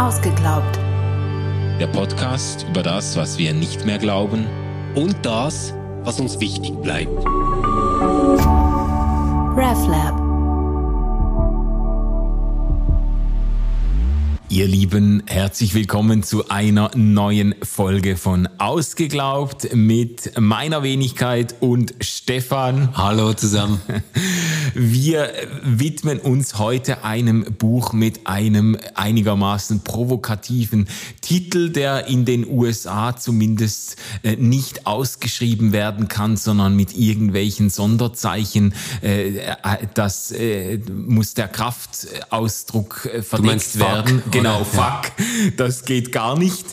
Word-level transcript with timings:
Ausgeglaubt. 0.00 0.78
Der 1.78 1.86
Podcast 1.88 2.64
über 2.70 2.82
das, 2.82 3.18
was 3.18 3.36
wir 3.36 3.52
nicht 3.52 3.84
mehr 3.84 3.98
glauben 3.98 4.46
und 4.94 5.14
das, 5.20 5.74
was 6.04 6.18
uns 6.18 6.40
wichtig 6.40 6.72
bleibt. 6.80 7.12
RefLab. 9.58 10.18
Ihr 14.48 14.66
Lieben, 14.66 15.22
herzlich 15.26 15.74
willkommen 15.74 16.22
zu 16.22 16.48
einer 16.48 16.90
neuen 16.96 17.54
Folge 17.62 18.16
von 18.16 18.48
Ausgeglaubt 18.56 19.74
mit 19.74 20.32
meiner 20.40 20.82
Wenigkeit 20.82 21.56
und 21.60 21.94
Stefan. 22.00 22.96
Hallo 22.96 23.34
zusammen. 23.34 23.82
Wir 24.74 25.32
widmen 25.62 26.18
uns 26.18 26.58
heute 26.58 27.04
einem 27.04 27.44
Buch 27.58 27.92
mit 27.92 28.26
einem 28.26 28.76
einigermaßen 28.94 29.82
provokativen 29.82 30.88
Titel, 31.20 31.70
der 31.70 32.06
in 32.06 32.24
den 32.24 32.46
USA 32.48 33.16
zumindest 33.16 33.96
äh, 34.22 34.36
nicht 34.36 34.86
ausgeschrieben 34.86 35.72
werden 35.72 36.08
kann, 36.08 36.36
sondern 36.36 36.76
mit 36.76 36.96
irgendwelchen 36.96 37.70
Sonderzeichen. 37.70 38.74
Äh, 39.02 39.38
äh, 39.38 39.54
das 39.94 40.34
muss 40.92 41.34
der 41.34 41.48
Kraftausdruck 41.48 43.08
verdeckt 43.22 43.78
werden. 43.78 44.22
Fuck, 44.22 44.32
genau, 44.32 44.64
fuck. 44.64 45.12
Das 45.56 45.84
geht 45.84 46.12
gar 46.12 46.38
nicht. 46.38 46.66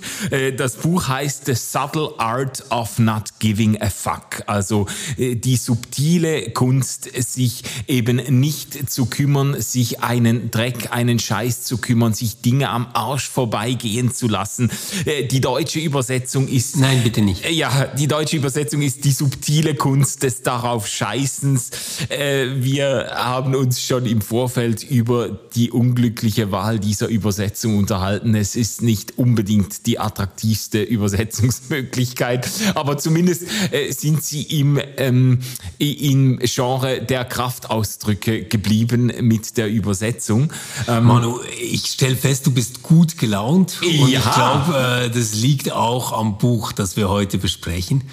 Das 0.57 0.76
Buch 0.76 1.07
heißt 1.07 1.45
The 1.45 1.55
Subtle 1.55 2.12
Art 2.18 2.63
of 2.70 2.99
Not 2.99 3.40
Giving 3.40 3.82
a 3.82 3.90
Fuck. 3.90 4.43
Also 4.48 4.88
die 5.18 5.57
subtile 5.57 6.52
Kunst, 6.52 7.09
sich 7.16 7.63
eben 7.88 8.18
nicht 8.40 8.90
zu 8.90 9.05
kümmern, 9.05 9.59
sich 9.62 10.02
einen 10.02 10.52
Dreck, 10.52 10.90
einen 10.91 11.20
Scheiß 11.20 11.64
zu 11.64 11.77
kümmern, 11.77 12.13
sich 12.13 12.41
Dinge 12.41 12.70
am 12.70 12.88
Arsch 12.94 13.29
vorbeigehen 13.29 14.13
zu 14.13 14.27
lassen. 14.27 14.70
Äh, 15.05 15.24
die 15.26 15.41
deutsche 15.41 15.79
Übersetzung 15.79 16.48
ist... 16.48 16.77
Nein, 16.77 17.02
bitte 17.04 17.21
nicht. 17.21 17.46
Äh, 17.46 17.52
ja, 17.52 17.85
die 17.98 18.07
deutsche 18.07 18.38
Übersetzung 18.38 18.82
ist 18.82 19.05
die 19.05 19.12
subtile 19.12 19.76
Kunst 19.76 20.24
des 20.24 20.41
darauf 20.41 20.88
Scheißens. 20.88 21.71
Äh, 22.10 22.48
wir 22.57 23.12
haben 23.13 23.55
uns 23.55 23.82
schon 23.82 24.05
im 24.05 24.22
Vorfeld 24.22 24.84
über 24.84 25.29
die 25.55 25.72
unglückliche 25.72 26.51
Wahl 26.51 26.79
dieser 26.79 27.07
Übersetzung 27.07 27.77
unterhalten. 27.77 28.35
Es 28.35 28.55
ist 28.55 28.82
nicht 28.82 29.18
unbedingt 29.18 29.85
die 29.85 29.99
attraktivste 29.99 30.82
Übersetzungsmöglichkeit, 30.98 32.49
aber 32.76 32.98
zumindest 32.98 33.46
sind 33.90 34.24
sie 34.24 34.41
im, 34.44 34.79
ähm, 34.98 35.40
im 35.77 36.40
Genre 36.40 37.01
der 37.01 37.26
Kraftausdrücke 37.26 37.76
Eindrücke 37.83 38.43
geblieben 38.43 39.11
mit 39.21 39.57
der 39.57 39.70
Übersetzung. 39.70 40.51
Ähm, 40.87 41.05
Manu, 41.05 41.39
ich 41.59 41.85
stelle 41.85 42.15
fest, 42.15 42.45
du 42.45 42.51
bist 42.51 42.83
gut 42.83 43.17
gelaunt 43.17 43.77
und 43.81 44.09
ja. 44.09 44.20
ich 44.20 44.31
glaube, 44.31 45.05
äh, 45.05 45.09
das 45.09 45.35
liegt 45.35 45.71
auch 45.71 46.11
am 46.17 46.37
Buch, 46.37 46.71
das 46.71 46.95
wir 46.98 47.09
heute 47.09 47.37
besprechen. 47.37 48.03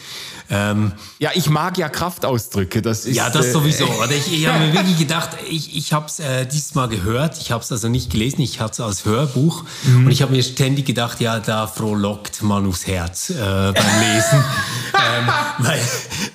Ähm, 0.50 0.92
ja, 1.18 1.30
ich 1.34 1.48
mag 1.48 1.78
ja 1.78 1.88
Kraftausdrücke. 1.88 2.82
Das 2.82 3.06
ist, 3.06 3.16
ja, 3.16 3.30
das 3.30 3.46
äh, 3.46 3.52
sowieso. 3.52 3.84
Äh, 4.04 4.16
ich, 4.16 4.32
ich 4.32 4.46
habe 4.46 4.58
mir 4.58 4.74
wirklich 4.74 4.98
gedacht, 4.98 5.30
ich, 5.48 5.76
ich 5.76 5.92
habe 5.92 6.06
es 6.06 6.18
äh, 6.18 6.46
dieses 6.46 6.74
Mal 6.74 6.88
gehört. 6.88 7.38
Ich 7.40 7.50
habe 7.50 7.62
es 7.62 7.72
also 7.72 7.88
nicht 7.88 8.10
gelesen, 8.10 8.42
ich 8.42 8.60
hatte 8.60 8.72
es 8.72 8.80
als 8.80 9.04
Hörbuch. 9.04 9.64
Mhm. 9.84 10.06
Und 10.06 10.12
ich 10.12 10.20
habe 10.20 10.32
mir 10.32 10.42
ständig 10.42 10.84
gedacht, 10.84 11.20
ja, 11.20 11.38
da 11.38 11.66
frohlockt 11.66 12.42
Manus 12.42 12.86
Herz 12.86 13.30
äh, 13.30 13.34
beim 13.34 13.74
Lesen. 13.74 14.44
ähm, 14.94 15.28
weil, 15.58 15.80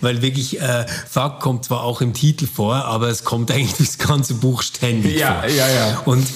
weil 0.01 0.21
wirklich, 0.21 0.59
äh, 0.59 0.85
Fuck 1.09 1.39
kommt 1.39 1.65
zwar 1.65 1.83
auch 1.83 2.01
im 2.01 2.13
Titel 2.13 2.47
vor, 2.47 2.75
aber 2.75 3.08
es 3.09 3.23
kommt 3.23 3.51
eigentlich 3.51 3.73
das 3.73 3.97
ganze 3.97 4.35
Buch 4.35 4.61
ständig 4.61 5.17
ja, 5.17 5.41
vor. 5.41 5.49
Ja, 5.49 5.67
ja, 5.67 5.89
ja. 5.89 6.01
Und 6.05 6.27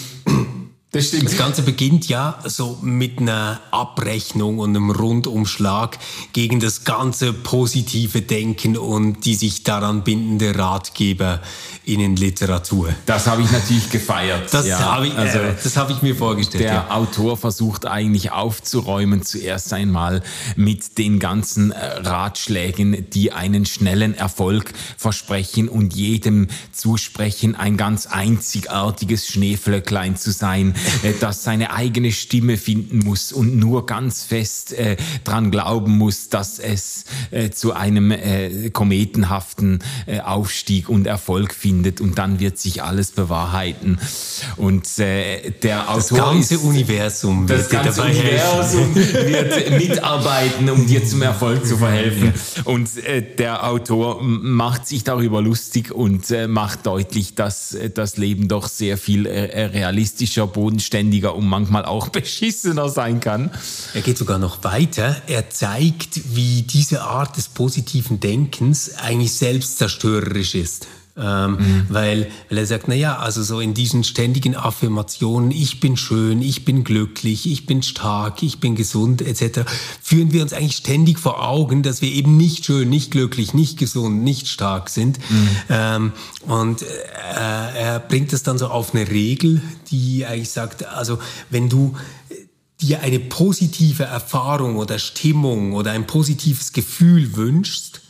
das 0.93 1.07
stimmt. 1.07 1.25
Das 1.25 1.37
Ganze 1.37 1.63
beginnt 1.63 2.07
ja 2.07 2.37
so 2.45 2.77
mit 2.81 3.17
einer 3.17 3.59
Abrechnung 3.71 4.59
und 4.59 4.69
einem 4.69 4.91
Rundumschlag 4.91 5.97
gegen 6.33 6.59
das 6.59 6.83
ganze 6.83 7.33
positive 7.33 8.21
Denken 8.21 8.77
und 8.77 9.25
die 9.25 9.33
sich 9.33 9.63
daran 9.63 10.03
bindende 10.03 10.55
Ratgeber 10.57 11.41
in 11.83 12.15
Literatur. 12.15 12.93
Das 13.07 13.25
habe 13.25 13.41
ich 13.41 13.51
natürlich 13.51 13.89
gefeiert. 13.89 14.53
Das 14.53 14.67
ja, 14.67 14.79
habe 14.79 15.07
ich, 15.07 15.17
also 15.17 15.39
äh, 15.39 15.55
das 15.61 15.75
habe 15.77 15.93
ich 15.93 16.03
mir 16.03 16.15
vorgestellt. 16.15 16.63
Der 16.63 16.73
ja. 16.73 16.91
Autor 16.91 17.37
versucht 17.37 17.87
eigentlich 17.87 18.31
aufzuräumen 18.31 19.23
zuerst 19.23 19.73
einmal 19.73 20.21
mit 20.55 20.99
den 20.99 21.17
ganzen 21.17 21.71
äh, 21.71 21.85
Ratschlägen, 21.85 23.09
die 23.09 23.31
einen 23.31 23.65
schnellen 23.65 24.13
Erfolg 24.13 24.73
versprechen 24.97 25.69
und 25.69 25.95
jedem 25.95 26.49
zusprechen, 26.71 27.55
ein 27.55 27.77
ganz 27.77 28.05
einzigartiges 28.05 29.27
Schneeflöcklein 29.27 30.17
zu 30.17 30.31
sein 30.31 30.75
äh, 30.75 30.82
das 31.19 31.43
seine 31.43 31.73
eigene 31.73 32.11
Stimme 32.11 32.57
finden 32.57 32.99
muss 32.99 33.31
und 33.31 33.57
nur 33.57 33.85
ganz 33.85 34.23
fest 34.23 34.73
äh, 34.73 34.97
dran 35.23 35.51
glauben 35.51 35.97
muss, 35.97 36.29
dass 36.29 36.59
es 36.59 37.05
äh, 37.31 37.49
zu 37.49 37.73
einem 37.73 38.11
äh, 38.11 38.69
kometenhaften 38.69 39.79
äh, 40.05 40.19
Aufstieg 40.19 40.89
und 40.89 41.07
Erfolg 41.07 41.53
findet 41.53 42.01
und 42.01 42.17
dann 42.17 42.39
wird 42.39 42.57
sich 42.57 42.83
alles 42.83 43.11
bewahrheiten. 43.11 43.99
Und 44.57 44.99
äh, 44.99 45.51
der 45.51 45.89
Autor 45.89 46.17
das 46.17 46.27
ganze 46.27 46.55
ist, 46.55 46.63
Universum 46.63 47.47
das 47.47 47.69
ganze 47.69 48.01
Universum 48.01 48.95
wird 48.95 49.71
mitarbeiten, 49.71 50.69
um 50.69 50.85
dir 50.87 51.05
zum 51.05 51.21
Erfolg 51.21 51.65
zu 51.65 51.77
verhelfen. 51.77 52.33
Und 52.63 52.97
äh, 53.05 53.21
der 53.21 53.67
Autor 53.67 54.21
macht 54.21 54.87
sich 54.87 55.03
darüber 55.03 55.41
lustig 55.41 55.91
und 55.91 56.29
äh, 56.31 56.47
macht 56.47 56.85
deutlich, 56.85 57.35
dass 57.35 57.73
äh, 57.73 57.89
das 57.89 58.17
Leben 58.17 58.47
doch 58.47 58.67
sehr 58.67 58.97
viel 58.97 59.25
äh, 59.25 59.65
realistischer, 59.65 60.47
bodenständiger 60.47 60.72
bodenständiger 60.73 61.35
und 61.35 61.47
manchmal 61.47 61.85
auch 61.85 62.07
beschissener 62.09 62.89
sein 62.89 63.19
kann. 63.19 63.51
Er 63.93 64.01
geht 64.01 64.17
sogar 64.17 64.39
noch 64.39 64.63
weiter. 64.63 65.15
Er 65.27 65.49
zeigt, 65.49 66.35
wie 66.35 66.63
diese 66.63 67.03
Art 67.03 67.37
des 67.37 67.47
positiven 67.47 68.19
Denkens 68.19 68.95
eigentlich 68.95 69.33
selbstzerstörerisch 69.33 70.55
ist. 70.55 70.87
Ähm, 71.15 71.51
mhm. 71.51 71.85
weil, 71.89 72.31
weil 72.49 72.57
er 72.57 72.65
sagt, 72.65 72.87
na 72.87 72.95
ja, 72.95 73.17
also 73.17 73.43
so 73.43 73.59
in 73.59 73.75
diesen 73.75 74.03
ständigen 74.03 74.55
Affirmationen, 74.55 75.51
ich 75.51 75.79
bin 75.79 75.95
schön, 75.95 76.41
ich 76.41 76.65
bin 76.65 76.83
glücklich, 76.83 77.51
ich 77.51 77.67
bin 77.67 77.83
stark, 77.83 78.41
ich 78.41 78.59
bin 78.59 78.73
gesund, 78.73 79.21
etc., 79.21 79.61
führen 80.01 80.33
wir 80.33 80.41
uns 80.41 80.53
eigentlich 80.53 80.77
ständig 80.77 81.19
vor 81.19 81.47
Augen, 81.47 81.83
dass 81.83 82.01
wir 82.01 82.11
eben 82.11 82.35
nicht 82.35 82.65
schön, 82.65 82.89
nicht 82.89 83.11
glücklich, 83.11 83.53
nicht 83.53 83.77
gesund, 83.77 84.23
nicht 84.23 84.47
stark 84.47 84.89
sind. 84.89 85.19
Mhm. 85.29 85.49
Ähm, 85.69 86.11
und 86.47 86.81
äh, 86.81 86.85
er 87.35 87.99
bringt 87.99 88.33
das 88.33 88.41
dann 88.41 88.57
so 88.57 88.67
auf 88.67 88.95
eine 88.95 89.07
Regel, 89.07 89.61
die 89.91 90.25
eigentlich 90.25 90.49
sagt, 90.49 90.87
also 90.87 91.19
wenn 91.51 91.69
du 91.69 91.95
dir 92.81 93.01
eine 93.01 93.19
positive 93.19 94.03
Erfahrung 94.03 94.77
oder 94.77 94.97
Stimmung 94.97 95.73
oder 95.73 95.91
ein 95.91 96.07
positives 96.07 96.73
Gefühl 96.73 97.35
wünschst, 97.35 98.01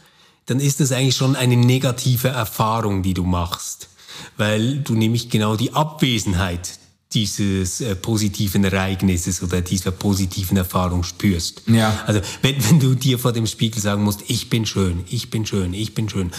dann 0.46 0.60
ist 0.60 0.80
das 0.80 0.92
eigentlich 0.92 1.16
schon 1.16 1.36
eine 1.36 1.56
negative 1.56 2.30
Erfahrung, 2.30 3.04
die 3.04 3.14
du 3.14 3.24
machst, 3.24 3.90
weil 4.38 4.80
du 4.80 4.94
nämlich 4.94 5.30
genau 5.30 5.56
die 5.56 5.74
Abwesenheit 5.74 6.80
dieses 7.14 7.82
äh, 7.82 7.96
positiven 7.96 8.64
Ereignisses 8.64 9.44
oder 9.44 9.62
dieser 9.62 9.92
positiven 9.92 10.58
Erfahrung 10.58 11.04
spürst. 11.04 11.62
Ja. 11.68 12.04
Also 12.08 12.22
wenn, 12.42 12.64
wenn 12.70 12.80
du 12.80 12.96
dir 12.96 13.20
vor 13.20 13.32
dem 13.32 13.46
Spiegel 13.46 13.82
sagen 13.82 14.04
musst, 14.04 14.24
ich 14.28 14.50
bin 14.50 14.66
schön, 14.66 15.04
ich 15.10 15.30
bin 15.30 15.46
schön, 15.46 15.74
ich 15.74 15.94
bin 15.94 16.10
schön, 16.10 16.32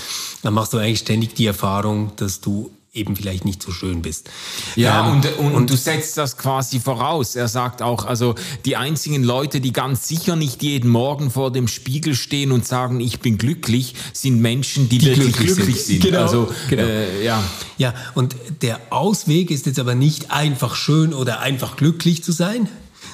dann 0.43 0.55
machst 0.55 0.73
du 0.73 0.79
eigentlich 0.79 1.01
ständig 1.01 1.35
die 1.35 1.47
Erfahrung, 1.47 2.13
dass 2.17 2.41
du 2.41 2.71
eben 2.95 3.17
vielleicht 3.17 3.45
nicht 3.45 3.61
so 3.61 3.73
schön 3.73 4.03
bist. 4.03 4.31
Ja, 4.77 5.07
ähm, 5.07 5.17
und, 5.17 5.39
und, 5.39 5.55
und, 5.55 5.71
du 5.71 5.77
setzt 5.77 6.17
das 6.17 6.37
quasi 6.37 6.79
voraus. 6.79 7.35
Er 7.35 7.49
sagt 7.49 7.83
auch, 7.83 8.05
also 8.05 8.37
die 8.65 8.77
einzigen 8.77 9.25
Leute, 9.25 9.61
die 9.61 9.73
ganz 9.73 10.07
sicher 10.07 10.37
nicht 10.37 10.63
jeden 10.63 10.89
Morgen 10.89 11.31
vor 11.33 11.51
dem 11.51 11.67
Spiegel 11.67 12.15
stehen 12.15 12.53
und 12.53 12.65
sagen, 12.67 13.01
ich 13.01 13.19
bin 13.19 13.37
glücklich, 13.37 13.95
sind 14.13 14.41
Menschen, 14.41 14.89
die, 14.89 14.99
die 14.99 15.07
wirklich 15.07 15.33
glücklich, 15.33 15.57
glücklich 15.57 15.77
sind. 15.85 16.03
sind. 16.03 16.13
Genau, 16.13 16.23
also, 16.23 16.55
genau. 16.69 16.83
Äh, 16.85 17.25
ja. 17.25 17.43
ja, 17.79 17.95
und 18.15 18.37
der 18.63 18.81
Ausweg 18.91 19.51
ist 19.51 19.67
jetzt 19.67 19.81
aber 19.81 19.97
nicht 19.97 20.31
einfach 20.31 20.77
schön 20.77 21.13
oder 21.13 21.41
einfach 21.41 21.77
glücklich 21.77 22.23
zu 22.23 22.31
sein, 22.31 22.69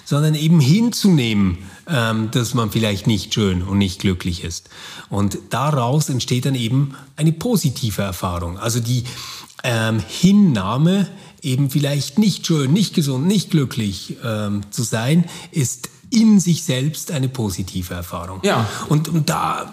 sondern 0.05 0.34
eben 0.34 0.60
hinzunehmen, 0.60 1.58
ähm, 1.87 2.31
dass 2.32 2.52
man 2.52 2.70
vielleicht 2.70 3.06
nicht 3.06 3.32
schön 3.32 3.62
und 3.62 3.78
nicht 3.78 4.00
glücklich 4.00 4.44
ist. 4.44 4.69
Und 5.08 5.38
daraus 5.50 6.08
entsteht 6.08 6.46
dann 6.46 6.55
eben 6.55 6.94
eine 7.16 7.32
positive 7.32 8.02
Erfahrung. 8.02 8.58
Also 8.58 8.81
die 8.81 9.05
ähm, 9.64 10.02
Hinnahme, 10.06 11.08
eben 11.42 11.70
vielleicht 11.70 12.18
nicht 12.18 12.46
schön, 12.46 12.72
nicht 12.72 12.94
gesund, 12.94 13.26
nicht 13.26 13.50
glücklich 13.50 14.16
ähm, 14.24 14.62
zu 14.70 14.82
sein, 14.82 15.24
ist 15.52 15.88
in 16.10 16.40
sich 16.40 16.64
selbst 16.64 17.12
eine 17.12 17.28
positive 17.28 17.94
Erfahrung. 17.94 18.40
Ja. 18.42 18.68
Und, 18.88 19.08
und 19.08 19.30
da 19.30 19.72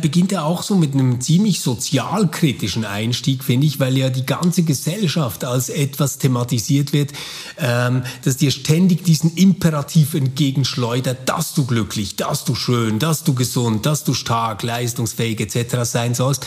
beginnt 0.00 0.30
er 0.30 0.44
auch 0.44 0.62
so 0.62 0.76
mit 0.76 0.94
einem 0.94 1.20
ziemlich 1.20 1.60
sozialkritischen 1.60 2.84
Einstieg, 2.84 3.42
finde 3.42 3.66
ich, 3.66 3.80
weil 3.80 3.98
ja 3.98 4.08
die 4.08 4.24
ganze 4.24 4.62
Gesellschaft 4.62 5.44
als 5.44 5.68
etwas 5.68 6.18
thematisiert 6.18 6.92
wird, 6.92 7.12
ähm, 7.58 8.04
dass 8.22 8.36
dir 8.36 8.52
ständig 8.52 9.02
diesen 9.02 9.34
Imperativ 9.34 10.14
entgegenschleudert, 10.14 11.28
dass 11.28 11.54
du 11.54 11.66
glücklich, 11.66 12.14
dass 12.14 12.44
du 12.44 12.54
schön, 12.54 13.00
dass 13.00 13.24
du 13.24 13.34
gesund, 13.34 13.84
dass 13.84 14.04
du 14.04 14.14
stark, 14.14 14.62
leistungsfähig 14.62 15.40
etc. 15.40 15.78
sein 15.82 16.14
sollst. 16.14 16.46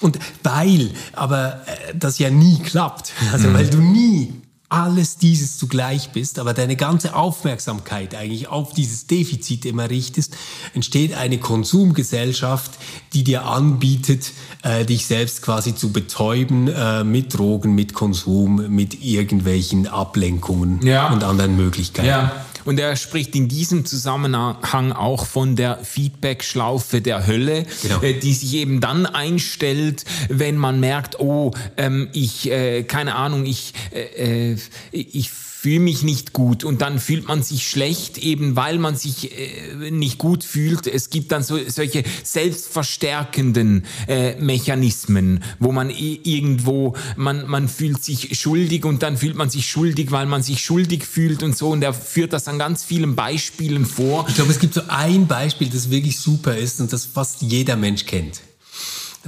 Und 0.00 0.18
weil 0.42 0.92
aber 1.14 1.62
äh, 1.66 1.94
das 1.94 2.18
ja 2.18 2.28
nie 2.28 2.58
klappt, 2.58 3.12
also 3.32 3.48
mhm. 3.48 3.54
weil 3.54 3.70
du 3.70 3.78
nie 3.78 4.34
alles 4.68 5.16
dieses 5.16 5.58
zugleich 5.58 6.10
bist, 6.10 6.38
aber 6.38 6.52
deine 6.52 6.76
ganze 6.76 7.14
Aufmerksamkeit 7.14 8.14
eigentlich 8.14 8.48
auf 8.48 8.72
dieses 8.72 9.06
Defizit 9.06 9.64
immer 9.64 9.90
richtest, 9.90 10.36
entsteht 10.74 11.14
eine 11.14 11.38
Konsumgesellschaft, 11.38 12.72
die 13.12 13.22
dir 13.22 13.44
anbietet, 13.44 14.32
äh, 14.62 14.84
dich 14.84 15.06
selbst 15.06 15.42
quasi 15.42 15.74
zu 15.74 15.92
betäuben 15.92 16.68
äh, 16.68 17.04
mit 17.04 17.36
Drogen, 17.36 17.74
mit 17.74 17.94
Konsum, 17.94 18.74
mit 18.74 19.02
irgendwelchen 19.02 19.86
Ablenkungen 19.86 20.84
ja. 20.84 21.12
und 21.12 21.22
anderen 21.22 21.56
Möglichkeiten. 21.56 22.08
Ja. 22.08 22.44
Und 22.66 22.78
er 22.78 22.96
spricht 22.96 23.34
in 23.34 23.48
diesem 23.48 23.84
Zusammenhang 23.86 24.92
auch 24.92 25.24
von 25.24 25.56
der 25.56 25.78
Feedback-Schlaufe 25.78 27.00
der 27.00 27.26
Hölle, 27.26 27.64
genau. 27.80 28.02
äh, 28.02 28.14
die 28.14 28.34
sich 28.34 28.54
eben 28.54 28.80
dann 28.80 29.06
einstellt, 29.06 30.04
wenn 30.28 30.56
man 30.56 30.80
merkt, 30.80 31.18
oh, 31.20 31.52
ähm, 31.76 32.08
ich, 32.12 32.50
äh, 32.50 32.82
keine 32.82 33.14
Ahnung, 33.14 33.46
ich, 33.46 33.72
äh, 33.92 34.52
äh 34.52 34.56
ich 34.90 35.30
fühle 35.66 35.80
mich 35.80 36.04
nicht 36.04 36.32
gut 36.32 36.62
und 36.62 36.80
dann 36.80 37.00
fühlt 37.00 37.26
man 37.26 37.42
sich 37.42 37.66
schlecht, 37.66 38.18
eben 38.18 38.54
weil 38.54 38.78
man 38.78 38.94
sich 38.94 39.36
äh, 39.36 39.90
nicht 39.90 40.16
gut 40.16 40.44
fühlt. 40.44 40.86
Es 40.86 41.10
gibt 41.10 41.32
dann 41.32 41.42
so, 41.42 41.58
solche 41.66 42.04
selbstverstärkenden 42.22 43.84
äh, 44.06 44.36
Mechanismen, 44.40 45.42
wo 45.58 45.72
man 45.72 45.90
irgendwo, 45.90 46.94
man, 47.16 47.48
man 47.48 47.68
fühlt 47.68 48.04
sich 48.04 48.38
schuldig 48.38 48.84
und 48.84 49.02
dann 49.02 49.16
fühlt 49.16 49.34
man 49.34 49.50
sich 49.50 49.68
schuldig, 49.68 50.12
weil 50.12 50.26
man 50.26 50.40
sich 50.40 50.64
schuldig 50.64 51.04
fühlt 51.04 51.42
und 51.42 51.56
so 51.56 51.70
und 51.70 51.82
er 51.82 51.92
führt 51.92 52.32
das 52.32 52.46
an 52.46 52.60
ganz 52.60 52.84
vielen 52.84 53.16
Beispielen 53.16 53.86
vor. 53.86 54.24
Ich 54.28 54.36
glaube, 54.36 54.52
es 54.52 54.60
gibt 54.60 54.74
so 54.74 54.82
ein 54.86 55.26
Beispiel, 55.26 55.68
das 55.68 55.90
wirklich 55.90 56.20
super 56.20 56.56
ist 56.56 56.80
und 56.80 56.92
das 56.92 57.06
fast 57.06 57.42
jeder 57.42 57.74
Mensch 57.74 58.06
kennt. 58.06 58.40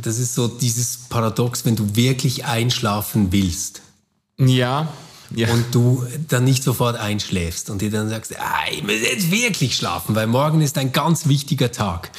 Das 0.01 0.21
ist 0.21 0.37
so 0.37 0.47
dieses 0.47 0.99
Paradox, 1.09 1.65
wenn 1.65 1.75
du 1.75 1.97
wirklich 1.97 2.45
einschlafen 2.45 3.33
willst. 3.33 3.83
Ja 4.39 4.95
ja. 5.35 5.53
und 5.53 5.67
du 5.73 6.05
dann 6.29 6.45
nicht 6.45 6.63
sofort 6.63 6.97
einschläfst 6.97 7.71
und 7.71 7.83
dir 7.83 7.91
dann 7.91 8.09
sagst, 8.09 8.39
ah, 8.39 8.71
ich 8.71 8.83
muss 8.83 9.01
jetzt 9.03 9.31
wirklich 9.31 9.77
schlafen, 9.77 10.15
weil 10.15 10.27
morgen 10.27 10.61
ist 10.61 10.79
ein 10.79 10.93
ganz 10.93 11.29
wichtiger 11.29 11.73
Tag. 11.73 12.11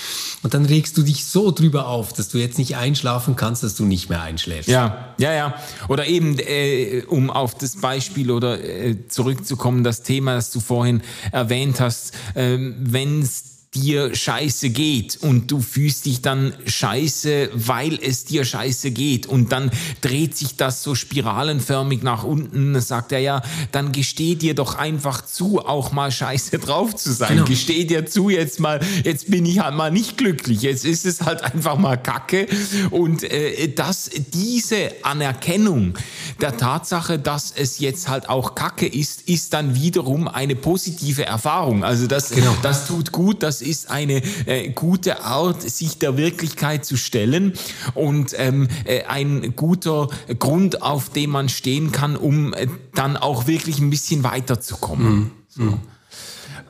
Und 0.43 0.53
dann 0.53 0.65
regst 0.65 0.97
du 0.97 1.03
dich 1.03 1.25
so 1.25 1.51
drüber 1.51 1.87
auf, 1.87 2.13
dass 2.13 2.29
du 2.29 2.37
jetzt 2.37 2.57
nicht 2.57 2.77
einschlafen 2.77 3.35
kannst, 3.35 3.63
dass 3.63 3.75
du 3.75 3.85
nicht 3.85 4.09
mehr 4.09 4.21
einschläfst. 4.21 4.69
Ja, 4.69 5.13
ja, 5.17 5.33
ja. 5.33 5.55
Oder 5.87 6.07
eben, 6.07 6.37
äh, 6.39 7.03
um 7.07 7.29
auf 7.29 7.55
das 7.55 7.77
Beispiel 7.77 8.31
oder 8.31 8.63
äh, 8.63 9.07
zurückzukommen, 9.07 9.83
das 9.83 10.03
Thema, 10.03 10.35
das 10.35 10.51
du 10.51 10.59
vorhin 10.59 11.01
erwähnt 11.31 11.79
hast, 11.79 12.13
äh, 12.35 12.57
wenn 12.57 13.21
es 13.21 13.58
dir 13.75 14.15
scheiße 14.15 14.71
geht 14.71 15.19
und 15.21 15.51
du 15.51 15.61
fühlst 15.61 16.07
dich 16.07 16.23
dann 16.23 16.53
scheiße, 16.65 17.51
weil 17.53 17.99
es 18.01 18.25
dir 18.25 18.43
scheiße 18.43 18.89
geht 18.89 19.27
und 19.27 19.51
dann 19.51 19.69
dreht 20.01 20.35
sich 20.35 20.55
das 20.55 20.81
so 20.81 20.95
spiralenförmig 20.95 22.01
nach 22.01 22.23
unten, 22.23 22.79
sagt 22.81 23.11
er 23.11 23.19
ja, 23.19 23.41
dann 23.71 23.91
gesteh 23.91 24.33
dir 24.33 24.55
doch 24.55 24.75
einfach 24.75 25.23
zu, 25.23 25.59
auch 25.59 25.91
mal 25.91 26.11
scheiße 26.11 26.57
drauf 26.59 26.95
zu 26.95 27.13
sein. 27.13 27.35
Genau. 27.35 27.45
Gesteh 27.45 27.85
dir 27.85 28.07
zu, 28.07 28.31
jetzt 28.31 28.59
mal, 28.59 28.79
jetzt 29.03 29.29
bin 29.29 29.45
ich 29.45 29.59
halt 29.59 29.75
mal 29.75 29.91
nicht 29.91 30.17
glücklich, 30.17 30.63
jetzt 30.63 30.83
ist 30.83 31.05
es 31.05 31.21
halt 31.21 31.43
einfach 31.43 31.77
mal 31.77 31.95
Kacke 31.95 32.47
und 32.89 33.23
äh, 33.23 33.67
dass 33.67 34.09
diese 34.33 34.93
Anerkennung 35.03 35.93
der 36.41 36.57
Tatsache, 36.57 37.19
dass 37.19 37.53
es 37.55 37.77
jetzt 37.77 38.09
halt 38.09 38.29
auch 38.29 38.55
Kacke 38.55 38.87
ist, 38.87 39.29
ist 39.29 39.53
dann 39.53 39.75
wiederum 39.75 40.27
eine 40.27 40.55
positive 40.55 41.23
Erfahrung. 41.25 41.83
Also 41.83 42.07
das, 42.07 42.31
genau. 42.31 42.55
das 42.63 42.87
tut 42.87 43.11
gut, 43.11 43.43
das 43.43 43.58
ist 43.61 43.89
eine 43.89 44.21
äh, 44.45 44.69
gute 44.69 45.23
Art, 45.23 45.61
sich 45.61 45.97
der 45.97 46.17
Wirklichkeit 46.17 46.85
zu 46.85 46.97
stellen 46.97 47.53
und 47.93 48.33
ähm, 48.37 48.67
äh, 48.85 49.03
ein 49.03 49.55
guter 49.55 50.09
Grund, 50.39 50.81
auf 50.81 51.09
dem 51.09 51.31
man 51.31 51.49
stehen 51.49 51.91
kann, 51.91 52.15
um 52.15 52.53
äh, 52.53 52.67
dann 52.93 53.17
auch 53.17 53.47
wirklich 53.47 53.79
ein 53.79 53.89
bisschen 53.89 54.23
weiterzukommen. 54.23 55.15
Mhm. 55.15 55.31
So. 55.47 55.61
Mhm. 55.63 55.79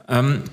Ähm, 0.08 0.44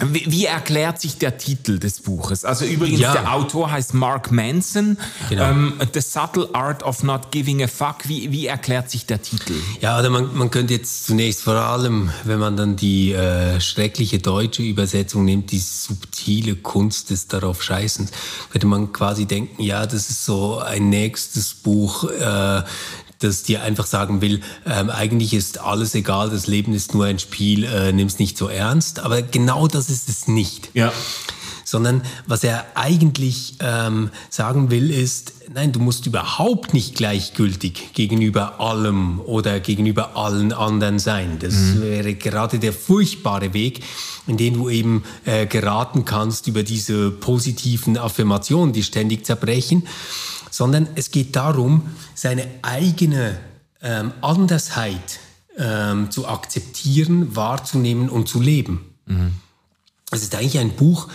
wie, 0.00 0.44
erklärt 0.44 1.00
sich 1.00 1.18
der 1.18 1.38
Titel 1.38 1.78
des 1.78 2.00
Buches? 2.00 2.44
Also 2.44 2.64
übrigens, 2.64 3.00
ja. 3.00 3.12
der 3.12 3.34
Autor 3.34 3.72
heißt 3.72 3.94
Mark 3.94 4.30
Manson. 4.30 4.96
Genau. 5.28 5.50
Ähm, 5.50 5.72
The 5.92 6.00
Subtle 6.00 6.48
Art 6.52 6.84
of 6.84 7.02
Not 7.02 7.32
Giving 7.32 7.62
a 7.64 7.66
Fuck. 7.66 8.08
Wie, 8.08 8.30
wie 8.30 8.46
erklärt 8.46 8.90
sich 8.90 9.06
der 9.06 9.22
Titel? 9.22 9.54
Ja, 9.80 9.96
also 9.96 10.10
man, 10.10 10.36
man 10.36 10.50
könnte 10.52 10.74
jetzt 10.74 11.06
zunächst 11.06 11.42
vor 11.42 11.54
allem, 11.54 12.10
wenn 12.24 12.38
man 12.38 12.56
dann 12.56 12.76
die 12.76 13.12
äh, 13.12 13.60
schreckliche 13.60 14.20
deutsche 14.20 14.62
Übersetzung 14.62 15.24
nimmt, 15.24 15.50
die 15.50 15.58
subtile 15.58 16.54
Kunst 16.54 17.10
des 17.10 17.26
darauf 17.26 17.62
Scheißens, 17.62 18.12
könnte 18.50 18.68
man 18.68 18.92
quasi 18.92 19.26
denken, 19.26 19.60
ja, 19.62 19.84
das 19.84 20.10
ist 20.10 20.24
so 20.24 20.58
ein 20.58 20.90
nächstes 20.90 21.54
Buch, 21.54 22.04
äh, 22.04 22.62
das 23.18 23.42
dir 23.42 23.62
einfach 23.62 23.86
sagen 23.86 24.20
will, 24.20 24.40
ähm, 24.66 24.90
eigentlich 24.90 25.34
ist 25.34 25.58
alles 25.60 25.94
egal, 25.94 26.30
das 26.30 26.46
Leben 26.46 26.72
ist 26.72 26.94
nur 26.94 27.06
ein 27.06 27.18
Spiel, 27.18 27.64
äh, 27.64 27.92
nimm 27.92 28.06
es 28.06 28.18
nicht 28.18 28.38
so 28.38 28.48
ernst. 28.48 29.00
Aber 29.00 29.22
genau 29.22 29.66
das 29.66 29.90
ist 29.90 30.08
es 30.08 30.28
nicht. 30.28 30.70
Ja. 30.74 30.92
Sondern 31.64 32.02
was 32.26 32.44
er 32.44 32.64
eigentlich 32.76 33.56
ähm, 33.60 34.10
sagen 34.30 34.70
will, 34.70 34.90
ist, 34.90 35.34
nein, 35.52 35.70
du 35.72 35.80
musst 35.80 36.06
überhaupt 36.06 36.72
nicht 36.72 36.94
gleichgültig 36.94 37.92
gegenüber 37.92 38.58
allem 38.58 39.20
oder 39.20 39.60
gegenüber 39.60 40.16
allen 40.16 40.52
anderen 40.52 40.98
sein. 40.98 41.38
Das 41.40 41.54
mhm. 41.54 41.82
wäre 41.82 42.14
gerade 42.14 42.58
der 42.58 42.72
furchtbare 42.72 43.52
Weg, 43.52 43.82
in 44.26 44.38
den 44.38 44.54
du 44.54 44.70
eben 44.70 45.04
äh, 45.26 45.44
geraten 45.44 46.06
kannst 46.06 46.46
über 46.46 46.62
diese 46.62 47.10
positiven 47.10 47.98
Affirmationen, 47.98 48.72
die 48.72 48.82
ständig 48.82 49.26
zerbrechen 49.26 49.86
sondern 50.58 50.88
es 50.96 51.12
geht 51.12 51.36
darum, 51.36 51.82
seine 52.16 52.44
eigene 52.62 53.38
ähm, 53.80 54.10
Andersheit 54.22 55.20
ähm, 55.56 56.10
zu 56.10 56.26
akzeptieren, 56.26 57.36
wahrzunehmen 57.36 58.08
und 58.08 58.28
zu 58.28 58.40
leben. 58.40 58.92
Mhm. 59.06 59.34
Es 60.10 60.24
ist 60.24 60.34
eigentlich 60.34 60.58
ein 60.58 60.70
Buch, 60.70 61.06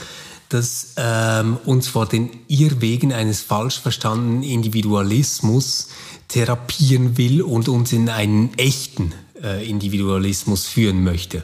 das 0.48 0.94
ähm, 0.96 1.58
uns 1.66 1.90
vor 1.90 2.06
den 2.06 2.30
Irrwegen 2.48 3.12
eines 3.12 3.42
falsch 3.42 3.82
verstandenen 3.82 4.44
Individualismus 4.44 5.90
therapieren 6.30 7.18
will 7.18 7.42
und 7.42 7.68
uns 7.68 7.92
in 7.92 8.08
einen 8.08 8.58
echten 8.58 9.12
äh, 9.44 9.70
Individualismus 9.70 10.68
führen 10.68 11.04
möchte. 11.04 11.44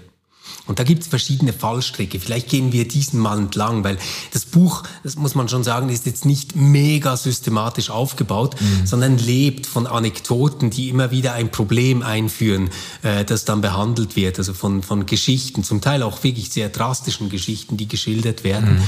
Und 0.70 0.78
da 0.78 0.84
gibt 0.84 1.02
es 1.02 1.08
verschiedene 1.08 1.52
Fallstricke. 1.52 2.20
Vielleicht 2.20 2.48
gehen 2.48 2.72
wir 2.72 2.88
diesen 2.88 3.20
mal 3.20 3.40
entlang, 3.40 3.84
weil 3.84 3.98
das 4.34 4.46
Buch, 4.46 4.84
das 5.04 5.16
muss 5.16 5.34
man 5.34 5.50
schon 5.50 5.64
sagen, 5.64 5.90
ist 5.90 6.06
jetzt 6.06 6.26
nicht 6.26 6.56
mega 6.56 7.18
systematisch 7.18 7.90
aufgebaut, 7.90 8.56
mhm. 8.62 8.86
sondern 8.86 9.18
lebt 9.18 9.66
von 9.66 9.88
Anekdoten, 9.88 10.70
die 10.70 10.90
immer 10.90 11.10
wieder 11.10 11.34
ein 11.34 11.50
Problem 11.50 12.04
einführen, 12.04 12.70
äh, 13.02 13.26
das 13.26 13.46
dann 13.46 13.62
behandelt 13.62 14.16
wird. 14.16 14.38
Also 14.38 14.54
von, 14.54 14.84
von 14.84 15.08
Geschichten, 15.08 15.64
zum 15.64 15.82
Teil 15.82 16.04
auch 16.04 16.24
wirklich 16.24 16.52
sehr 16.52 16.70
drastischen 16.70 17.32
Geschichten, 17.32 17.76
die 17.76 17.88
geschildert 17.88 18.44
werden. 18.44 18.76
Mhm. 18.76 18.84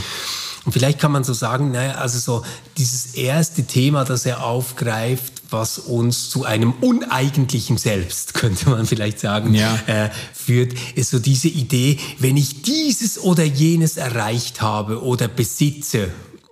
Und 0.66 0.74
vielleicht 0.74 1.00
kann 1.00 1.12
man 1.12 1.24
so 1.24 1.34
sagen, 1.34 1.72
naja, 1.72 1.96
also 1.96 2.20
so 2.20 2.46
dieses 2.78 3.16
erste 3.16 3.66
Thema, 3.66 4.06
das 4.06 4.28
er 4.28 4.46
aufgreift, 4.46 5.41
was 5.51 5.77
uns 5.77 6.29
zu 6.29 6.46
einem 6.46 6.74
uneigentlichen 6.81 7.77
Selbst, 7.77 8.34
könnte 8.36 8.70
man 8.70 8.86
vielleicht 8.86 9.20
sagen, 9.20 9.53
ja. 9.53 9.75
äh, 9.88 10.10
führt, 10.34 10.74
ist 10.96 11.12
so 11.12 11.20
diese 11.20 11.48
Idee, 11.48 11.98
wenn 12.20 12.38
ich 12.38 12.62
dieses 12.62 13.20
oder 13.20 13.43
jenes 13.43 13.98
erreicht 13.98 14.62
habe 14.62 15.03
oder 15.03 15.27
besitze 15.27 16.10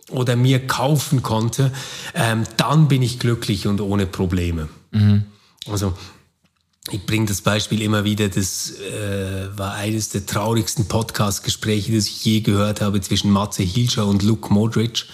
oder 0.10 0.36
mir 0.36 0.66
kaufen 0.66 1.22
konnte, 1.22 1.72
ähm, 2.16 2.44
dann 2.58 2.88
bin 2.88 3.02
ich 3.02 3.20
glücklich 3.20 3.68
und 3.68 3.82
ohne 3.82 4.06
Probleme. 4.06 4.70
Mhm. 4.92 5.26
Also 5.68 5.94
ich 6.92 7.06
bringe 7.06 7.28
das 7.28 7.42
Beispiel 7.42 7.82
immer 7.82 8.04
wieder, 8.04 8.30
das 8.30 8.74
äh, 8.80 9.58
war 9.58 9.74
eines 9.74 10.10
der 10.10 10.26
traurigsten 10.26 10.88
Podcast-Gespräche, 10.88 11.94
das 11.94 12.08
ich 12.08 12.26
je 12.26 12.42
gehört 12.42 12.82
habe 12.82 13.02
zwischen 13.02 13.32
Matze 13.32 13.64
Hilscher 13.64 14.08
und 14.08 14.24
Luke 14.24 14.52
Modric. 14.52 15.06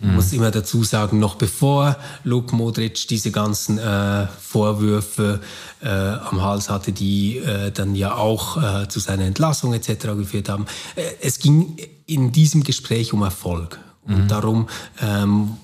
Ich 0.00 0.06
mhm. 0.06 0.14
muss 0.14 0.32
immer 0.32 0.50
dazu 0.50 0.82
sagen, 0.82 1.18
noch 1.18 1.34
bevor 1.34 1.96
Luke 2.24 2.56
Modric 2.56 3.06
diese 3.08 3.30
ganzen 3.30 3.78
äh, 3.78 4.26
Vorwürfe 4.28 5.40
äh, 5.82 5.88
am 5.88 6.42
Hals 6.42 6.70
hatte, 6.70 6.92
die 6.92 7.38
äh, 7.38 7.70
dann 7.70 7.94
ja 7.94 8.14
auch 8.14 8.56
äh, 8.56 8.88
zu 8.88 8.98
seiner 8.98 9.24
Entlassung 9.24 9.74
etc. 9.74 10.06
geführt 10.16 10.48
haben. 10.48 10.66
Äh, 10.96 11.02
es 11.20 11.38
ging 11.38 11.76
in 12.06 12.32
diesem 12.32 12.64
Gespräch 12.64 13.12
um 13.12 13.22
Erfolg 13.22 13.78
und 14.06 14.24
mhm. 14.24 14.28
darum, 14.28 14.68
ähm, 15.00 15.56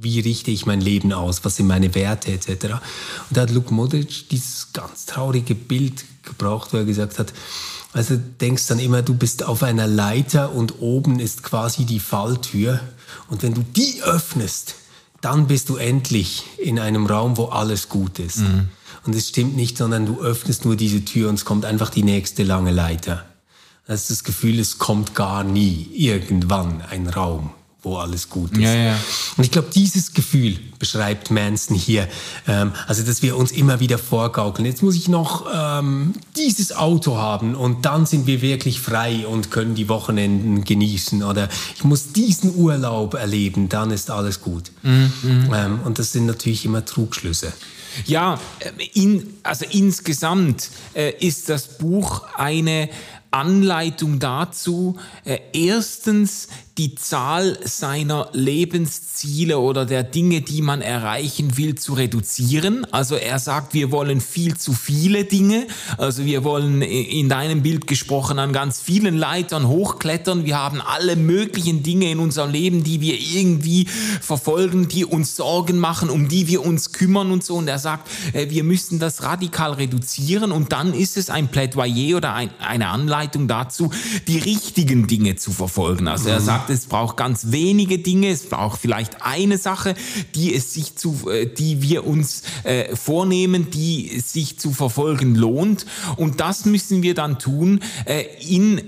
wie 0.00 0.20
richte 0.20 0.50
ich 0.50 0.66
mein 0.66 0.80
Leben 0.80 1.12
aus, 1.12 1.44
was 1.44 1.56
sind 1.56 1.66
meine 1.66 1.94
Werte 1.94 2.30
etc. 2.30 2.48
Und 3.28 3.36
da 3.36 3.42
hat 3.42 3.50
Luke 3.50 3.72
Modric 3.72 4.28
dieses 4.28 4.72
ganz 4.72 5.06
traurige 5.06 5.54
Bild 5.54 6.04
gebraucht, 6.22 6.72
wo 6.72 6.76
er 6.76 6.84
gesagt 6.84 7.18
hat, 7.18 7.32
also 7.94 8.16
denkst 8.16 8.66
dann 8.66 8.78
immer, 8.78 9.00
du 9.00 9.14
bist 9.14 9.44
auf 9.44 9.62
einer 9.62 9.86
Leiter 9.86 10.52
und 10.52 10.80
oben 10.80 11.20
ist 11.20 11.42
quasi 11.42 11.84
die 11.84 12.00
Falltür 12.00 12.80
und 13.28 13.42
wenn 13.42 13.54
du 13.54 13.62
die 13.62 14.02
öffnest, 14.02 14.74
dann 15.20 15.46
bist 15.46 15.68
du 15.68 15.76
endlich 15.76 16.44
in 16.58 16.78
einem 16.78 17.06
Raum, 17.06 17.36
wo 17.36 17.46
alles 17.46 17.88
gut 17.88 18.18
ist. 18.18 18.38
Mhm. 18.38 18.68
Und 19.04 19.14
es 19.14 19.28
stimmt 19.28 19.56
nicht, 19.56 19.78
sondern 19.78 20.06
du 20.06 20.20
öffnest 20.20 20.64
nur 20.64 20.76
diese 20.76 21.04
Tür 21.04 21.28
und 21.28 21.36
es 21.36 21.44
kommt 21.44 21.64
einfach 21.64 21.90
die 21.90 22.02
nächste 22.02 22.42
lange 22.42 22.70
Leiter. 22.70 23.24
Das 23.86 24.02
ist 24.02 24.10
das 24.10 24.24
Gefühl, 24.24 24.58
es 24.58 24.78
kommt 24.78 25.14
gar 25.14 25.44
nie 25.44 25.88
irgendwann 25.94 26.82
ein 26.82 27.08
Raum, 27.08 27.50
wo 27.82 27.96
alles 27.96 28.28
gut 28.28 28.52
ist. 28.52 28.60
Ja, 28.60 28.74
ja. 28.74 28.98
Und 29.36 29.44
ich 29.44 29.52
glaube, 29.52 29.68
dieses 29.72 30.12
Gefühl 30.12 30.58
beschreibt 30.78 31.30
Manson 31.30 31.76
hier. 31.76 32.08
Ähm, 32.48 32.72
also, 32.88 33.04
dass 33.04 33.22
wir 33.22 33.36
uns 33.36 33.52
immer 33.52 33.78
wieder 33.78 33.98
vorgaukeln. 33.98 34.66
Jetzt 34.66 34.82
muss 34.82 34.96
ich 34.96 35.08
noch 35.08 35.46
ähm, 35.54 36.14
dieses 36.36 36.74
Auto 36.74 37.16
haben 37.16 37.54
und 37.54 37.84
dann 37.84 38.04
sind 38.04 38.26
wir 38.26 38.42
wirklich 38.42 38.80
frei 38.80 39.26
und 39.26 39.52
können 39.52 39.76
die 39.76 39.88
Wochenenden 39.88 40.64
genießen. 40.64 41.22
Oder 41.22 41.48
ich 41.76 41.84
muss 41.84 42.12
diesen 42.12 42.56
Urlaub 42.56 43.14
erleben, 43.14 43.68
dann 43.68 43.92
ist 43.92 44.10
alles 44.10 44.40
gut. 44.40 44.72
Mhm. 44.82 45.12
Ähm, 45.54 45.80
und 45.84 46.00
das 46.00 46.12
sind 46.12 46.26
natürlich 46.26 46.64
immer 46.64 46.84
Trugschlüsse. 46.84 47.52
Ja, 48.06 48.40
äh, 48.58 48.70
in, 48.94 49.34
also 49.44 49.64
insgesamt 49.70 50.70
äh, 50.94 51.12
ist 51.24 51.48
das 51.48 51.78
Buch 51.78 52.22
eine 52.34 52.88
Anleitung 53.30 54.18
dazu, 54.18 54.96
äh, 55.24 55.38
erstens 55.52 56.48
die 56.78 56.94
Zahl 56.94 57.58
seiner 57.64 58.28
Lebensziele 58.32 59.58
oder 59.58 59.84
der 59.84 60.04
Dinge, 60.04 60.42
die 60.42 60.62
man 60.62 60.80
erreichen 60.80 61.56
will, 61.56 61.74
zu 61.74 61.94
reduzieren. 61.94 62.86
Also 62.92 63.16
er 63.16 63.40
sagt, 63.40 63.74
wir 63.74 63.90
wollen 63.90 64.20
viel 64.20 64.56
zu 64.56 64.72
viele 64.72 65.24
Dinge. 65.24 65.66
Also 65.96 66.24
wir 66.24 66.44
wollen 66.44 66.80
in 66.82 67.28
deinem 67.28 67.62
Bild 67.62 67.88
gesprochen 67.88 68.38
an 68.38 68.52
ganz 68.52 68.80
vielen 68.80 69.18
Leitern 69.18 69.66
hochklettern. 69.66 70.44
Wir 70.44 70.56
haben 70.56 70.80
alle 70.80 71.16
möglichen 71.16 71.82
Dinge 71.82 72.12
in 72.12 72.20
unserem 72.20 72.52
Leben, 72.52 72.84
die 72.84 73.00
wir 73.00 73.18
irgendwie 73.18 73.86
verfolgen, 74.20 74.86
die 74.86 75.04
uns 75.04 75.34
Sorgen 75.34 75.78
machen, 75.78 76.10
um 76.10 76.28
die 76.28 76.46
wir 76.46 76.64
uns 76.64 76.92
kümmern 76.92 77.32
und 77.32 77.42
so. 77.42 77.56
Und 77.56 77.66
er 77.66 77.80
sagt, 77.80 78.08
äh, 78.34 78.50
wir 78.50 78.62
müssen 78.62 79.00
das 79.00 79.24
radikal 79.24 79.72
reduzieren 79.72 80.52
und 80.52 80.72
dann 80.72 80.94
ist 80.94 81.16
es 81.16 81.28
ein 81.28 81.48
Plädoyer 81.48 82.16
oder 82.16 82.34
ein, 82.34 82.50
eine 82.60 82.88
Anleitung 82.88 83.48
dazu, 83.48 83.90
die 84.28 84.38
richtigen 84.38 85.08
Dinge 85.08 85.34
zu 85.34 85.50
verfolgen. 85.50 86.06
Also 86.06 86.28
er 86.28 86.40
sagt, 86.40 86.67
es 86.70 86.86
braucht 86.86 87.16
ganz 87.16 87.46
wenige 87.50 87.98
Dinge, 87.98 88.28
es 88.28 88.48
braucht 88.48 88.80
vielleicht 88.80 89.22
eine 89.22 89.58
Sache, 89.58 89.94
die 90.34 90.54
es 90.54 90.74
sich 90.74 90.96
zu, 90.96 91.28
äh, 91.30 91.46
die 91.46 91.82
wir 91.82 92.06
uns 92.06 92.42
äh, 92.64 92.94
vornehmen, 92.94 93.70
die 93.70 94.20
sich 94.20 94.58
zu 94.58 94.72
verfolgen 94.72 95.34
lohnt. 95.34 95.86
Und 96.16 96.40
das 96.40 96.64
müssen 96.64 97.02
wir 97.02 97.14
dann 97.14 97.38
tun 97.38 97.80
äh, 98.04 98.24
in, 98.46 98.80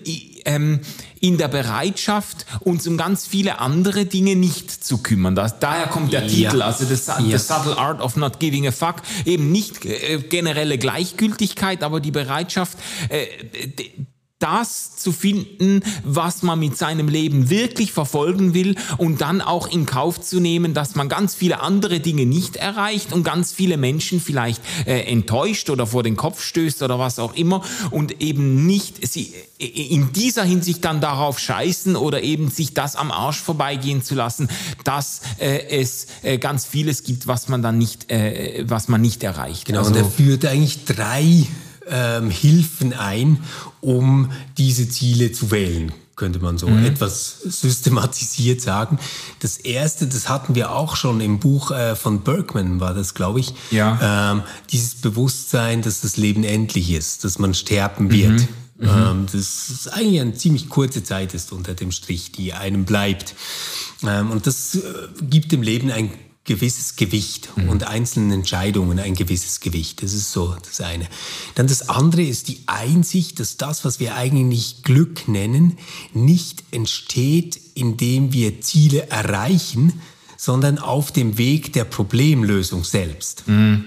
ähm, 0.44 0.80
in 1.20 1.36
der 1.36 1.48
Bereitschaft, 1.48 2.46
uns 2.60 2.86
um 2.86 2.96
ganz 2.96 3.26
viele 3.26 3.60
andere 3.60 4.06
Dinge 4.06 4.36
nicht 4.36 4.70
zu 4.70 4.98
kümmern. 4.98 5.34
Das, 5.34 5.58
daher 5.58 5.86
kommt 5.86 6.12
der 6.12 6.22
ja. 6.22 6.28
Titel, 6.28 6.62
also 6.62 6.84
ja. 6.84 7.20
The 7.20 7.38
Subtle 7.38 7.76
Art 7.76 8.00
of 8.00 8.16
Not 8.16 8.40
Giving 8.40 8.66
a 8.66 8.72
Fuck. 8.72 8.96
Eben 9.24 9.52
nicht 9.52 9.84
äh, 9.84 10.18
generelle 10.18 10.78
Gleichgültigkeit, 10.78 11.82
aber 11.82 12.00
die 12.00 12.10
Bereitschaft, 12.10 12.78
äh, 13.10 13.26
das 14.40 14.96
zu 14.96 15.12
finden, 15.12 15.82
was 16.02 16.42
man 16.42 16.58
mit 16.58 16.76
seinem 16.76 17.08
Leben 17.08 17.50
wirklich 17.50 17.92
verfolgen 17.92 18.54
will 18.54 18.74
und 18.96 19.20
dann 19.20 19.40
auch 19.40 19.68
in 19.68 19.86
Kauf 19.86 20.20
zu 20.20 20.40
nehmen, 20.40 20.74
dass 20.74 20.94
man 20.94 21.08
ganz 21.08 21.34
viele 21.34 21.60
andere 21.60 22.00
Dinge 22.00 22.26
nicht 22.26 22.56
erreicht 22.56 23.12
und 23.12 23.22
ganz 23.22 23.52
viele 23.52 23.76
Menschen 23.76 24.20
vielleicht 24.20 24.62
äh, 24.86 25.02
enttäuscht 25.02 25.70
oder 25.70 25.86
vor 25.86 26.02
den 26.02 26.16
Kopf 26.16 26.42
stößt 26.42 26.82
oder 26.82 26.98
was 26.98 27.18
auch 27.18 27.34
immer 27.34 27.62
und 27.90 28.20
eben 28.22 28.66
nicht 28.66 29.06
sie 29.06 29.32
äh, 29.58 29.66
in 29.66 30.12
dieser 30.12 30.44
Hinsicht 30.44 30.84
dann 30.84 31.00
darauf 31.00 31.38
scheißen 31.38 31.94
oder 31.94 32.22
eben 32.22 32.50
sich 32.50 32.72
das 32.72 32.96
am 32.96 33.12
Arsch 33.12 33.40
vorbeigehen 33.40 34.02
zu 34.02 34.14
lassen, 34.14 34.48
dass 34.84 35.20
äh, 35.38 35.80
es 35.80 36.06
äh, 36.22 36.38
ganz 36.38 36.64
vieles 36.64 37.04
gibt, 37.04 37.26
was 37.26 37.48
man 37.48 37.60
dann 37.60 37.76
nicht, 37.76 38.10
äh, 38.10 38.64
was 38.66 38.88
man 38.88 39.02
nicht 39.02 39.22
erreicht. 39.22 39.66
Genau, 39.66 39.80
also, 39.80 39.90
und 39.90 39.98
er 39.98 40.06
führt 40.06 40.46
eigentlich 40.46 40.84
drei 40.86 41.46
ähm, 41.90 42.30
Hilfen 42.30 42.92
ein, 42.92 43.42
um 43.80 44.30
diese 44.58 44.88
Ziele 44.88 45.32
zu 45.32 45.50
wählen 45.50 45.92
könnte 46.20 46.38
man 46.38 46.58
so 46.58 46.68
mhm. 46.68 46.84
etwas 46.84 47.40
systematisiert 47.44 48.60
sagen. 48.60 48.98
Das 49.38 49.56
erste, 49.56 50.06
das 50.06 50.28
hatten 50.28 50.54
wir 50.54 50.72
auch 50.72 50.94
schon 50.94 51.22
im 51.22 51.38
Buch 51.38 51.70
äh, 51.70 51.96
von 51.96 52.20
Bergman, 52.20 52.78
war 52.78 52.92
das, 52.92 53.14
glaube 53.14 53.40
ich. 53.40 53.54
Ja. 53.70 54.32
Ähm, 54.32 54.42
dieses 54.70 54.96
Bewusstsein, 54.96 55.80
dass 55.80 56.02
das 56.02 56.18
Leben 56.18 56.44
endlich 56.44 56.90
ist, 56.90 57.24
dass 57.24 57.38
man 57.38 57.54
sterben 57.54 58.10
wird. 58.12 58.32
Mhm. 58.32 58.48
Mhm. 58.80 58.88
Ähm, 58.88 59.26
das 59.32 59.70
ist 59.70 59.88
eigentlich 59.94 60.20
eine 60.20 60.34
ziemlich 60.34 60.68
kurze 60.68 61.02
Zeit 61.02 61.32
ist 61.32 61.52
unter 61.52 61.72
dem 61.72 61.90
Strich, 61.90 62.32
die 62.32 62.52
einem 62.52 62.84
bleibt. 62.84 63.34
Ähm, 64.06 64.30
und 64.30 64.46
das 64.46 64.74
äh, 64.74 64.80
gibt 65.22 65.52
dem 65.52 65.62
Leben 65.62 65.90
ein 65.90 66.10
gewisses 66.44 66.96
Gewicht 66.96 67.50
mhm. 67.56 67.68
und 67.68 67.84
einzelnen 67.84 68.32
Entscheidungen 68.32 68.98
ein 68.98 69.14
gewisses 69.14 69.60
Gewicht. 69.60 70.02
Das 70.02 70.12
ist 70.14 70.32
so 70.32 70.56
das 70.66 70.80
eine. 70.80 71.06
Dann 71.54 71.66
das 71.66 71.88
andere 71.88 72.22
ist 72.22 72.48
die 72.48 72.60
Einsicht, 72.66 73.40
dass 73.40 73.56
das, 73.56 73.84
was 73.84 74.00
wir 74.00 74.14
eigentlich 74.14 74.82
Glück 74.82 75.28
nennen, 75.28 75.78
nicht 76.14 76.64
entsteht, 76.70 77.60
indem 77.74 78.32
wir 78.32 78.60
Ziele 78.62 79.08
erreichen, 79.10 80.00
sondern 80.36 80.78
auf 80.78 81.12
dem 81.12 81.36
Weg 81.36 81.74
der 81.74 81.84
Problemlösung 81.84 82.84
selbst. 82.84 83.46
Mhm. 83.46 83.84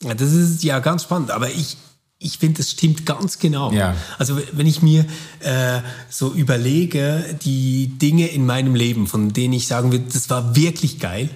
Das 0.00 0.32
ist 0.32 0.64
ja 0.64 0.80
ganz 0.80 1.02
spannend, 1.02 1.30
aber 1.30 1.50
ich, 1.50 1.76
ich 2.18 2.38
finde, 2.38 2.58
das 2.58 2.70
stimmt 2.70 3.04
ganz 3.04 3.38
genau. 3.38 3.70
Ja. 3.72 3.94
Also 4.18 4.40
wenn 4.52 4.66
ich 4.66 4.80
mir 4.80 5.04
äh, 5.40 5.80
so 6.08 6.32
überlege, 6.32 7.38
die 7.44 7.88
Dinge 7.98 8.28
in 8.28 8.46
meinem 8.46 8.74
Leben, 8.74 9.06
von 9.06 9.34
denen 9.34 9.52
ich 9.52 9.66
sagen 9.66 9.92
würde, 9.92 10.06
das 10.10 10.30
war 10.30 10.56
wirklich 10.56 10.98
geil, 10.98 11.28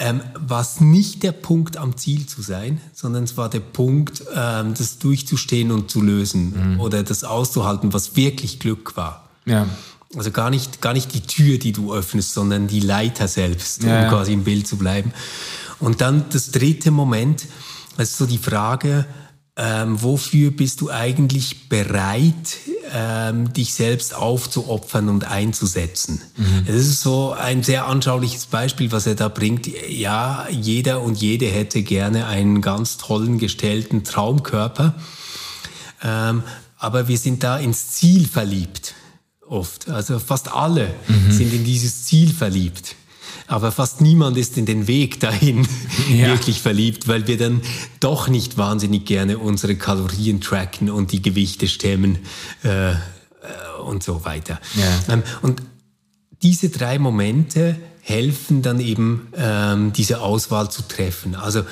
ähm, 0.00 0.22
war 0.34 0.62
es 0.62 0.80
nicht 0.80 1.22
der 1.22 1.32
Punkt, 1.32 1.76
am 1.76 1.96
Ziel 1.96 2.26
zu 2.26 2.40
sein, 2.42 2.80
sondern 2.92 3.24
es 3.24 3.36
war 3.36 3.50
der 3.50 3.60
Punkt, 3.60 4.24
ähm, 4.34 4.74
das 4.76 4.98
durchzustehen 4.98 5.70
und 5.70 5.90
zu 5.90 6.00
lösen 6.00 6.72
mhm. 6.74 6.80
oder 6.80 7.02
das 7.02 7.22
auszuhalten, 7.22 7.92
was 7.92 8.16
wirklich 8.16 8.58
Glück 8.58 8.96
war. 8.96 9.28
Ja. 9.44 9.68
Also 10.16 10.30
gar 10.32 10.50
nicht, 10.50 10.80
gar 10.80 10.94
nicht 10.94 11.14
die 11.14 11.20
Tür, 11.20 11.58
die 11.58 11.72
du 11.72 11.94
öffnest, 11.94 12.34
sondern 12.34 12.66
die 12.66 12.80
Leiter 12.80 13.28
selbst, 13.28 13.84
ja, 13.84 14.02
um 14.02 14.08
quasi 14.08 14.32
im 14.32 14.42
Bild 14.42 14.66
zu 14.66 14.76
bleiben. 14.76 15.12
Und 15.78 16.00
dann 16.00 16.24
das 16.30 16.50
dritte 16.50 16.90
Moment, 16.90 17.46
das 17.96 18.10
ist 18.10 18.18
so 18.18 18.26
die 18.26 18.38
Frage, 18.38 19.06
ähm, 19.56 20.02
wofür 20.02 20.50
bist 20.50 20.80
du 20.80 20.90
eigentlich 20.90 21.68
bereit, 21.68 22.56
ähm, 22.92 23.52
dich 23.52 23.74
selbst 23.74 24.14
aufzuopfern 24.14 25.08
und 25.08 25.24
einzusetzen? 25.24 26.20
Mhm. 26.36 26.64
Das 26.66 26.76
ist 26.76 27.00
so 27.00 27.32
ein 27.32 27.62
sehr 27.62 27.86
anschauliches 27.86 28.46
Beispiel, 28.46 28.92
was 28.92 29.06
er 29.06 29.14
da 29.14 29.28
bringt. 29.28 29.68
Ja, 29.88 30.46
jeder 30.50 31.02
und 31.02 31.20
jede 31.20 31.46
hätte 31.46 31.82
gerne 31.82 32.26
einen 32.26 32.60
ganz 32.60 32.96
tollen, 32.96 33.38
gestellten 33.38 34.04
Traumkörper, 34.04 34.94
ähm, 36.02 36.42
aber 36.78 37.08
wir 37.08 37.18
sind 37.18 37.42
da 37.42 37.58
ins 37.58 37.90
Ziel 37.92 38.26
verliebt 38.26 38.94
oft. 39.46 39.88
Also 39.88 40.18
fast 40.18 40.52
alle 40.52 40.94
mhm. 41.08 41.32
sind 41.32 41.52
in 41.52 41.64
dieses 41.64 42.04
Ziel 42.04 42.32
verliebt 42.32 42.96
aber 43.46 43.72
fast 43.72 44.00
niemand 44.00 44.36
ist 44.36 44.56
in 44.56 44.66
den 44.66 44.86
Weg 44.86 45.20
dahin 45.20 45.66
ja. 46.08 46.28
wirklich 46.28 46.60
verliebt, 46.60 47.08
weil 47.08 47.26
wir 47.26 47.36
dann 47.36 47.62
doch 48.00 48.28
nicht 48.28 48.56
wahnsinnig 48.58 49.04
gerne 49.04 49.38
unsere 49.38 49.76
Kalorien 49.76 50.40
tracken 50.40 50.90
und 50.90 51.12
die 51.12 51.22
Gewichte 51.22 51.68
stemmen 51.68 52.18
äh, 52.62 52.92
und 53.84 54.02
so 54.02 54.24
weiter. 54.24 54.60
Ja. 54.76 55.14
Ähm, 55.14 55.22
und 55.42 55.62
diese 56.42 56.70
drei 56.70 56.98
Momente 56.98 57.76
helfen 58.00 58.62
dann 58.62 58.80
eben, 58.80 59.28
ähm, 59.36 59.92
diese 59.92 60.20
Auswahl 60.20 60.70
zu 60.70 60.82
treffen. 60.82 61.34
Also 61.34 61.60
äh, 61.60 61.64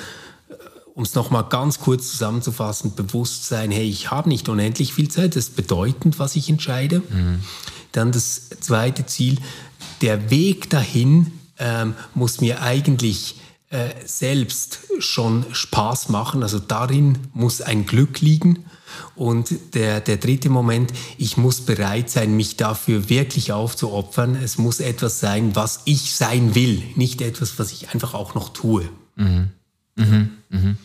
um 0.93 1.03
es 1.03 1.15
nochmal 1.15 1.45
ganz 1.49 1.79
kurz 1.79 2.11
zusammenzufassen, 2.11 2.95
Bewusstsein, 2.95 3.71
hey, 3.71 3.87
ich 3.87 4.11
habe 4.11 4.29
nicht 4.29 4.47
unendlich 4.49 4.93
viel 4.93 5.09
Zeit, 5.09 5.35
das 5.35 5.49
ist 5.49 5.55
bedeutend, 5.55 6.19
was 6.19 6.35
ich 6.35 6.49
entscheide. 6.49 6.99
Mhm. 6.99 7.39
Dann 7.91 8.11
das 8.11 8.49
zweite 8.61 9.05
Ziel, 9.05 9.37
der 10.01 10.29
Weg 10.29 10.69
dahin 10.69 11.38
ähm, 11.59 11.93
muss 12.15 12.41
mir 12.41 12.61
eigentlich 12.61 13.35
äh, 13.69 13.89
selbst 14.05 14.79
schon 14.99 15.45
Spaß 15.51 16.09
machen. 16.09 16.41
Also 16.41 16.59
darin 16.59 17.19
muss 17.33 17.61
ein 17.61 17.85
Glück 17.85 18.21
liegen. 18.21 18.65
Und 19.15 19.75
der, 19.75 20.01
der 20.01 20.17
dritte 20.17 20.49
Moment, 20.49 20.91
ich 21.17 21.37
muss 21.37 21.61
bereit 21.61 22.09
sein, 22.09 22.35
mich 22.35 22.57
dafür 22.57 23.09
wirklich 23.09 23.51
aufzuopfern. 23.51 24.35
Es 24.35 24.57
muss 24.57 24.79
etwas 24.79 25.19
sein, 25.19 25.55
was 25.55 25.81
ich 25.85 26.15
sein 26.15 26.55
will, 26.55 26.81
nicht 26.95 27.21
etwas, 27.21 27.59
was 27.59 27.71
ich 27.71 27.89
einfach 27.93 28.13
auch 28.13 28.33
noch 28.33 28.49
tue. 28.49 28.89
Mhm. 29.15 29.49
Mhm. 29.95 30.29
Mhm. 30.49 30.77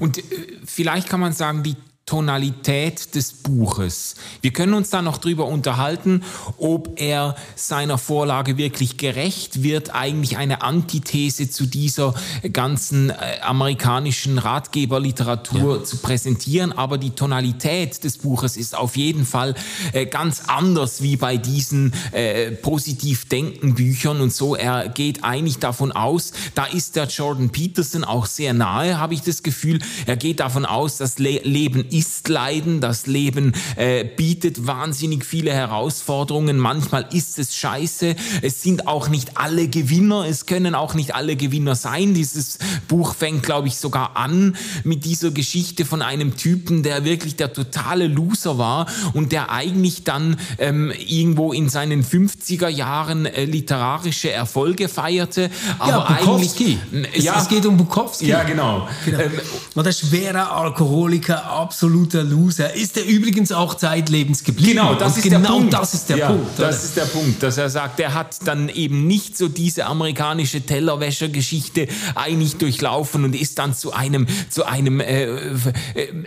Und 0.00 0.18
äh, 0.18 0.22
vielleicht 0.64 1.08
kann 1.08 1.20
man 1.20 1.32
sagen, 1.32 1.62
die 1.62 1.76
Tonalität 2.06 3.14
des 3.14 3.32
Buches. 3.32 4.16
Wir 4.42 4.52
können 4.52 4.74
uns 4.74 4.90
da 4.90 5.00
noch 5.00 5.16
drüber 5.16 5.46
unterhalten, 5.46 6.22
ob 6.58 7.00
er 7.00 7.34
seiner 7.56 7.96
Vorlage 7.96 8.58
wirklich 8.58 8.98
gerecht 8.98 9.62
wird, 9.62 9.94
eigentlich 9.94 10.36
eine 10.36 10.60
Antithese 10.60 11.48
zu 11.48 11.64
dieser 11.64 12.14
ganzen 12.52 13.08
äh, 13.08 13.40
amerikanischen 13.40 14.36
Ratgeberliteratur 14.36 15.78
ja. 15.78 15.84
zu 15.84 15.96
präsentieren. 15.96 16.72
Aber 16.72 16.98
die 16.98 17.12
Tonalität 17.12 18.04
des 18.04 18.18
Buches 18.18 18.58
ist 18.58 18.76
auf 18.76 18.98
jeden 18.98 19.24
Fall 19.24 19.54
äh, 19.94 20.04
ganz 20.04 20.42
anders 20.46 21.00
wie 21.00 21.16
bei 21.16 21.38
diesen 21.38 21.94
äh, 22.12 22.50
positiv 22.50 23.30
denken 23.30 23.74
Büchern 23.74 24.20
und 24.20 24.32
so. 24.32 24.54
Er 24.56 24.90
geht 24.90 25.24
eigentlich 25.24 25.58
davon 25.58 25.90
aus, 25.90 26.32
da 26.54 26.66
ist 26.66 26.96
der 26.96 27.06
Jordan 27.06 27.48
Peterson 27.48 28.04
auch 28.04 28.26
sehr 28.26 28.52
nahe, 28.52 28.98
habe 28.98 29.14
ich 29.14 29.22
das 29.22 29.42
Gefühl. 29.42 29.78
Er 30.04 30.18
geht 30.18 30.40
davon 30.40 30.66
aus, 30.66 30.98
dass 30.98 31.18
Le 31.18 31.40
Leben 31.44 31.86
ist 31.94 32.28
Leiden, 32.28 32.80
das 32.80 33.06
Leben 33.06 33.52
äh, 33.76 34.04
bietet 34.04 34.66
wahnsinnig 34.66 35.24
viele 35.24 35.52
Herausforderungen, 35.52 36.58
manchmal 36.58 37.06
ist 37.12 37.38
es 37.38 37.56
scheiße, 37.56 38.16
es 38.42 38.62
sind 38.62 38.88
auch 38.88 39.08
nicht 39.08 39.36
alle 39.36 39.68
Gewinner, 39.68 40.26
es 40.28 40.46
können 40.46 40.74
auch 40.74 40.94
nicht 40.94 41.14
alle 41.14 41.36
Gewinner 41.36 41.76
sein. 41.76 42.14
Dieses 42.14 42.58
Buch 42.88 43.14
fängt, 43.14 43.44
glaube 43.44 43.68
ich, 43.68 43.76
sogar 43.76 44.16
an 44.16 44.56
mit 44.82 45.04
dieser 45.04 45.30
Geschichte 45.30 45.84
von 45.84 46.02
einem 46.02 46.36
Typen, 46.36 46.82
der 46.82 47.04
wirklich 47.04 47.36
der 47.36 47.52
totale 47.52 48.08
Loser 48.08 48.58
war 48.58 48.86
und 49.12 49.32
der 49.32 49.50
eigentlich 49.50 50.02
dann 50.04 50.36
ähm, 50.58 50.92
irgendwo 51.06 51.52
in 51.52 51.68
seinen 51.68 52.04
50er 52.04 52.68
Jahren 52.68 53.26
äh, 53.26 53.44
literarische 53.44 54.32
Erfolge 54.32 54.88
feierte. 54.88 55.50
Aber 55.78 55.90
ja, 56.08 56.16
Bukowski. 56.18 56.78
eigentlich. 56.90 57.16
Es, 57.16 57.24
ja, 57.24 57.40
es 57.40 57.48
geht 57.48 57.66
um 57.66 57.76
Bukowski. 57.76 58.26
Ja, 58.26 58.42
genau. 58.42 58.88
genau. 59.04 59.20
Ähm, 59.20 59.32
und 59.74 59.86
der 59.86 59.92
schwere 59.92 60.50
Alkoholiker, 60.50 61.50
absoluter 61.84 62.22
Loser, 62.22 62.72
ist 62.74 62.96
er 62.96 63.04
übrigens 63.04 63.52
auch 63.52 63.74
zeitlebens 63.74 64.42
geblieben. 64.42 64.70
Genau, 64.70 64.94
das, 64.94 65.18
ist, 65.18 65.24
genau 65.24 65.40
der 65.40 65.48
Punkt. 65.48 65.74
das 65.74 65.92
ist 65.92 66.08
der 66.08 66.16
ja, 66.16 66.28
Punkt. 66.28 66.58
Das 66.58 66.82
ist 66.82 66.96
der 66.96 67.04
Punkt, 67.04 67.42
dass 67.42 67.58
er 67.58 67.68
sagt, 67.68 68.00
er 68.00 68.14
hat 68.14 68.38
dann 68.46 68.70
eben 68.70 69.06
nicht 69.06 69.36
so 69.36 69.48
diese 69.48 69.84
amerikanische 69.84 70.62
Tellerwäscher-Geschichte 70.62 71.86
eigentlich 72.14 72.56
durchlaufen 72.56 73.24
und 73.24 73.36
ist 73.36 73.58
dann 73.58 73.74
zu 73.74 73.92
einem, 73.92 74.26
zu 74.48 74.64
einem, 74.64 75.00
äh, 75.00 75.24
äh, 75.24 75.58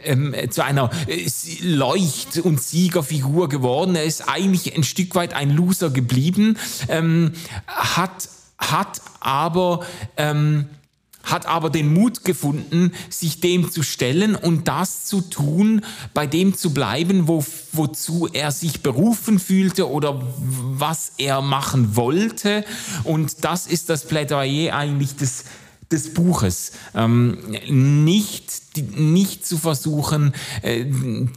äh, 0.03 0.49
zu 0.49 0.63
einer 0.63 0.91
äh, 1.07 1.27
Leucht- 1.63 2.37
und 2.37 2.61
Siegerfigur 2.61 3.49
geworden. 3.49 3.95
Er 3.95 4.03
ist 4.03 4.29
eigentlich 4.29 4.75
ein 4.75 4.83
Stück 4.83 5.15
weit 5.15 5.33
ein 5.33 5.49
Loser 5.49 5.89
geblieben, 5.89 6.57
ähm, 6.87 7.31
hat, 7.65 8.29
hat 8.59 9.01
aber, 9.21 9.85
ähm, 10.17 10.67
hat 11.27 11.45
aber 11.45 11.69
den 11.69 11.93
Mut 11.93 12.23
gefunden, 12.23 12.91
sich 13.09 13.39
dem 13.39 13.71
zu 13.71 13.83
stellen 13.83 14.35
und 14.35 14.67
das 14.67 15.05
zu 15.05 15.21
tun, 15.21 15.81
bei 16.13 16.25
dem 16.25 16.57
zu 16.57 16.73
bleiben, 16.73 17.27
wo, 17.27 17.45
wozu 17.73 18.27
er 18.31 18.51
sich 18.51 18.81
berufen 18.81 19.39
fühlte 19.39 19.89
oder 19.89 20.21
was 20.39 21.11
er 21.17 21.41
machen 21.41 21.95
wollte. 21.95 22.65
Und 23.03 23.43
das 23.43 23.67
ist 23.67 23.89
das 23.89 24.07
Plädoyer 24.07 24.75
eigentlich 24.75 25.15
des, 25.15 25.45
des 25.91 26.13
Buches. 26.13 26.71
Ähm, 26.95 27.37
nicht 27.67 28.66
nicht 28.81 29.45
zu 29.45 29.57
versuchen, 29.57 30.33
äh, 30.61 30.85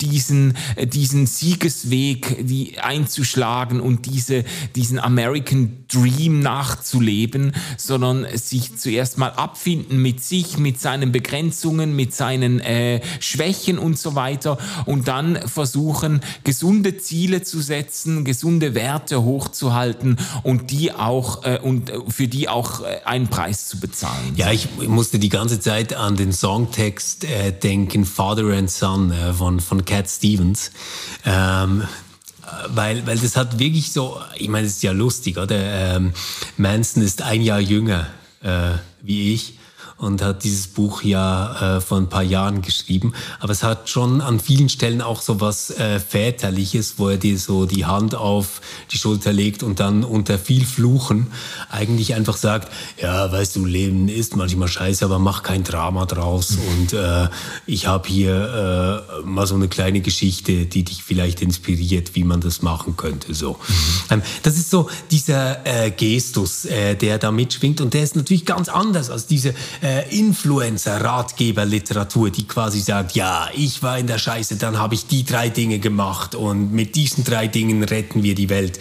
diesen, 0.01 0.57
äh, 0.77 0.87
diesen 0.87 1.27
Siegesweg 1.27 2.45
einzuschlagen 2.83 3.81
und 3.81 4.07
diese, 4.07 4.45
diesen 4.75 4.99
American 4.99 5.81
Dream 5.93 6.41
nachzuleben, 6.41 7.53
sondern 7.77 8.27
sich 8.35 8.77
zuerst 8.77 9.19
mal 9.19 9.31
abfinden 9.31 10.01
mit 10.01 10.23
sich, 10.23 10.59
mit 10.59 10.81
seinen 10.81 11.13
Begrenzungen, 11.13 11.97
mit 11.97 12.15
seinen 12.15 12.61
äh, 12.61 13.01
Schwächen 13.21 13.79
und 13.79 13.99
so 13.99 14.15
weiter 14.15 14.59
und 14.87 15.09
dann 15.09 15.37
versuchen, 15.49 16.21
gesunde 16.45 16.97
Ziele 16.99 17.43
zu 17.43 17.61
setzen, 17.61 18.25
gesunde 18.25 18.75
Werte 18.75 19.23
hochzuhalten 19.23 20.17
und 20.43 20.71
die 20.71 20.93
auch 20.93 21.45
äh, 21.45 21.59
und 21.61 21.93
für 22.09 22.29
die 22.29 22.49
auch 22.49 22.83
äh, 22.83 23.01
einen 23.05 23.29
Preis 23.29 23.69
zu 23.69 23.81
bezahlen. 23.81 24.35
Ja, 24.37 24.53
ich 24.53 24.69
musste 24.87 25.19
die 25.19 25.29
ganze 25.29 25.61
Zeit 25.61 25.95
an 25.95 26.17
den 26.17 26.33
Songtext 26.33 27.25
äh, 27.31 27.53
denken, 27.53 28.05
Father 28.05 28.57
and 28.57 28.71
Son 28.71 29.13
äh, 29.13 29.33
von, 29.33 29.61
von 29.61 29.85
Cat 29.85 30.09
Stevens. 30.09 30.71
Ähm, 31.25 31.85
weil, 32.69 33.07
weil 33.07 33.19
das 33.19 33.37
hat 33.37 33.59
wirklich 33.59 33.93
so, 33.93 34.21
ich 34.37 34.49
meine, 34.49 34.67
es 34.67 34.75
ist 34.75 34.83
ja 34.83 34.93
lustig, 34.93 35.39
oder? 35.39 35.57
Ähm, 35.97 36.13
Manson 36.57 37.03
ist 37.03 37.23
ein 37.23 37.43
Jahr 37.43 37.61
jünger 37.61 38.09
äh, 38.43 38.73
wie 39.03 39.35
ich 39.35 39.59
und 40.01 40.23
hat 40.23 40.45
dieses 40.45 40.67
Buch 40.67 41.03
ja 41.03 41.77
äh, 41.77 41.81
vor 41.81 41.99
ein 41.99 42.09
paar 42.09 42.23
Jahren 42.23 42.63
geschrieben. 42.63 43.13
Aber 43.39 43.53
es 43.53 43.63
hat 43.63 43.91
schon 43.91 44.23
an 44.23 44.41
vielen 44.41 44.71
Stellen 44.71 45.03
auch 45.03 45.21
so 45.21 45.41
was 45.41 45.71
äh, 45.71 46.01
Väterliches, 46.01 46.95
wo 46.97 47.11
er 47.11 47.19
dir 47.19 47.39
so 47.39 47.67
die 47.67 47.85
Hand 47.85 48.15
auf 48.15 48.63
die 48.93 48.99
Schulter 48.99 49.33
legt 49.33 49.63
und 49.63 49.79
dann 49.79 50.03
unter 50.03 50.39
viel 50.39 50.65
Fluchen 50.65 51.27
eigentlich 51.69 52.15
einfach 52.15 52.39
sagt, 52.39 52.73
ja, 53.01 53.31
weißt 53.31 53.57
du, 53.57 53.67
Leben 53.67 54.09
ist 54.09 54.37
manchmal 54.37 54.69
scheiße, 54.69 55.05
aber 55.05 55.19
mach 55.19 55.43
kein 55.43 55.65
Drama 55.65 56.07
draus. 56.07 56.53
Mhm. 56.53 56.69
Und 56.71 56.93
äh, 56.95 57.29
ich 57.67 57.87
habe 57.87 58.09
hier 58.09 59.05
äh, 59.21 59.27
mal 59.27 59.47
so 59.47 59.55
eine 59.55 59.69
kleine 59.69 60.01
Geschichte, 60.01 60.65
die 60.65 60.83
dich 60.83 61.03
vielleicht 61.03 61.43
inspiriert, 61.43 62.15
wie 62.15 62.25
man 62.25 62.41
das 62.41 62.63
machen 62.63 62.97
könnte. 62.97 63.35
So. 63.35 63.53
Mhm. 63.53 63.75
Ähm, 64.11 64.23
das 64.43 64.57
ist 64.57 64.71
so 64.71 64.89
dieser 65.11 65.67
äh, 65.67 65.91
Gestus, 65.91 66.65
äh, 66.65 66.95
der 66.95 67.19
da 67.19 67.31
mitschwingt 67.31 67.83
und 67.83 67.93
der 67.93 68.03
ist 68.03 68.17
natürlich 68.17 68.47
ganz 68.47 68.71
anders 68.71 69.11
als 69.11 69.27
diese 69.27 69.51
äh, 69.83 69.90
äh, 69.91 70.09
Influencer-Ratgeber-Literatur, 70.17 72.31
die 72.31 72.47
quasi 72.47 72.81
sagt, 72.81 73.17
ja, 73.17 73.49
ich 73.55 73.83
war 73.83 73.99
in 73.99 74.07
der 74.07 74.19
Scheiße, 74.19 74.55
dann 74.57 74.79
habe 74.79 74.95
ich 74.95 75.07
die 75.07 75.25
drei 75.25 75.49
Dinge 75.49 75.81
gemacht 75.81 76.37
und 76.37 76.73
mit 76.73 76.95
diesen 76.95 77.25
drei 77.25 77.49
Dingen 77.49 77.83
retten 77.83 78.23
wir 78.23 78.37
die 78.37 78.49
Welt. 78.49 78.79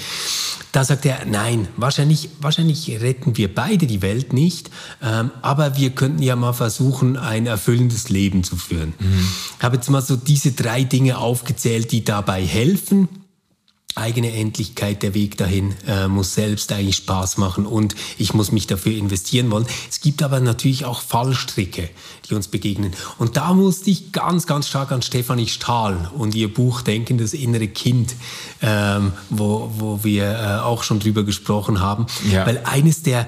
Da 0.71 0.83
sagt 0.83 1.07
er, 1.07 1.25
nein, 1.25 1.67
wahrscheinlich, 1.77 2.29
wahrscheinlich 2.41 3.01
retten 3.01 3.35
wir 3.37 3.51
beide 3.53 3.85
die 3.87 4.03
Welt 4.03 4.33
nicht, 4.33 4.69
ähm, 5.01 5.31
aber 5.41 5.77
wir 5.77 5.89
könnten 5.89 6.21
ja 6.21 6.35
mal 6.35 6.53
versuchen, 6.53 7.17
ein 7.17 7.47
erfüllendes 7.47 8.09
Leben 8.09 8.43
zu 8.43 8.55
führen. 8.55 8.93
Mhm. 8.99 9.27
Ich 9.57 9.63
habe 9.63 9.77
jetzt 9.77 9.89
mal 9.89 10.03
so 10.03 10.15
diese 10.15 10.51
drei 10.51 10.83
Dinge 10.83 11.17
aufgezählt, 11.17 11.91
die 11.91 12.03
dabei 12.03 12.45
helfen 12.45 13.09
eigene 13.99 14.33
Endlichkeit, 14.33 15.03
der 15.03 15.13
Weg 15.13 15.37
dahin 15.37 15.75
äh, 15.87 16.07
muss 16.07 16.33
selbst 16.33 16.71
eigentlich 16.71 16.97
Spaß 16.97 17.37
machen 17.37 17.65
und 17.65 17.95
ich 18.17 18.33
muss 18.33 18.51
mich 18.51 18.67
dafür 18.67 18.93
investieren 18.93 19.51
wollen. 19.51 19.65
Es 19.89 20.01
gibt 20.01 20.23
aber 20.23 20.39
natürlich 20.39 20.85
auch 20.85 21.01
Fallstricke, 21.01 21.89
die 22.29 22.35
uns 22.35 22.47
begegnen. 22.47 22.93
Und 23.17 23.37
da 23.37 23.53
musste 23.53 23.89
ich 23.89 24.11
ganz, 24.11 24.47
ganz 24.47 24.67
stark 24.67 24.91
an 24.91 25.01
Stefanie 25.01 25.47
Stahl 25.47 26.09
und 26.15 26.35
ihr 26.35 26.53
Buch 26.53 26.81
Denken, 26.81 27.17
das 27.17 27.33
innere 27.33 27.67
Kind, 27.67 28.15
ähm, 28.61 29.13
wo, 29.29 29.71
wo 29.77 30.03
wir 30.03 30.31
äh, 30.31 30.59
auch 30.59 30.83
schon 30.83 30.99
drüber 30.99 31.23
gesprochen 31.23 31.79
haben. 31.79 32.07
Ja. 32.31 32.45
Weil 32.45 32.61
eines 32.65 33.03
der 33.03 33.27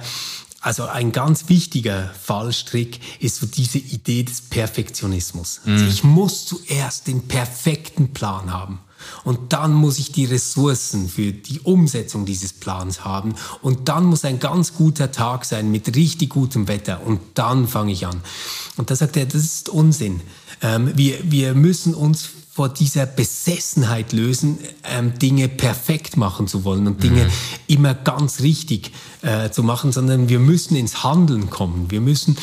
also 0.64 0.86
ein 0.86 1.12
ganz 1.12 1.50
wichtiger 1.50 2.12
Fallstrick 2.22 3.00
ist 3.20 3.38
so 3.38 3.48
diese 3.48 3.80
Idee 3.80 4.22
des 4.24 4.42
Perfektionismus. 4.42 5.62
Mhm. 5.66 5.74
Also 5.74 5.86
ich 5.86 6.04
muss 6.04 6.46
zuerst 6.46 7.08
den 7.08 7.28
perfekten 7.28 8.14
Plan 8.14 8.54
haben. 8.54 8.80
Und 9.24 9.54
dann 9.54 9.74
muss 9.74 10.00
ich 10.00 10.12
die 10.12 10.26
Ressourcen 10.26 11.10
für 11.10 11.32
die 11.32 11.60
Umsetzung 11.62 12.26
dieses 12.26 12.54
Plans 12.54 13.06
haben. 13.06 13.36
Und 13.62 13.90
dann 13.90 14.06
muss 14.06 14.26
ein 14.26 14.40
ganz 14.40 14.74
guter 14.74 15.12
Tag 15.12 15.46
sein 15.46 15.72
mit 15.72 15.96
richtig 15.96 16.30
gutem 16.30 16.68
Wetter. 16.68 17.06
Und 17.06 17.20
dann 17.36 17.68
fange 17.68 17.92
ich 17.92 18.06
an. 18.06 18.22
Und 18.78 18.90
da 18.90 18.96
sagt 18.96 19.18
er, 19.18 19.26
das 19.26 19.44
ist 19.44 19.70
Unsinn. 19.70 20.22
Ähm, 20.62 20.92
wir, 20.96 21.20
wir 21.24 21.54
müssen 21.54 21.94
uns 21.94 22.30
vor 22.54 22.68
dieser 22.68 23.06
Besessenheit 23.06 24.12
lösen, 24.12 24.60
ähm, 24.84 25.18
Dinge 25.18 25.48
perfekt 25.48 26.18
machen 26.18 26.48
zu 26.48 26.66
wollen 26.66 26.86
und 26.86 27.02
Dinge 27.02 27.24
mhm. 27.24 27.32
immer 27.68 27.94
ganz 27.94 28.42
richtig 28.42 28.92
äh, 29.22 29.50
zu 29.50 29.64
machen, 29.64 29.94
sondern 29.94 30.28
wir 30.28 30.40
müssen 30.40 30.76
ins 30.76 31.02
Handeln 31.04 31.50
kommen. 31.50 31.90
Wir 31.90 32.02
müssen 32.02 32.38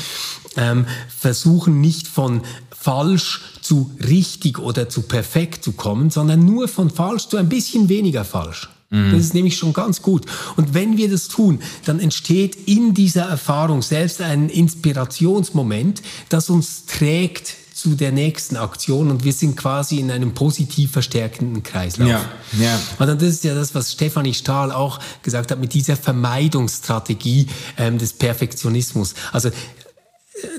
ähm, 0.57 0.87
versuchen, 1.15 1.83
nicht 1.83 2.09
von 2.09 2.41
falsch 2.89 3.43
zu 3.61 3.91
richtig 4.09 4.59
oder 4.59 4.89
zu 4.89 5.03
perfekt 5.03 5.63
zu 5.63 5.73
kommen, 5.73 6.09
sondern 6.09 6.47
nur 6.47 6.69
von 6.69 6.89
falsch 6.89 7.29
zu 7.29 7.37
ein 7.37 7.51
bisschen 7.51 7.91
weniger 7.91 8.25
falsch. 8.25 8.71
Mhm. 8.89 9.13
Das 9.13 9.21
ist 9.21 9.35
nämlich 9.35 9.59
schon 9.59 9.75
ganz 9.75 10.01
gut. 10.01 10.25
Und 10.57 10.73
wenn 10.73 10.97
wir 10.97 11.11
das 11.11 11.29
tun, 11.29 11.61
dann 11.85 12.01
entsteht 12.01 12.57
in 12.67 12.95
dieser 12.95 13.25
Erfahrung 13.25 13.83
selbst 13.83 14.23
ein 14.23 14.49
Inspirationsmoment, 14.49 16.01
das 16.31 16.49
uns 16.49 16.87
trägt 16.87 17.57
zu 17.79 17.95
der 17.95 18.11
nächsten 18.11 18.57
Aktion 18.57 19.09
und 19.09 19.23
wir 19.23 19.33
sind 19.33 19.57
quasi 19.57 20.01
in 20.01 20.11
einem 20.11 20.35
positiv 20.35 20.91
verstärkenden 20.91 21.63
Kreislauf. 21.63 22.09
Ja, 22.09 22.25
ja. 22.59 22.81
Und 22.99 23.07
das 23.07 23.29
ist 23.29 23.45
ja 23.45 23.55
das, 23.55 23.73
was 23.73 23.93
Stefanie 23.93 24.35
Stahl 24.35 24.73
auch 24.73 24.99
gesagt 25.23 25.53
hat 25.53 25.61
mit 25.61 25.75
dieser 25.75 25.97
Vermeidungsstrategie 25.97 27.47
ähm, 27.77 27.99
des 27.99 28.15
Perfektionismus. 28.15 29.15
Also 29.31 29.51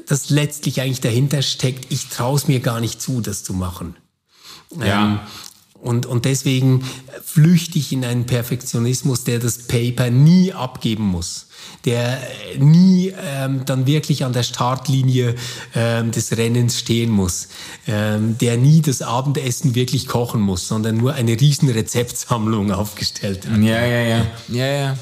das 0.08 0.30
letztlich 0.30 0.82
eigentlich 0.82 1.02
dahinter 1.02 1.42
steckt, 1.42 1.92
ich 1.92 2.10
traue 2.10 2.38
es 2.38 2.48
mir 2.48 2.60
gar 2.60 2.80
nicht 2.80 3.02
zu, 3.02 3.22
das 3.22 3.44
zu 3.44 3.54
machen. 3.54 3.96
Ja. 4.80 5.06
Ähm, 5.06 5.20
und, 5.82 6.06
und 6.06 6.26
deswegen 6.26 6.84
flüchte 7.24 7.80
ich 7.80 7.94
in 7.94 8.04
einen 8.04 8.26
Perfektionismus, 8.26 9.24
der 9.24 9.40
das 9.40 9.60
Paper 9.60 10.10
nie 10.10 10.52
abgeben 10.52 11.06
muss, 11.06 11.48
der 11.86 12.20
nie 12.58 13.14
ähm, 13.18 13.64
dann 13.66 13.88
wirklich 13.88 14.26
an 14.26 14.34
der 14.34 14.44
Startlinie 14.44 15.36
ähm, 15.74 16.12
des 16.12 16.36
Rennens 16.36 16.80
stehen 16.80 17.10
muss, 17.10 17.48
ähm, 17.88 18.38
der 18.40 18.58
nie 18.58 18.82
das 18.82 19.02
Abendessen 19.02 19.74
wirklich 19.74 20.08
kochen 20.08 20.42
muss, 20.42 20.68
sondern 20.68 20.98
nur 20.98 21.14
eine 21.14 21.40
riesen 21.40 21.70
Rezeptsammlung 21.70 22.72
aufgestellt 22.74 23.48
hat. 23.48 23.58
Ja, 23.60 23.86
ja, 23.86 24.02
ja. 24.02 24.26
ja, 24.50 24.68
ja. 24.68 24.98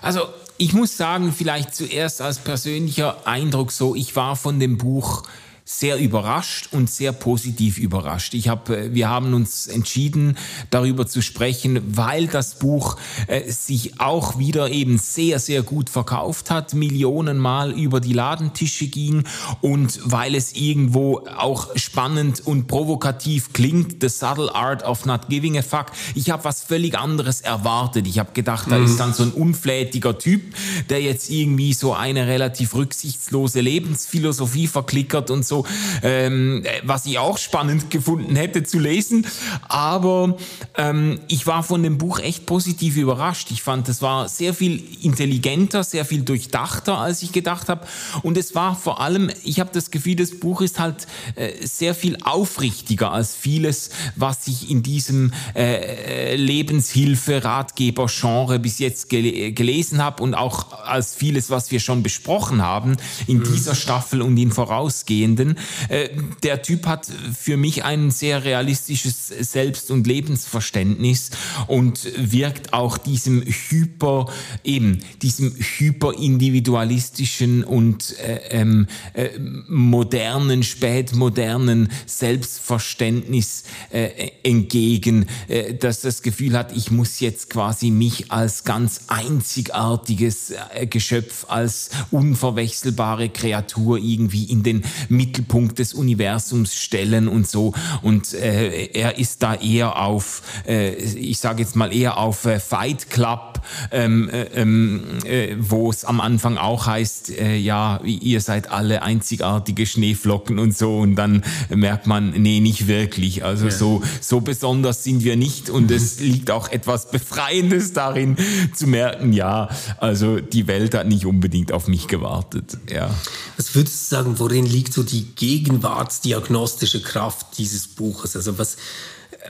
Also 0.00 0.20
ich 0.56 0.72
muss 0.72 0.96
sagen, 0.96 1.32
vielleicht 1.32 1.74
zuerst 1.74 2.20
als 2.20 2.38
persönlicher 2.38 3.26
Eindruck 3.26 3.72
so, 3.72 3.94
ich 3.94 4.14
war 4.16 4.36
von 4.36 4.60
dem 4.60 4.78
Buch 4.78 5.24
sehr 5.66 5.98
überrascht 5.98 6.68
und 6.72 6.90
sehr 6.90 7.12
positiv 7.12 7.78
überrascht. 7.78 8.34
Ich 8.34 8.48
hab, 8.48 8.68
äh, 8.68 8.94
wir 8.94 9.08
haben 9.08 9.32
uns 9.32 9.66
entschieden, 9.66 10.36
darüber 10.68 11.06
zu 11.06 11.22
sprechen, 11.22 11.80
weil 11.96 12.26
das 12.26 12.58
Buch 12.58 12.98
äh, 13.28 13.50
sich 13.50 13.98
auch 13.98 14.38
wieder 14.38 14.70
eben 14.70 14.98
sehr, 14.98 15.38
sehr 15.38 15.62
gut 15.62 15.88
verkauft 15.88 16.50
hat, 16.50 16.74
Millionenmal 16.74 17.72
über 17.72 18.00
die 18.00 18.12
Ladentische 18.12 18.88
ging 18.88 19.24
und 19.62 20.00
weil 20.04 20.34
es 20.34 20.52
irgendwo 20.52 21.26
auch 21.34 21.74
spannend 21.76 22.42
und 22.44 22.66
provokativ 22.66 23.54
klingt, 23.54 24.02
The 24.02 24.10
Subtle 24.10 24.54
Art 24.54 24.84
of 24.84 25.06
Not 25.06 25.30
Giving 25.30 25.56
a 25.56 25.62
Fuck. 25.62 25.86
Ich 26.14 26.28
habe 26.28 26.44
was 26.44 26.62
völlig 26.62 26.98
anderes 26.98 27.40
erwartet. 27.40 28.06
Ich 28.06 28.18
habe 28.18 28.32
gedacht, 28.34 28.70
da 28.70 28.78
mhm. 28.78 28.84
ist 28.84 28.98
dann 28.98 29.14
so 29.14 29.22
ein 29.22 29.30
unflätiger 29.30 30.18
Typ, 30.18 30.42
der 30.90 31.00
jetzt 31.00 31.30
irgendwie 31.30 31.72
so 31.72 31.94
eine 31.94 32.26
relativ 32.26 32.74
rücksichtslose 32.74 33.62
Lebensphilosophie 33.62 34.66
verklickert 34.66 35.30
und 35.30 35.46
so 35.46 35.63
so, 35.64 35.68
ähm, 36.02 36.64
was 36.82 37.06
ich 37.06 37.18
auch 37.18 37.38
spannend 37.38 37.90
gefunden 37.90 38.36
hätte 38.36 38.64
zu 38.64 38.78
lesen. 38.78 39.26
Aber 39.68 40.36
ähm, 40.76 41.20
ich 41.28 41.46
war 41.46 41.62
von 41.62 41.82
dem 41.82 41.96
Buch 41.98 42.18
echt 42.18 42.46
positiv 42.46 42.96
überrascht. 42.96 43.50
Ich 43.50 43.62
fand, 43.62 43.86
es 43.88 44.02
war 44.02 44.28
sehr 44.28 44.52
viel 44.54 44.82
intelligenter, 45.02 45.84
sehr 45.84 46.04
viel 46.04 46.22
durchdachter, 46.22 46.98
als 46.98 47.22
ich 47.22 47.30
gedacht 47.32 47.68
habe. 47.68 47.86
Und 48.22 48.36
es 48.36 48.54
war 48.54 48.76
vor 48.76 49.00
allem, 49.00 49.30
ich 49.42 49.58
habe 49.60 49.70
das 49.72 49.90
Gefühl, 49.90 50.16
das 50.16 50.32
Buch 50.32 50.60
ist 50.60 50.78
halt 50.78 51.06
äh, 51.36 51.66
sehr 51.66 51.94
viel 51.94 52.18
aufrichtiger 52.22 53.12
als 53.12 53.34
vieles, 53.34 53.88
was 54.16 54.46
ich 54.46 54.70
in 54.70 54.82
diesem 54.82 55.32
äh, 55.54 56.36
Lebenshilfe-Ratgeber-Genre 56.36 58.58
bis 58.58 58.78
jetzt 58.78 59.08
gel 59.08 59.52
gelesen 59.52 60.02
habe 60.02 60.22
und 60.22 60.34
auch 60.34 60.84
als 60.84 61.14
vieles, 61.14 61.48
was 61.50 61.70
wir 61.70 61.80
schon 61.80 62.02
besprochen 62.02 62.62
haben 62.62 62.96
in 63.26 63.38
mhm. 63.38 63.44
dieser 63.44 63.74
Staffel 63.74 64.20
und 64.22 64.36
in 64.36 64.52
vorausgehenden 64.52 65.43
finden. 65.44 65.56
Äh, 65.88 66.10
der 66.42 66.62
Typ 66.62 66.86
hat 66.86 67.06
für 67.38 67.56
mich 67.56 67.84
ein 67.84 68.10
sehr 68.10 68.44
realistisches 68.44 69.28
Selbst- 69.28 69.90
und 69.90 70.06
Lebensverständnis 70.06 71.30
und 71.66 72.08
wirkt 72.16 72.72
auch 72.72 72.98
diesem 72.98 73.42
hyper, 73.42 74.26
eben 74.62 75.00
diesem 75.22 75.54
hyperindividualistischen 75.56 77.64
und 77.64 78.16
äh, 78.18 78.40
ähm, 78.50 78.86
äh, 79.14 79.30
modernen, 79.68 80.62
spätmodernen 80.62 81.88
Selbstverständnis 82.06 83.64
äh, 83.90 84.30
entgegen, 84.42 85.26
äh, 85.48 85.74
dass 85.74 86.00
das 86.00 86.22
Gefühl 86.22 86.56
hat, 86.56 86.76
ich 86.76 86.90
muss 86.90 87.20
jetzt 87.20 87.50
quasi 87.50 87.90
mich 87.90 88.30
als 88.30 88.64
ganz 88.64 89.02
einzigartiges 89.08 90.54
Geschöpf, 90.90 91.46
als 91.48 91.90
unverwechselbare 92.10 93.28
Kreatur 93.28 93.98
irgendwie 93.98 94.44
in 94.44 94.62
den 94.62 94.82
Mittelpunkt 95.08 95.33
Mittelpunkt 95.34 95.78
des 95.80 95.94
Universums 95.94 96.76
stellen 96.76 97.28
und 97.28 97.48
so. 97.48 97.74
Und 98.02 98.34
äh, 98.34 98.86
er 98.92 99.18
ist 99.18 99.42
da 99.42 99.54
eher 99.54 100.00
auf, 100.00 100.42
äh, 100.66 100.94
ich 100.94 101.38
sage 101.38 101.62
jetzt 101.62 101.74
mal 101.74 101.92
eher 101.92 102.18
auf 102.18 102.44
äh, 102.44 102.60
Fight 102.60 103.10
Club, 103.10 103.60
ähm, 103.90 104.28
äh, 104.28 104.44
ähm 104.54 105.02
äh, 105.24 105.56
wo 105.58 105.90
es 105.90 106.04
am 106.04 106.20
Anfang 106.20 106.56
auch 106.56 106.86
heißt, 106.86 107.30
äh, 107.38 107.56
ja, 107.56 108.00
ihr 108.04 108.40
seid 108.40 108.70
alle 108.70 109.02
einzigartige 109.02 109.86
Schneeflocken 109.86 110.58
und 110.58 110.76
so. 110.76 110.98
Und 110.98 111.16
dann 111.16 111.42
merkt 111.68 112.06
man, 112.06 112.30
nee, 112.30 112.60
nicht 112.60 112.86
wirklich. 112.86 113.44
Also 113.44 113.66
ja. 113.66 113.72
so, 113.72 114.02
so 114.20 114.40
besonders 114.40 115.02
sind 115.02 115.24
wir 115.24 115.36
nicht. 115.36 115.68
Und 115.68 115.90
es 115.90 116.20
liegt 116.20 116.50
auch 116.50 116.70
etwas 116.70 117.10
Befreiendes 117.10 117.92
darin 117.92 118.36
zu 118.74 118.86
merken, 118.86 119.32
ja, 119.32 119.68
also 119.98 120.38
die 120.38 120.68
Welt 120.68 120.94
hat 120.94 121.08
nicht 121.08 121.26
unbedingt 121.26 121.72
auf 121.72 121.88
mich 121.88 122.06
gewartet. 122.06 122.78
Ja. 122.92 123.10
Was 123.56 123.74
würdest 123.74 124.12
du 124.12 124.16
sagen, 124.16 124.38
worin 124.38 124.66
liegt 124.66 124.92
so 124.92 125.02
die 125.02 125.23
gegenwartsdiagnostische 125.24 127.02
Kraft 127.02 127.58
dieses 127.58 127.88
Buches? 127.88 128.36
Also 128.36 128.58
was, 128.58 128.76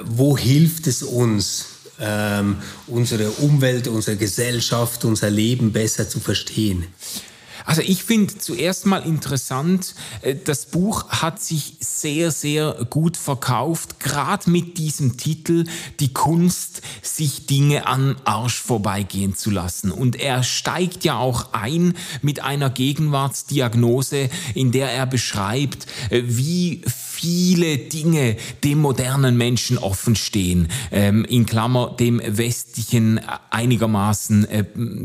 wo 0.03 0.37
hilft 0.37 0.87
es 0.87 1.03
uns, 1.03 1.67
ähm, 2.01 2.57
unsere 2.87 3.31
Umwelt, 3.31 3.89
unsere 3.89 4.17
Gesellschaft, 4.17 5.05
unser 5.05 5.31
Leben 5.31 5.73
besser 5.73 6.09
zu 6.09 6.21
verstehen? 6.21 6.87
Also 7.65 7.81
ich 7.81 8.05
finde 8.05 8.37
zuerst 8.39 8.85
mal 8.85 8.99
interessant, 8.99 9.95
äh, 10.23 10.35
das 10.35 10.67
Buch 10.67 11.09
hat 11.09 11.43
sich 11.43 11.77
sehr, 11.81 12.31
sehr 12.31 12.87
gut 12.91 13.17
verkauft, 13.17 14.01
gerade 14.01 14.51
mit 14.51 14.77
diesem 14.79 15.17
Titel 15.17 15.65
Die 15.99 16.13
Kunst, 16.13 16.83
sich 17.03 17.47
Dinge 17.47 17.87
an 17.87 18.17
Arsch 18.25 18.61
vorbeigehen 18.61 19.35
zu 19.35 19.51
lassen. 19.51 19.91
Und 19.91 20.17
er 20.17 20.43
steigt 20.43 21.05
ja 21.05 21.17
auch 21.17 21.53
ein 21.53 21.95
mit 22.21 22.41
einer 22.41 22.71
Gegenwartsdiagnose, 22.71 24.29
in 24.55 24.71
der 24.71 24.93
er 24.93 25.07
beschreibt, 25.07 25.87
äh, 26.11 26.23
wie 26.25 26.83
viele 27.25 27.79
Dinge 27.79 28.37
dem 28.65 28.81
modernen 28.81 29.39
Menschen 29.39 29.79
offen 29.79 30.15
stehen, 30.15 30.69
ähm, 30.93 31.25
in 31.25 31.47
Klammer 31.47 31.97
dem 31.99 32.21
westlichen 32.23 33.19
einigermaßen 33.49 34.47
äh, 34.51 34.65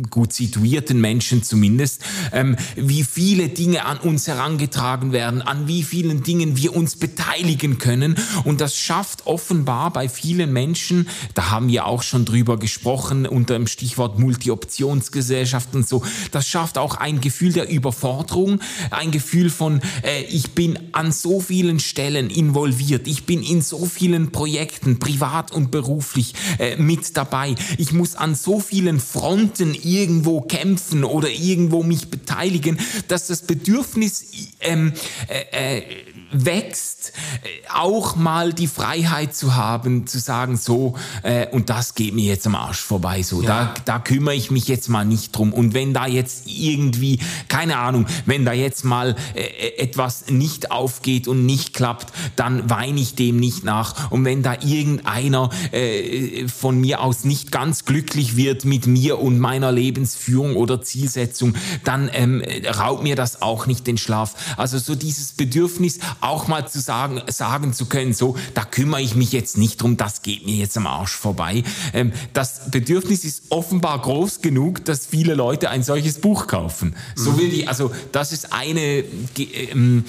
gut 0.10 0.34
situierten 0.34 0.99
Menschen 0.99 1.43
zumindest, 1.43 2.01
ähm, 2.34 2.58
wie 2.75 3.05
viele 3.05 3.47
Dinge 3.47 3.86
an 3.86 3.99
uns 3.99 4.27
herangetragen 4.27 5.13
werden, 5.13 5.41
an 5.41 5.69
wie 5.69 5.82
vielen 5.82 6.21
Dingen 6.21 6.58
wir 6.58 6.75
uns 6.75 6.97
beteiligen 6.97 7.77
können. 7.77 8.17
Und 8.43 8.60
das 8.60 8.75
schafft 8.75 9.25
offenbar 9.25 9.93
bei 9.93 10.10
vielen 10.10 10.51
Menschen, 10.51 11.08
da 11.36 11.51
haben 11.51 11.69
wir 11.69 11.86
auch 11.86 12.03
schon 12.03 12.25
drüber 12.25 12.60
gesprochen 12.60 13.27
unter 13.27 13.53
dem 13.53 13.67
Stichwort 13.67 14.19
Multi-Optionsgesellschaft 14.19 15.73
und 15.73 15.88
so, 15.88 16.03
das 16.34 16.49
schafft 16.49 16.77
auch 16.77 16.95
ein 16.95 17.21
Gefühl 17.21 17.53
der 17.53 17.69
Überforderung, 17.69 18.60
ein 18.91 19.12
Gefühl 19.12 19.49
von 19.49 19.79
äh, 20.03 20.23
ich 20.23 20.51
bin 20.51 20.77
an 20.91 21.13
so 21.13 21.39
vielen 21.39 21.79
Stellen 21.79 22.09
Stellen 22.10 22.32
involviert. 22.32 23.08
Ich 23.08 23.26
bin 23.26 23.43
in 23.43 23.62
so 23.62 23.86
vielen 23.86 24.32
Projekten, 24.32 24.98
privat 24.98 25.52
und 25.52 25.69
beruflich, 25.69 26.34
äh, 26.58 26.76
mit 26.76 27.15
dabei. 27.15 27.54
Ich 27.78 27.93
muss 27.93 28.15
an 28.15 28.34
so 28.34 28.60
vielen 28.60 29.00
Fronten 29.00 29.76
irgendwo 29.76 30.41
kämpfen 30.41 31.04
oder 31.04 31.30
irgendwo 31.30 31.84
mich 31.84 32.10
beteiligen, 32.10 32.80
dass 33.10 33.28
das 33.28 33.43
Bedürfnis 33.43 34.26
ähm, 34.62 34.93
äh, 35.28 35.78
äh, 35.78 35.84
wächst, 36.32 37.13
äh, 37.44 37.70
auch 37.74 38.15
mal 38.15 38.54
die 38.54 38.68
Freiheit 38.68 39.36
zu 39.36 39.56
haben, 39.56 40.08
zu 40.08 40.20
sagen, 40.20 40.58
so, 40.58 40.96
äh, 41.24 41.48
und 41.48 41.70
das 41.70 41.96
geht 41.96 42.13
mir 42.13 42.26
jetzt 42.26 42.46
am 42.48 42.56
Arsch 42.56 42.82
vorbei, 42.82 43.24
so, 43.24 43.42
ja. 43.42 43.48
da, 43.48 43.74
da 43.86 44.00
kümmere 44.00 44.36
ich 44.36 44.52
mich 44.52 44.68
jetzt 44.68 44.89
mal 44.89 45.06
nicht 45.06 45.36
drum. 45.36 45.54
Und 45.54 45.74
wenn 45.74 45.94
da 45.94 46.08
jetzt 46.08 46.44
irgendwie, 46.46 47.20
keine 47.48 47.78
Ahnung, 47.78 48.06
wenn 48.26 48.46
da 48.46 48.54
jetzt 48.54 48.86
mal 48.86 49.15
äh, 49.34 49.78
etwas 49.78 50.30
nicht 50.30 50.72
aufgeht 50.72 51.28
und 51.28 51.46
nicht 51.46 51.74
klappt, 51.74 52.13
dann 52.36 52.70
weine 52.70 53.00
ich 53.00 53.15
dem 53.15 53.38
nicht 53.38 53.63
nach. 53.63 54.12
Und 54.12 54.26
wenn 54.26 54.44
da 54.44 54.54
irgendeiner 54.62 55.50
äh, 55.72 56.48
von 56.48 56.80
mir 56.80 57.02
aus 57.02 57.24
nicht 57.24 57.52
ganz 57.52 57.86
glücklich 57.86 58.36
wird 58.36 58.65
mit 58.65 58.88
mir 58.88 59.20
und 59.20 59.39
meiner 59.39 59.72
Lebensführung 59.72 60.56
oder 60.56 60.82
Zielsetzung, 60.82 61.56
dann 61.84 62.10
ähm, 62.13 62.44
raubt 62.78 63.04
mir 63.04 63.15
das 63.15 63.42
auch 63.42 63.65
nicht 63.65 63.88
den 63.88 63.98
Schlaf. 63.98 64.56
Also 64.58 64.78
so 64.78 64.96
dieses 64.96 65.34
Bedürfnis, 65.34 66.00
auch 66.21 66.47
mal 66.47 66.67
zu 66.67 66.79
sagen, 66.79 67.21
sagen 67.27 67.73
zu 67.73 67.86
können, 67.86 68.13
so, 68.13 68.36
da 68.53 68.63
kümmere 68.65 69.01
ich 69.01 69.15
mich 69.15 69.32
jetzt 69.32 69.58
nicht 69.58 69.82
drum, 69.82 69.97
das 69.97 70.21
geht 70.21 70.45
mir 70.45 70.55
jetzt 70.55 70.77
am 70.77 70.86
Arsch 70.88 71.12
vorbei. 71.12 71.63
Ähm, 71.93 72.13
das 72.34 72.71
Bedürfnis 72.71 73.25
ist 73.25 73.43
offenbar 73.49 74.01
groß 74.01 74.41
genug, 74.41 74.86
dass 74.86 75.05
viele 75.05 75.36
Leute 75.36 75.69
ein 75.69 75.84
solches 75.84 76.19
Buch 76.19 76.47
kaufen. 76.47 76.95
So 77.15 77.38
will 77.38 77.49
die, 77.49 77.67
also 77.67 77.91
das 78.12 78.32
ist 78.32 78.53
eine, 78.53 79.03
ähm, 79.38 80.05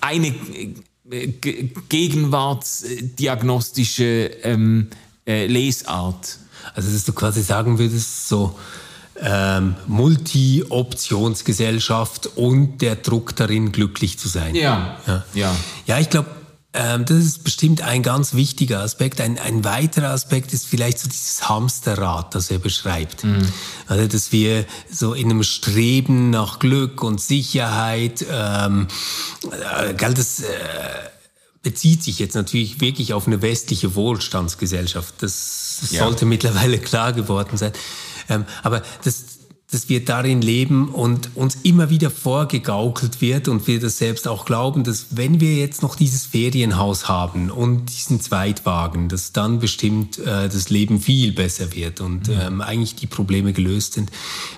eine 0.00 0.34
äh, 1.10 1.28
gegenwartsdiagnostische 1.88 4.30
ähm, 4.42 4.88
äh, 5.26 5.46
Lesart. 5.46 6.38
Also 6.74 6.92
dass 6.92 7.04
du 7.04 7.12
quasi 7.12 7.42
sagen 7.42 7.78
würdest, 7.78 8.28
so 8.28 8.58
ähm, 9.22 9.76
Multi-Optionsgesellschaft 9.86 12.30
und 12.36 12.78
der 12.78 12.96
Druck 12.96 13.36
darin, 13.36 13.72
glücklich 13.72 14.18
zu 14.18 14.28
sein. 14.28 14.54
Ja, 14.54 14.98
ja. 15.06 15.24
Ja, 15.34 15.54
ja 15.86 15.98
ich 15.98 16.10
glaube, 16.10 16.28
ähm, 16.72 17.04
das 17.04 17.18
ist 17.18 17.42
bestimmt 17.42 17.82
ein 17.82 18.02
ganz 18.02 18.34
wichtiger 18.34 18.80
Aspekt. 18.80 19.20
Ein, 19.20 19.38
ein 19.38 19.64
weiterer 19.64 20.10
Aspekt 20.10 20.52
ist 20.52 20.66
vielleicht 20.66 21.00
so 21.00 21.08
dieses 21.08 21.48
Hamsterrad, 21.48 22.34
das 22.34 22.50
er 22.50 22.58
beschreibt. 22.58 23.24
Mhm. 23.24 23.48
Also, 23.88 24.06
dass 24.06 24.30
wir 24.30 24.66
so 24.90 25.14
in 25.14 25.30
einem 25.30 25.42
Streben 25.42 26.30
nach 26.30 26.60
Glück 26.60 27.02
und 27.02 27.20
Sicherheit, 27.20 28.24
ähm, 28.30 28.86
äh, 29.50 29.94
das, 29.94 30.40
äh, 30.40 30.46
bezieht 31.62 32.02
sich 32.02 32.18
jetzt 32.18 32.34
natürlich 32.34 32.80
wirklich 32.80 33.12
auf 33.12 33.26
eine 33.26 33.42
westliche 33.42 33.94
Wohlstandsgesellschaft. 33.94 35.14
Das, 35.18 35.78
das 35.80 35.90
ja. 35.90 36.04
sollte 36.04 36.24
mittlerweile 36.24 36.78
klar 36.78 37.12
geworden 37.12 37.56
sein. 37.56 37.72
Ähm, 38.30 38.46
aber 38.62 38.82
das, 39.04 39.40
dass 39.70 39.88
wir 39.88 40.04
darin 40.04 40.42
leben 40.42 40.88
und 40.88 41.36
uns 41.36 41.58
immer 41.62 41.90
wieder 41.90 42.10
vorgegaukelt 42.10 43.20
wird 43.20 43.46
und 43.46 43.66
wir 43.68 43.78
das 43.78 43.98
selbst 43.98 44.26
auch 44.26 44.44
glauben, 44.44 44.82
dass 44.82 45.06
wenn 45.10 45.40
wir 45.40 45.54
jetzt 45.54 45.82
noch 45.82 45.94
dieses 45.94 46.26
Ferienhaus 46.26 47.08
haben 47.08 47.50
und 47.50 47.86
diesen 47.86 48.20
Zweitwagen, 48.20 49.08
dass 49.08 49.32
dann 49.32 49.60
bestimmt 49.60 50.18
äh, 50.18 50.48
das 50.48 50.70
Leben 50.70 51.00
viel 51.00 51.32
besser 51.32 51.72
wird 51.72 52.00
und 52.00 52.28
mhm. 52.28 52.40
ähm, 52.40 52.60
eigentlich 52.60 52.96
die 52.96 53.06
Probleme 53.06 53.52
gelöst 53.52 53.92
sind. 53.94 54.10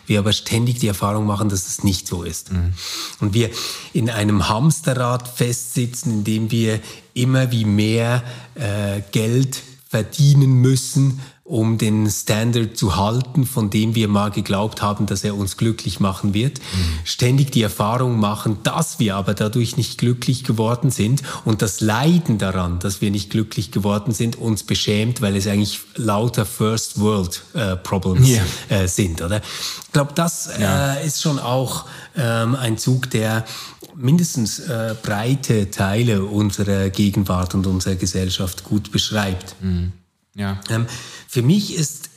Wir 0.06 0.18
aber 0.18 0.32
ständig 0.32 0.78
die 0.78 0.88
Erfahrung 0.88 1.26
machen, 1.26 1.50
dass 1.50 1.68
es 1.68 1.84
nicht 1.84 2.06
so 2.06 2.22
ist. 2.22 2.50
Mhm. 2.50 2.72
Und 3.20 3.34
wir 3.34 3.50
in 3.92 4.08
einem 4.08 4.48
Hamsterrad 4.48 5.28
festsitzen, 5.28 6.10
in 6.12 6.24
dem 6.24 6.50
wir 6.50 6.80
immer 7.12 7.52
wie 7.52 7.66
mehr 7.66 8.24
äh, 8.54 9.02
Geld 9.12 9.60
verdienen 9.90 10.54
müssen, 10.54 11.20
um 11.44 11.76
den 11.76 12.08
Standard 12.08 12.76
zu 12.76 12.96
halten, 12.96 13.46
von 13.46 13.68
dem 13.68 13.96
wir 13.96 14.06
mal 14.06 14.30
geglaubt 14.30 14.80
haben, 14.80 15.06
dass 15.06 15.24
er 15.24 15.36
uns 15.36 15.56
glücklich 15.56 15.98
machen 15.98 16.34
wird. 16.34 16.58
Mhm. 16.58 16.98
Ständig 17.04 17.50
die 17.50 17.62
Erfahrung 17.62 18.20
machen, 18.20 18.58
dass 18.62 19.00
wir 19.00 19.16
aber 19.16 19.34
dadurch 19.34 19.76
nicht 19.76 19.98
glücklich 19.98 20.44
geworden 20.44 20.92
sind 20.92 21.22
und 21.44 21.60
das 21.60 21.80
Leiden 21.80 22.38
daran, 22.38 22.78
dass 22.78 23.00
wir 23.00 23.10
nicht 23.10 23.30
glücklich 23.30 23.72
geworden 23.72 24.14
sind, 24.14 24.36
uns 24.36 24.62
beschämt, 24.62 25.20
weil 25.20 25.34
es 25.34 25.48
eigentlich 25.48 25.80
lauter 25.96 26.46
First 26.46 27.00
World 27.00 27.42
äh, 27.54 27.74
Problems 27.74 28.28
yeah. 28.28 28.44
äh, 28.68 28.86
sind, 28.86 29.20
oder? 29.20 29.38
Ich 29.38 29.92
glaube, 29.92 30.12
das 30.14 30.48
ja. 30.60 30.94
äh, 30.94 31.06
ist 31.06 31.20
schon 31.20 31.40
auch 31.40 31.86
ähm, 32.16 32.54
ein 32.54 32.78
Zug, 32.78 33.10
der 33.10 33.44
mindestens 33.96 34.60
äh, 34.60 34.94
breite 35.02 35.70
Teile 35.70 36.24
unserer 36.24 36.88
Gegenwart 36.90 37.54
und 37.56 37.66
unserer 37.66 37.96
Gesellschaft 37.96 38.62
gut 38.62 38.92
beschreibt. 38.92 39.56
Mhm. 39.60 39.92
Ja. 40.34 40.60
Ähm, 40.70 40.86
für 41.28 41.42
mich 41.42 41.74
ist 41.74 42.10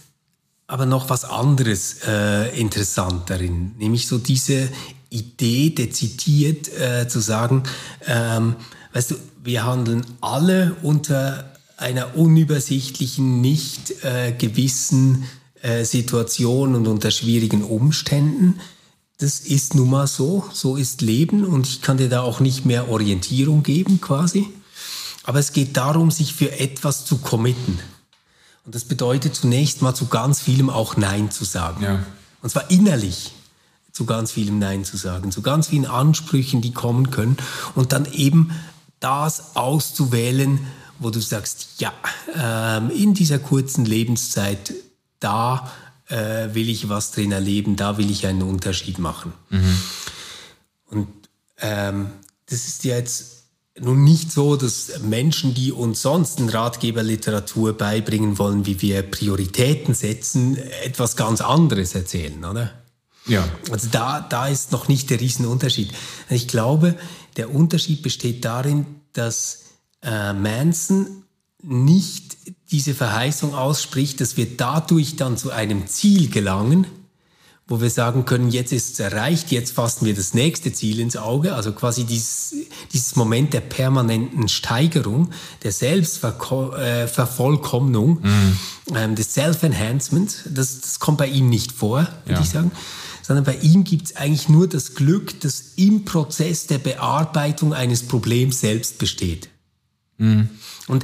aber 0.68 0.86
noch 0.86 1.10
was 1.10 1.26
anderes 1.26 1.98
äh, 2.08 2.60
interessant 2.60 3.30
darin, 3.30 3.74
nämlich 3.78 4.08
so 4.08 4.18
diese 4.18 4.70
Idee 5.10 5.70
dezidiert 5.70 6.70
äh, 6.74 7.08
zu 7.08 7.20
sagen, 7.20 7.64
ähm, 8.06 8.56
weißt 8.94 9.12
du, 9.12 9.16
wir 9.44 9.64
handeln 9.64 10.06
alle 10.22 10.76
unter 10.82 11.54
einer 11.78 12.16
unübersichtlichen, 12.16 13.42
nicht 13.42 14.04
äh, 14.04 14.32
gewissen 14.32 15.26
äh, 15.62 15.84
Situation 15.84 16.74
und 16.74 16.88
unter 16.88 17.12
schwierigen 17.12 17.64
Umständen. 17.64 18.60
Das 19.20 19.40
ist 19.42 19.76
nun 19.76 19.90
mal 19.90 20.08
so, 20.08 20.46
so 20.52 20.76
ist 20.76 21.02
Leben 21.02 21.46
und 21.46 21.68
ich 21.68 21.82
kann 21.82 21.98
dir 21.98 22.10
da 22.10 22.22
auch 22.22 22.40
nicht 22.40 22.66
mehr 22.66 22.90
Orientierung 22.90 23.64
geben 23.64 24.02
quasi. 24.02 24.48
Aber 25.24 25.40
es 25.40 25.54
geht 25.54 25.78
darum, 25.78 26.12
sich 26.12 26.34
für 26.34 26.60
etwas 26.60 27.06
zu 27.06 27.18
committen. 27.18 27.80
Und 28.66 28.74
das 28.74 28.86
bedeutet 28.86 29.36
zunächst 29.36 29.82
mal 29.82 29.94
zu 29.94 30.08
ganz 30.08 30.42
vielem 30.42 30.70
auch 30.70 30.98
Nein 30.98 31.32
zu 31.32 31.46
sagen. 31.46 31.84
Ja. 31.84 32.04
Und 32.42 32.50
zwar 32.50 32.70
innerlich 32.72 33.32
zu 33.92 34.06
ganz 34.06 34.32
vielem 34.32 34.60
Nein 34.60 34.84
zu 34.84 34.98
sagen, 34.98 35.32
zu 35.32 35.42
ganz 35.42 35.68
vielen 35.68 35.86
Ansprüchen, 35.86 36.62
die 36.62 36.74
kommen 36.74 37.12
können. 37.12 37.38
Und 37.76 37.94
dann 37.94 38.06
eben 38.12 38.52
das 39.00 39.56
auszuwählen, 39.56 40.60
wo 41.00 41.12
du 41.12 41.20
sagst, 41.20 41.80
ja, 41.80 41.94
ähm, 42.34 42.90
in 42.90 43.14
dieser 43.14 43.40
kurzen 43.40 43.86
Lebenszeit, 43.86 44.74
da 45.20 45.72
äh, 46.08 46.54
will 46.54 46.70
ich 46.70 46.90
was 46.90 47.12
drin 47.12 47.32
erleben, 47.32 47.76
da 47.76 47.98
will 47.98 48.10
ich 48.10 48.26
einen 48.28 48.42
Unterschied 48.42 49.00
machen. 49.00 49.34
Mhm. 49.50 49.80
Und 50.88 51.08
ähm, 51.60 52.12
das 52.48 52.68
ist 52.68 52.84
ja 52.84 52.96
jetzt 52.96 53.35
nun 53.80 54.04
nicht 54.04 54.32
so, 54.32 54.56
dass 54.56 55.02
Menschen, 55.02 55.54
die 55.54 55.72
uns 55.72 56.02
sonst 56.02 56.40
in 56.40 56.50
Ratgeberliteratur 56.50 57.74
beibringen 57.74 58.38
wollen, 58.38 58.66
wie 58.66 58.82
wir 58.82 59.02
Prioritäten 59.02 59.94
setzen, 59.94 60.58
etwas 60.84 61.16
ganz 61.16 61.42
anderes 61.42 61.94
erzählen, 61.94 62.44
oder? 62.46 62.72
Ja. 63.28 63.48
Also 63.72 63.90
da, 63.92 64.22
da 64.22 64.48
ist 64.48 64.72
noch 64.72 64.88
nicht 64.88 65.10
der 65.10 65.20
Riesenunterschied. 65.20 65.92
Ich 66.30 66.48
glaube, 66.48 66.96
der 67.38 67.54
Unterschied 67.54 68.02
besteht 68.02 68.46
darin, 68.46 68.86
dass 69.14 69.64
äh, 70.04 70.34
Manson 70.34 71.24
nicht 71.62 72.38
diese 72.72 72.94
Verheißung 72.94 73.56
ausspricht, 73.56 74.22
dass 74.22 74.38
wir 74.38 74.56
dadurch 74.56 75.16
dann 75.16 75.38
zu 75.38 75.52
einem 75.52 75.88
Ziel 75.88 76.30
gelangen, 76.30 76.86
wo 77.68 77.82
wir 77.82 77.90
sagen 77.90 78.26
können, 78.26 78.52
jetzt 78.52 78.72
ist 78.72 78.94
es 78.94 79.00
erreicht, 79.00 79.52
jetzt 79.52 79.74
fassen 79.74 80.06
wir 80.06 80.14
das 80.14 80.36
nächste 80.36 80.72
Ziel 80.72 81.00
ins 81.00 81.18
Auge, 81.18 81.56
also 81.56 81.72
quasi 81.72 82.04
dieses, 82.04 82.54
dieses 82.94 83.16
Moment 83.16 83.54
der 83.54 83.62
permanenten 83.62 84.50
Steigerung, 84.50 85.32
der 85.64 85.72
Selbstvervollkommnung, 85.72 88.24
äh, 88.24 88.28
mhm. 88.28 88.60
ähm, 88.96 89.16
des 89.16 89.34
Self-Enhancement, 89.34 90.44
das, 90.48 90.82
das 90.82 91.00
kommt 91.00 91.18
bei 91.18 91.28
ihm 91.28 91.50
nicht 91.50 91.72
vor, 91.72 92.08
würde 92.26 92.34
ja. 92.34 92.42
ich 92.42 92.50
sagen 92.50 92.72
sondern 93.26 93.44
bei 93.44 93.56
ihm 93.56 93.84
gibt 93.84 94.06
es 94.06 94.16
eigentlich 94.18 94.50
nur 94.50 94.70
das 94.70 94.94
Glück, 94.94 95.40
das 95.40 95.74
im 95.78 96.06
Prozess 96.06 96.68
der 96.68 96.78
Bearbeitung 96.78 97.74
eines 97.74 98.04
Problems 98.04 98.60
selbst 98.60 99.00
besteht. 99.00 99.50
Mhm. 100.20 100.50
Und 100.88 101.04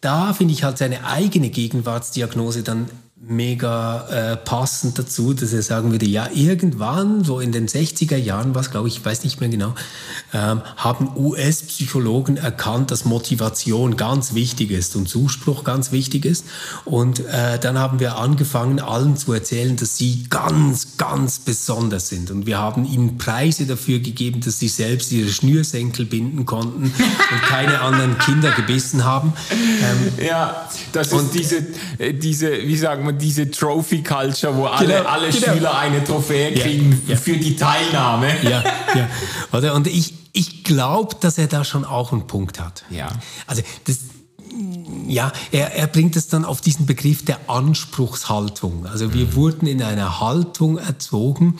da 0.00 0.32
finde 0.32 0.54
ich 0.54 0.62
halt 0.62 0.78
seine 0.78 1.04
eigene 1.04 1.50
Gegenwartsdiagnose 1.50 2.62
dann 2.62 2.88
mega 3.26 4.08
äh, 4.32 4.36
passend 4.36 4.98
dazu, 4.98 5.32
dass 5.32 5.52
er 5.52 5.62
sagen 5.62 5.92
würde, 5.92 6.06
ja, 6.06 6.28
irgendwann, 6.32 7.24
so 7.24 7.40
in 7.40 7.52
den 7.52 7.68
60er 7.68 8.16
Jahren, 8.16 8.54
was 8.54 8.70
glaube 8.70 8.88
ich, 8.88 9.04
weiß 9.04 9.24
nicht 9.24 9.40
mehr 9.40 9.48
genau, 9.48 9.74
ähm, 10.32 10.62
haben 10.76 11.10
US-Psychologen 11.16 12.36
erkannt, 12.36 12.90
dass 12.90 13.04
Motivation 13.04 13.96
ganz 13.96 14.34
wichtig 14.34 14.70
ist 14.70 14.96
und 14.96 15.08
Zuspruch 15.08 15.64
ganz 15.64 15.92
wichtig 15.92 16.24
ist. 16.24 16.44
Und 16.84 17.20
äh, 17.20 17.58
dann 17.58 17.78
haben 17.78 18.00
wir 18.00 18.18
angefangen, 18.18 18.80
allen 18.80 19.16
zu 19.16 19.32
erzählen, 19.32 19.76
dass 19.76 19.96
sie 19.96 20.26
ganz, 20.28 20.96
ganz 20.98 21.38
besonders 21.38 22.08
sind. 22.08 22.30
Und 22.30 22.46
wir 22.46 22.58
haben 22.58 22.84
ihnen 22.84 23.16
Preise 23.16 23.66
dafür 23.66 24.00
gegeben, 24.00 24.40
dass 24.40 24.58
sie 24.58 24.68
selbst 24.68 25.12
ihre 25.12 25.30
Schnürsenkel 25.30 26.04
binden 26.04 26.44
konnten 26.44 26.84
und 27.32 27.42
keine 27.42 27.80
anderen 27.80 28.18
Kinder 28.18 28.50
gebissen 28.50 29.04
haben. 29.04 29.32
Ähm, 29.50 30.26
ja, 30.26 30.68
das 30.92 31.12
ist 31.12 31.34
diese, 31.34 31.66
äh, 31.98 32.12
diese, 32.12 32.52
wie 32.52 32.76
sagen 32.76 33.06
wir, 33.06 33.13
diese 33.14 33.50
Trophy 33.50 34.02
Culture, 34.02 34.56
wo 34.56 34.66
alle, 34.66 34.98
genau, 34.98 35.08
alle 35.08 35.30
genau. 35.30 35.52
Schüler 35.52 35.78
eine 35.78 36.04
Trophäe 36.04 36.54
kriegen 36.54 37.02
ja, 37.06 37.14
ja. 37.14 37.20
für 37.20 37.36
die 37.36 37.56
Teilnahme. 37.56 38.28
Ja, 38.42 38.64
ja. 38.94 39.08
Oder? 39.56 39.74
Und 39.74 39.86
ich, 39.86 40.14
ich 40.32 40.64
glaube, 40.64 41.16
dass 41.20 41.38
er 41.38 41.46
da 41.46 41.64
schon 41.64 41.84
auch 41.84 42.12
einen 42.12 42.26
Punkt 42.26 42.60
hat. 42.60 42.84
Ja. 42.90 43.08
Also 43.46 43.62
das, 43.84 43.98
ja, 45.06 45.32
er, 45.52 45.74
er 45.74 45.86
bringt 45.86 46.16
es 46.16 46.28
dann 46.28 46.44
auf 46.44 46.60
diesen 46.60 46.86
Begriff 46.86 47.24
der 47.24 47.38
Anspruchshaltung. 47.48 48.86
Also 48.86 49.12
wir 49.12 49.26
mhm. 49.26 49.34
wurden 49.34 49.66
in 49.66 49.82
einer 49.82 50.20
Haltung 50.20 50.78
erzogen, 50.78 51.58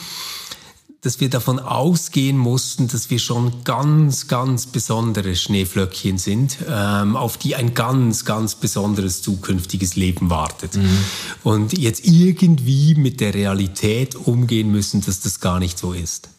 dass 1.04 1.20
wir 1.20 1.28
davon 1.28 1.58
ausgehen 1.58 2.38
mussten, 2.38 2.88
dass 2.88 3.10
wir 3.10 3.18
schon 3.18 3.62
ganz, 3.64 4.26
ganz 4.26 4.66
besondere 4.66 5.36
Schneeflöckchen 5.36 6.16
sind, 6.16 6.56
ähm, 6.66 7.14
auf 7.14 7.36
die 7.36 7.54
ein 7.54 7.74
ganz, 7.74 8.24
ganz 8.24 8.54
besonderes 8.54 9.20
zukünftiges 9.20 9.96
Leben 9.96 10.30
wartet. 10.30 10.76
Mhm. 10.76 11.04
Und 11.42 11.76
jetzt 11.76 12.06
irgendwie 12.06 12.94
mit 12.94 13.20
der 13.20 13.34
Realität 13.34 14.14
umgehen 14.16 14.72
müssen, 14.72 15.02
dass 15.02 15.20
das 15.20 15.40
gar 15.40 15.58
nicht 15.58 15.78
so 15.78 15.92
ist. 15.92 16.30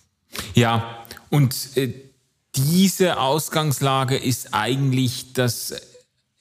Ja, 0.55 1.05
und 1.29 1.55
äh, 1.75 1.93
diese 2.55 3.19
Ausgangslage 3.19 4.17
ist 4.17 4.53
eigentlich 4.53 5.33
das 5.33 5.71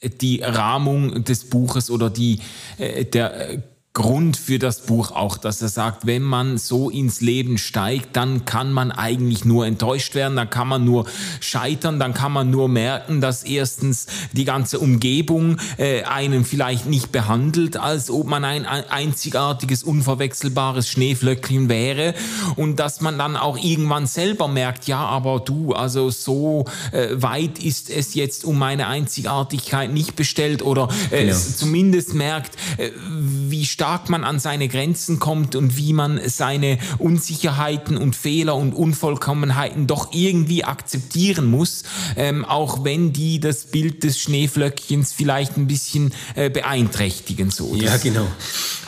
äh, 0.01 0.09
die 0.09 0.41
Rahmung 0.43 1.25
des 1.25 1.45
Buches 1.51 1.91
oder 1.91 2.09
die, 2.09 2.41
äh, 2.79 3.05
der 3.05 3.51
äh, 3.51 3.63
Grund 3.97 4.37
für 4.37 4.59
das 4.59 4.81
Buch 4.81 5.13
auch, 5.13 5.37
dass 5.37 5.63
er 5.63 5.69
sagt, 5.69 6.05
wenn 6.05 6.23
man 6.23 6.59
so 6.59 6.91
ins 6.91 7.21
Leben 7.21 7.59
steigt, 7.59 8.17
dann 8.17 8.45
kann 8.45 8.73
man 8.73 8.91
eigentlich 8.91 9.45
nur 9.45 9.67
enttäuscht 9.67 10.17
werden, 10.17 10.35
dann 10.35 10.51
kann 10.51 10.67
man 10.67 10.85
nur 10.85 11.07
scheitern, 11.39 12.01
dann 12.01 12.13
kann 12.13 12.33
man 12.33 12.51
nur 12.51 12.69
merken, 12.69 13.21
dass 13.21 13.45
erstens 13.45 14.07
die 14.33 14.45
ganze 14.45 14.81
Umgebung 14.81 15.59
äh, 15.77 16.03
einen 16.03 16.45
vielleicht 16.45 16.87
nicht 16.87 17.13
behandelt, 17.13 17.77
als 17.77 18.11
ob 18.11 18.27
man 18.27 18.45
ein 18.45 18.67
einzigartiges, 18.67 19.85
unverwechselbares 19.85 20.89
Schneeflöckchen 20.89 21.69
wäre 21.69 22.15
und 22.57 22.81
dass 22.81 23.01
man 23.01 23.17
dann 23.17 23.37
auch 23.37 23.57
irgendwann 23.57 24.09
selber 24.09 24.49
merkt, 24.49 24.89
ja, 24.89 25.07
aber 25.07 25.39
du, 25.39 25.73
also 25.73 26.11
so 26.11 26.65
äh, 26.91 27.11
weit 27.13 27.61
ist 27.61 27.91
es 27.91 28.15
jetzt 28.15 28.45
um 28.45 28.59
meine 28.59 28.89
Einzigartigkeit 28.89 29.93
nicht 29.93 30.17
bestellt 30.17 30.63
oder 30.63 30.89
äh, 31.13 31.27
genau. 31.27 31.39
zumindest 31.39 32.15
merkt, 32.15 32.57
äh, 32.77 32.91
wie 32.99 33.65
stark 33.65 33.84
stark 33.85 34.09
man 34.09 34.25
an 34.25 34.39
seine 34.39 34.67
Grenzen 34.67 35.19
kommt 35.19 35.55
und 35.55 35.77
wie 35.77 35.93
man 35.93 36.19
seine 36.27 36.79
Unsicherheiten 36.97 37.99
und 37.99 38.17
Fehler 38.17 38.57
und 38.57 38.73
Unvollkommenheiten 38.73 39.87
doch 39.87 40.15
irgendwie 40.15 40.65
akzeptieren 40.65 41.45
muss, 41.45 41.83
ähm, 42.17 42.47
auch 42.47 42.83
wenn 42.85 43.13
die 43.13 43.41
das 43.41 43.65
Bild 43.67 44.03
des 44.03 44.19
Schneeflöckchens 44.19 45.13
vielleicht 45.13 45.59
ein 45.59 45.67
bisschen 45.67 46.15
äh, 46.35 46.49
beeinträchtigen. 46.49 47.51
So. 47.51 47.75
Ja, 47.75 47.99
genau. 47.99 48.27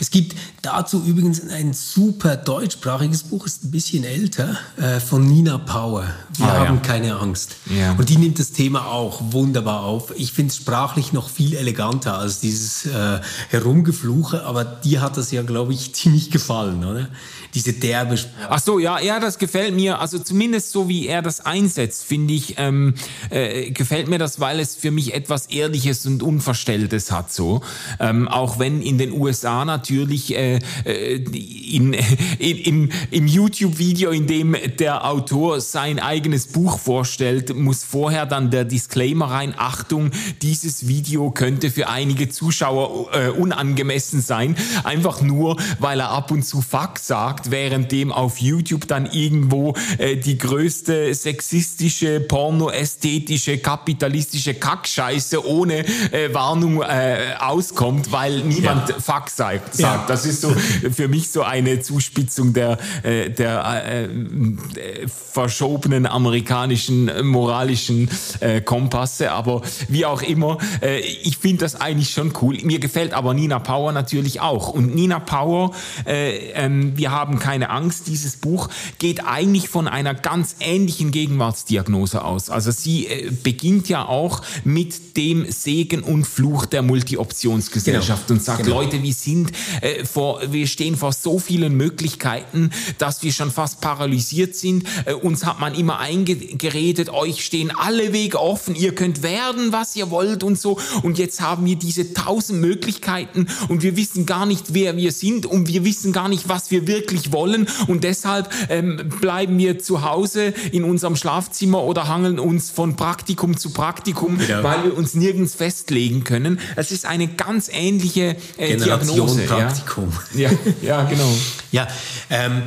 Es 0.01 0.11
gibt 0.11 0.35
dazu 0.63 1.03
übrigens 1.05 1.47
ein 1.49 1.73
super 1.73 2.37
deutschsprachiges 2.37 3.25
Buch, 3.25 3.47
ist 3.47 3.65
ein 3.65 3.71
bisschen 3.71 4.05
älter, 4.05 4.57
äh, 4.79 5.01
von 5.01 5.27
Nina 5.27 5.59
Power. 5.59 6.07
Wir 6.37 6.47
ah, 6.47 6.67
haben 6.67 6.77
ja. 6.77 6.83
keine 6.83 7.17
Angst. 7.17 7.57
Ja. 7.67 7.93
Und 7.93 8.09
die 8.09 8.17
nimmt 8.17 8.39
das 8.39 8.53
Thema 8.53 8.87
auch 8.87 9.21
wunderbar 9.31 9.83
auf. 9.83 10.13
Ich 10.17 10.33
finde 10.33 10.51
es 10.51 10.57
sprachlich 10.57 11.13
noch 11.13 11.29
viel 11.29 11.55
eleganter 11.55 12.19
als 12.19 12.41
dieses 12.41 12.87
äh, 12.87 13.21
Herumgefluche, 13.51 14.45
aber 14.45 14.65
dir 14.87 15.03
hat 15.03 15.17
das 15.17 15.31
ja, 15.33 15.43
glaube 15.43 15.73
ich, 15.73 15.93
ziemlich 15.95 16.31
gefallen, 16.31 16.85
oder? 16.85 17.09
Diese 17.55 17.73
derbe. 17.73 18.19
Ach 18.49 18.61
so, 18.61 18.79
ja, 18.79 19.01
ja, 19.01 19.19
das 19.19 19.39
gefällt 19.39 19.75
mir. 19.75 19.99
Also 19.99 20.19
zumindest 20.19 20.73
so 20.73 20.89
wie 20.89 21.07
er 21.07 21.23
das 21.23 21.41
einsetzt, 21.41 22.05
finde 22.05 22.35
ich, 22.35 22.57
ähm, 22.59 22.95
äh, 23.31 23.71
gefällt 23.71 24.09
mir 24.09 24.19
das, 24.19 24.41
weil 24.41 24.61
es 24.61 24.77
für 24.77 24.91
mich 24.91 25.15
etwas 25.15 25.47
Ehrliches 25.47 26.05
und 26.07 26.23
Unverstelltes 26.23 27.11
hat. 27.11 27.33
So, 27.33 27.63
ähm, 27.99 28.29
auch 28.29 28.59
wenn 28.59 28.83
in 28.83 28.99
den 28.99 29.13
USA 29.13 29.65
natürlich 29.65 30.35
äh, 30.35 30.59
äh 30.85 31.17
in, 31.17 31.93
in, 32.39 32.59
in, 32.59 32.93
im 33.11 33.27
YouTube-Video, 33.27 34.11
in 34.11 34.27
dem 34.27 34.57
der 34.79 35.07
Autor 35.07 35.61
sein 35.61 35.99
eigenes 35.99 36.47
Buch 36.49 36.79
vorstellt, 36.79 37.55
muss 37.57 37.85
vorher 37.85 38.27
dann 38.27 38.51
der 38.51 38.65
Disclaimer 38.65 39.31
rein. 39.31 39.55
Achtung, 39.57 40.11
dieses 40.43 40.89
Video 40.89 41.31
könnte 41.31 41.71
für 41.71 41.89
einige 41.89 42.29
Zuschauer 42.29 43.09
äh, 43.13 43.29
unangemessen 43.31 44.21
sein, 44.21 44.57
einfach 44.85 45.21
nur, 45.21 45.57
weil 45.79 46.01
er 46.01 46.11
ab 46.11 46.31
und 46.31 46.45
zu 46.45 46.61
Fuck 46.63 46.99
sagt, 46.99 47.51
währenddem 47.51 48.13
auf 48.13 48.39
YouTube 48.39 48.87
dann 48.89 49.07
irgendwo 49.07 49.75
äh, 49.99 50.17
die 50.17 50.39
größte 50.39 51.15
sexistische, 51.15 52.21
pornoästhetische, 52.21 53.59
kapitalistische 53.59 54.55
Kackscheiße 54.55 55.47
ohne 55.47 55.85
äh, 56.13 56.33
Warnung 56.33 56.83
äh, 56.83 57.35
auskommt, 57.39 58.13
weil 58.13 58.41
niemand 58.41 58.89
ja. 58.89 58.95
Fuck 58.99 59.31
sagt. 59.31 59.75
sagt. 59.75 59.79
Ja. 59.79 60.05
Das 60.07 60.27
ist 60.27 60.41
so 60.41 60.51
für 60.93 61.09
mich 61.09 61.31
so 61.31 61.43
eine 61.43 61.81
Zuspitzung 61.81 62.53
der, 62.53 62.79
äh, 63.03 63.31
der 63.31 63.83
äh, 63.85 64.05
äh, 64.05 65.09
verschobenen 65.09 66.07
amerikanischen 66.07 67.11
moralischen 67.27 68.09
äh, 68.41 68.61
Kompasse. 68.61 69.33
Aber 69.33 69.63
wie 69.89 70.07
auch 70.07 70.23
immer, 70.23 70.59
äh, 70.83 71.01
ich 71.01 71.39
finde 71.39 71.59
das 71.59 71.81
eigentlich 71.81 72.11
schon 72.11 72.33
cool. 72.41 72.59
Mir 72.63 72.79
gefällt 72.79 73.13
aber 73.13 73.35
Nina 73.35 73.59
Power 73.59 73.93
natürlich 73.93 74.41
auch. 74.41 74.66
Und 74.69 74.95
Nina 74.95 75.19
Power, 75.19 75.73
äh, 76.07 76.51
ähm, 76.53 76.97
wir 76.97 77.11
haben 77.11 77.39
keine 77.39 77.71
Angst, 77.71 78.07
dieses 78.07 78.37
Buch 78.37 78.69
geht 78.99 79.25
eigentlich 79.27 79.69
von 79.69 79.89
einer 79.89 80.15
ganz 80.15 80.57
ähnlichen 80.61 81.11
Gegenwartsdiagnose 81.11 82.25
aus. 82.25 82.51
Also 82.51 82.71
sie 82.71 83.07
äh, 83.07 83.31
beginnt 83.31 83.89
ja 83.89 84.07
auch 84.07 84.43
mit 84.65 85.17
dem 85.17 85.51
Segen 85.51 86.03
und 86.03 86.25
Fluch 86.25 86.67
der 86.67 86.83
Multi-Optionsgesellschaft 86.83 88.29
genau. 88.29 88.39
und 88.39 88.45
sagt, 88.45 88.65
genau. 88.65 88.83
Leute, 88.83 89.03
wir 89.03 89.13
sind 89.13 89.53
äh, 89.81 90.05
vor, 90.05 90.41
wir 90.51 90.67
stehen 90.67 90.97
vor 90.97 91.13
so 91.13 91.39
vielen 91.39 91.77
Möglichkeiten, 91.77 92.71
dass 92.99 93.23
wir 93.23 93.33
schon 93.33 93.51
fast 93.51 93.81
paralysiert 93.81 94.55
sind. 94.55 94.85
Äh, 95.05 95.15
uns 95.15 95.45
hat 95.45 95.61
man 95.61 95.75
immer 95.75 95.99
eingeredet, 95.99 97.11
euch 97.11 97.45
stehen 97.45 97.73
alle 97.77 98.13
Wege 98.13 98.41
offen, 98.41 98.75
ihr 98.75 98.95
könnt 98.95 99.23
werden, 99.23 99.73
was 99.73 99.97
ihr 99.97 100.11
wollt 100.11 100.43
und 100.43 100.59
so. 100.59 100.79
Und 101.03 101.19
jetzt 101.19 101.41
haben 101.41 101.67
wir 101.67 101.77
diese 101.77 102.15
tausend 102.15 102.61
Möglichkeiten 102.61 103.47
und 103.69 103.83
wir 103.83 103.97
wissen 103.97 104.27
gar 104.27 104.46
nicht, 104.47 104.75
wer 104.75 104.97
wir 104.97 105.13
sind 105.13 105.47
und 105.47 105.69
wir 105.69 105.85
wissen 105.85 106.13
gar 106.13 106.29
nicht, 106.29 106.49
was 106.49 106.71
wir 106.71 106.87
wirklich 106.87 107.33
wollen. 107.33 107.67
Und 107.87 108.05
deshalb 108.05 108.51
ähm, 108.69 109.11
bleiben 109.21 109.59
wir 109.59 109.79
zu 109.79 110.03
Hause 110.03 110.55
in 110.73 110.85
unserem 110.85 111.17
Schlafzimmer 111.17 111.83
oder 111.83 112.09
hangeln 112.09 112.39
uns 112.39 112.71
von 112.71 112.97
Praktikum 112.97 113.57
zu 113.57 113.71
Praktikum, 113.71 114.39
genau. 114.39 114.63
weil 114.63 114.85
wir 114.85 114.97
uns 114.97 115.15
nirgends 115.15 115.55
festlegen 115.55 116.25
können. 116.25 116.59
Es 116.77 116.93
ist 116.93 117.07
eine 117.07 117.29
ganz 117.29 117.69
ähnliche 117.71 118.37
äh, 118.57 118.77
Diagnose. 118.77 119.43
Praktikum. 119.43 120.13
Ja, 120.35 120.51
ja, 120.83 121.05
genau. 121.05 121.33
Ja, 121.73 121.89
ähm, 122.31 122.63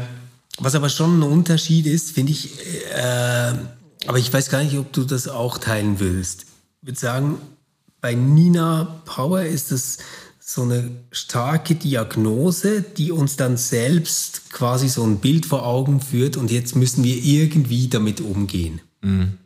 was 0.60 0.76
aber 0.76 0.90
schon 0.90 1.20
ein 1.20 1.24
Unterschied 1.24 1.86
ist, 1.86 2.12
finde 2.12 2.32
ich, 2.32 2.50
äh, 2.96 3.54
aber 4.08 4.18
ich 4.18 4.32
weiß 4.32 4.50
gar 4.50 4.64
nicht, 4.64 4.78
ob 4.78 4.92
du 4.92 5.04
das 5.04 5.28
auch 5.28 5.58
teilen 5.58 6.00
willst. 6.00 6.46
Ich 6.82 6.88
würde 6.88 7.00
sagen, 7.00 7.38
bei 8.02 8.14
Nina 8.14 9.02
Power 9.06 9.42
ist 9.42 9.72
es 9.72 9.98
so 10.52 10.64
eine 10.64 10.90
starke 11.12 11.76
Diagnose, 11.76 12.82
die 12.82 13.12
uns 13.12 13.36
dann 13.36 13.56
selbst 13.56 14.50
quasi 14.50 14.90
so 14.90 15.04
ein 15.04 15.20
Bild 15.20 15.46
vor 15.46 15.64
Augen 15.64 16.02
führt 16.02 16.38
und 16.38 16.50
jetzt 16.50 16.76
müssen 16.76 17.04
wir 17.04 17.24
irgendwie 17.24 17.88
damit 17.88 18.20
umgehen. 18.20 18.82
Mhm. 19.02 19.38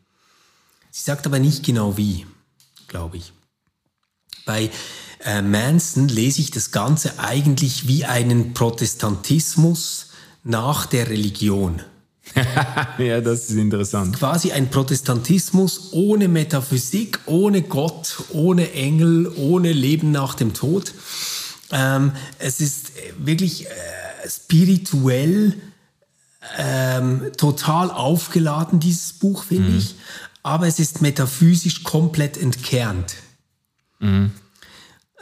Sie 0.92 1.04
sagt 1.04 1.26
aber 1.26 1.39
nicht 1.39 1.66
genau 1.66 1.98
wie, 1.98 2.26
glaube 2.88 3.18
ich. 3.18 3.34
Bei 4.46 4.70
äh, 5.26 5.42
Manson 5.42 6.08
lese 6.08 6.39
ich 6.39 6.52
das 6.52 6.72
Ganze 6.72 7.20
eigentlich 7.20 7.86
wie 7.86 8.06
einen 8.06 8.54
Protestantismus 8.54 10.08
nach 10.46 10.86
der 10.86 11.10
Religion. 11.10 11.82
ja, 12.97 13.21
das 13.21 13.49
ist 13.49 13.57
interessant. 13.57 14.17
Quasi 14.17 14.51
ein 14.51 14.69
Protestantismus 14.69 15.89
ohne 15.91 16.27
Metaphysik, 16.27 17.19
ohne 17.25 17.62
Gott, 17.62 18.23
ohne 18.29 18.71
Engel, 18.71 19.31
ohne 19.36 19.71
Leben 19.71 20.12
nach 20.12 20.36
dem 20.36 20.53
Tod. 20.53 20.93
Ähm, 21.71 22.13
es 22.39 22.59
ist 22.62 22.91
wirklich 23.17 23.65
äh, 23.65 23.69
spirituell 24.29 25.53
ähm, 26.57 27.31
total 27.38 27.91
aufgeladen, 27.91 28.79
dieses 28.79 29.13
Buch, 29.13 29.43
finde 29.43 29.69
mhm. 29.69 29.77
ich. 29.77 29.95
Aber 30.43 30.67
es 30.67 30.79
ist 30.79 31.01
metaphysisch 31.01 31.83
komplett 31.83 32.38
entkernt. 32.38 33.15
Mhm. 33.99 34.31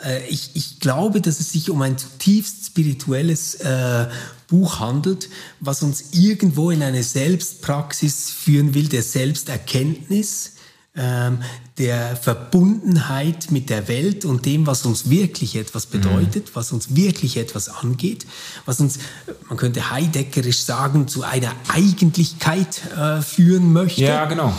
Äh, 0.04 0.28
ich, 0.28 0.52
ich 0.56 0.80
glaube, 0.80 1.22
dass 1.22 1.40
es 1.40 1.52
sich 1.52 1.70
um 1.70 1.82
ein 1.82 1.98
zutiefst 1.98 2.66
spirituelles 2.66 3.56
äh, 3.56 4.08
Buch 4.52 4.80
handelt, 4.80 5.30
was 5.62 5.82
uns 5.82 6.12
irgendwo 6.12 6.70
in 6.70 6.84
eine 6.84 7.02
Selbstpraxis 7.02 8.30
führen 8.30 8.74
will, 8.74 8.90
der 8.90 9.02
Selbsterkenntnis, 9.02 10.58
ähm, 10.94 11.40
der 11.78 12.18
Verbundenheit 12.18 13.50
mit 13.50 13.70
der 13.70 13.88
Welt 13.88 14.26
und 14.26 14.46
dem, 14.46 14.68
was 14.68 14.86
uns 14.86 15.10
wirklich 15.10 15.56
etwas 15.56 15.88
mhm. 15.88 16.02
bedeutet, 16.02 16.48
mhm. 16.48 16.52
was 16.54 16.74
uns 16.74 16.96
wirklich 16.96 17.38
etwas 17.38 17.70
angeht, 17.70 18.28
was 18.66 18.82
uns, 18.82 19.00
man 19.48 19.58
könnte 19.58 19.90
heideckerisch 19.90 20.64
sagen, 20.64 21.08
zu 21.08 21.24
einer 21.24 21.54
Eigentlichkeit 21.70 22.82
äh, 22.94 23.22
führen 23.22 23.72
möchte. 23.72 24.02
Ja, 24.02 24.26
genau. 24.26 24.54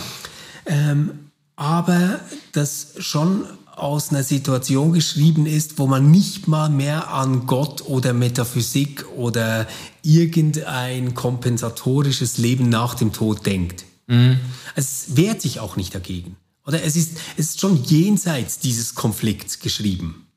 Ähm, 0.65 1.29
aber 1.55 2.19
das 2.51 2.93
schon 2.97 3.45
aus 3.75 4.09
einer 4.09 4.23
Situation 4.23 4.93
geschrieben 4.93 5.45
ist, 5.45 5.79
wo 5.79 5.87
man 5.87 6.11
nicht 6.11 6.47
mal 6.47 6.69
mehr 6.69 7.09
an 7.09 7.47
Gott 7.47 7.81
oder 7.81 8.13
Metaphysik 8.13 9.05
oder 9.15 9.67
irgendein 10.03 11.15
kompensatorisches 11.15 12.37
Leben 12.37 12.69
nach 12.69 12.93
dem 12.93 13.13
Tod 13.13 13.45
denkt. 13.45 13.85
Mhm. 14.07 14.39
Es 14.75 15.15
wehrt 15.15 15.41
sich 15.41 15.59
auch 15.59 15.75
nicht 15.75 15.95
dagegen. 15.95 16.35
Oder 16.65 16.83
es 16.83 16.95
ist, 16.95 17.17
es 17.35 17.49
ist 17.49 17.61
schon 17.61 17.83
jenseits 17.83 18.59
dieses 18.59 18.95
Konflikts 18.95 19.59
geschrieben. 19.59 20.27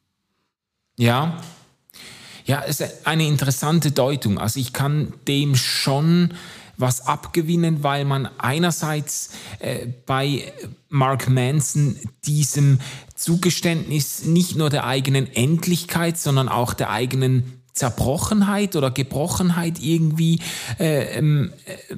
Ja. 0.98 1.42
Ja, 2.46 2.62
es 2.66 2.80
ist 2.80 3.06
eine 3.06 3.26
interessante 3.26 3.90
Deutung. 3.90 4.38
Also 4.38 4.60
ich 4.60 4.72
kann 4.72 5.12
dem 5.28 5.56
schon 5.56 6.34
was 6.76 7.06
abgewinnen, 7.06 7.82
weil 7.82 8.04
man 8.04 8.28
einerseits 8.38 9.30
äh, 9.58 9.86
bei 10.06 10.52
Mark 10.88 11.28
Manson 11.28 11.96
diesem 12.24 12.78
Zugeständnis 13.14 14.24
nicht 14.24 14.56
nur 14.56 14.70
der 14.70 14.86
eigenen 14.86 15.26
Endlichkeit, 15.34 16.18
sondern 16.18 16.48
auch 16.48 16.74
der 16.74 16.90
eigenen 16.90 17.62
Zerbrochenheit 17.72 18.76
oder 18.76 18.90
Gebrochenheit 18.90 19.78
irgendwie 19.80 20.40
äh, 20.78 21.18
ähm, 21.18 21.52
äh, 21.66 21.94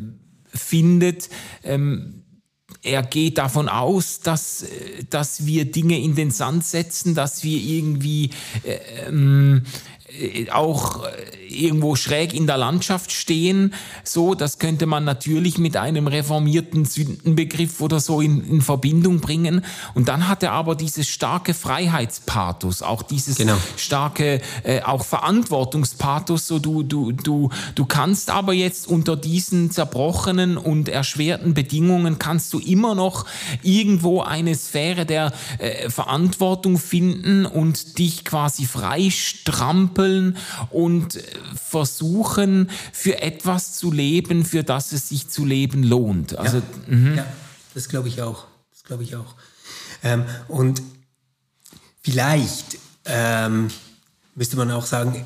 findet. 0.56 1.28
Ähm, 1.62 2.24
er 2.82 3.02
geht 3.02 3.38
davon 3.38 3.68
aus, 3.68 4.20
dass, 4.20 4.62
äh, 4.62 5.04
dass 5.08 5.46
wir 5.46 5.70
Dinge 5.70 6.00
in 6.00 6.14
den 6.14 6.30
Sand 6.30 6.64
setzen, 6.64 7.14
dass 7.14 7.44
wir 7.44 7.58
irgendwie 7.58 8.30
äh, 8.64 9.06
ähm, 9.06 9.62
äh, 10.18 10.50
auch 10.50 11.04
äh, 11.04 11.46
irgendwo 11.50 11.96
schräg 11.96 12.34
in 12.34 12.46
der 12.46 12.56
Landschaft 12.56 13.12
stehen. 13.12 13.74
So, 14.04 14.34
das 14.34 14.58
könnte 14.58 14.87
man 14.87 15.04
natürlich 15.04 15.58
mit 15.58 15.76
einem 15.76 16.06
reformierten 16.06 16.84
Sündenbegriff 16.84 17.80
oder 17.80 18.00
so 18.00 18.20
in, 18.20 18.44
in 18.48 18.61
Verbindung 18.61 19.20
bringen. 19.20 19.64
Und 19.94 20.08
dann 20.08 20.28
hat 20.28 20.42
er 20.42 20.52
aber 20.52 20.74
dieses 20.74 21.08
starke 21.08 21.54
Freiheitspathos, 21.54 22.82
auch 22.82 23.02
dieses 23.02 23.37
genau. 23.37 23.56
starke, 23.76 24.40
äh, 24.62 24.82
auch 24.82 25.04
Verantwortungspathos. 25.04 26.46
So, 26.46 26.58
du, 26.58 26.82
du, 26.82 27.12
du, 27.12 27.50
du 27.74 27.84
kannst 27.87 28.30
aber 28.30 28.52
jetzt 28.52 28.88
unter 28.88 29.16
diesen 29.16 29.70
zerbrochenen 29.70 30.56
und 30.56 30.88
erschwerten 30.88 31.54
Bedingungen 31.54 32.18
kannst 32.18 32.52
du 32.52 32.58
immer 32.58 32.94
noch 32.94 33.26
irgendwo 33.62 34.22
eine 34.22 34.54
Sphäre 34.54 35.06
der 35.06 35.32
äh, 35.58 35.90
Verantwortung 35.90 36.78
finden 36.78 37.46
und 37.46 37.98
dich 37.98 38.24
quasi 38.24 38.64
frei 38.66 39.11
strampeln 39.11 40.37
und 40.70 41.18
versuchen, 41.55 42.70
für 42.92 43.20
etwas 43.22 43.74
zu 43.74 43.92
leben, 43.92 44.44
für 44.44 44.62
das 44.62 44.92
es 44.92 45.09
sich 45.09 45.29
zu 45.29 45.44
leben 45.44 45.83
lohnt. 45.83 46.38
Also, 46.38 46.59
ja, 46.59 46.62
mhm. 46.87 47.16
ja 47.16 47.27
das 47.74 47.88
glaube 47.88 48.09
ich 48.09 48.22
auch. 48.22 48.46
Das 48.70 48.85
glaube 48.85 49.03
ich 49.03 49.16
auch. 49.16 49.35
Ähm, 50.03 50.24
und 50.48 50.83
vielleicht 52.03 52.79
ähm, 53.05 53.68
müsste 54.35 54.57
man 54.57 54.70
auch 54.70 54.87
sagen, 54.87 55.24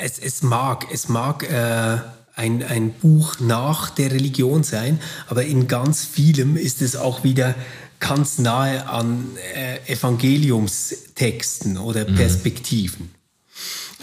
es, 0.00 0.18
es 0.18 0.42
mag, 0.42 0.86
es 0.92 1.08
mag 1.08 1.42
äh, 1.50 1.98
ein, 2.34 2.62
ein 2.62 2.92
Buch 2.92 3.40
nach 3.40 3.90
der 3.90 4.12
Religion 4.12 4.62
sein, 4.62 5.00
aber 5.28 5.44
in 5.44 5.68
ganz 5.68 6.04
vielem 6.04 6.56
ist 6.56 6.82
es 6.82 6.96
auch 6.96 7.24
wieder 7.24 7.54
ganz 7.98 8.38
nahe 8.38 8.88
an 8.88 9.24
äh, 9.54 9.78
Evangeliumstexten 9.90 11.78
oder 11.78 12.08
mhm. 12.08 12.14
Perspektiven. 12.16 13.15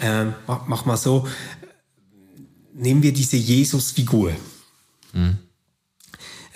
Äh, 0.00 0.26
mach, 0.46 0.66
mach, 0.66 0.84
mal 0.84 0.96
so, 0.96 1.26
nehmen 2.72 3.02
wir 3.02 3.12
diese 3.12 3.36
Jesus-Figur. 3.36 4.32
Mhm. 5.12 5.38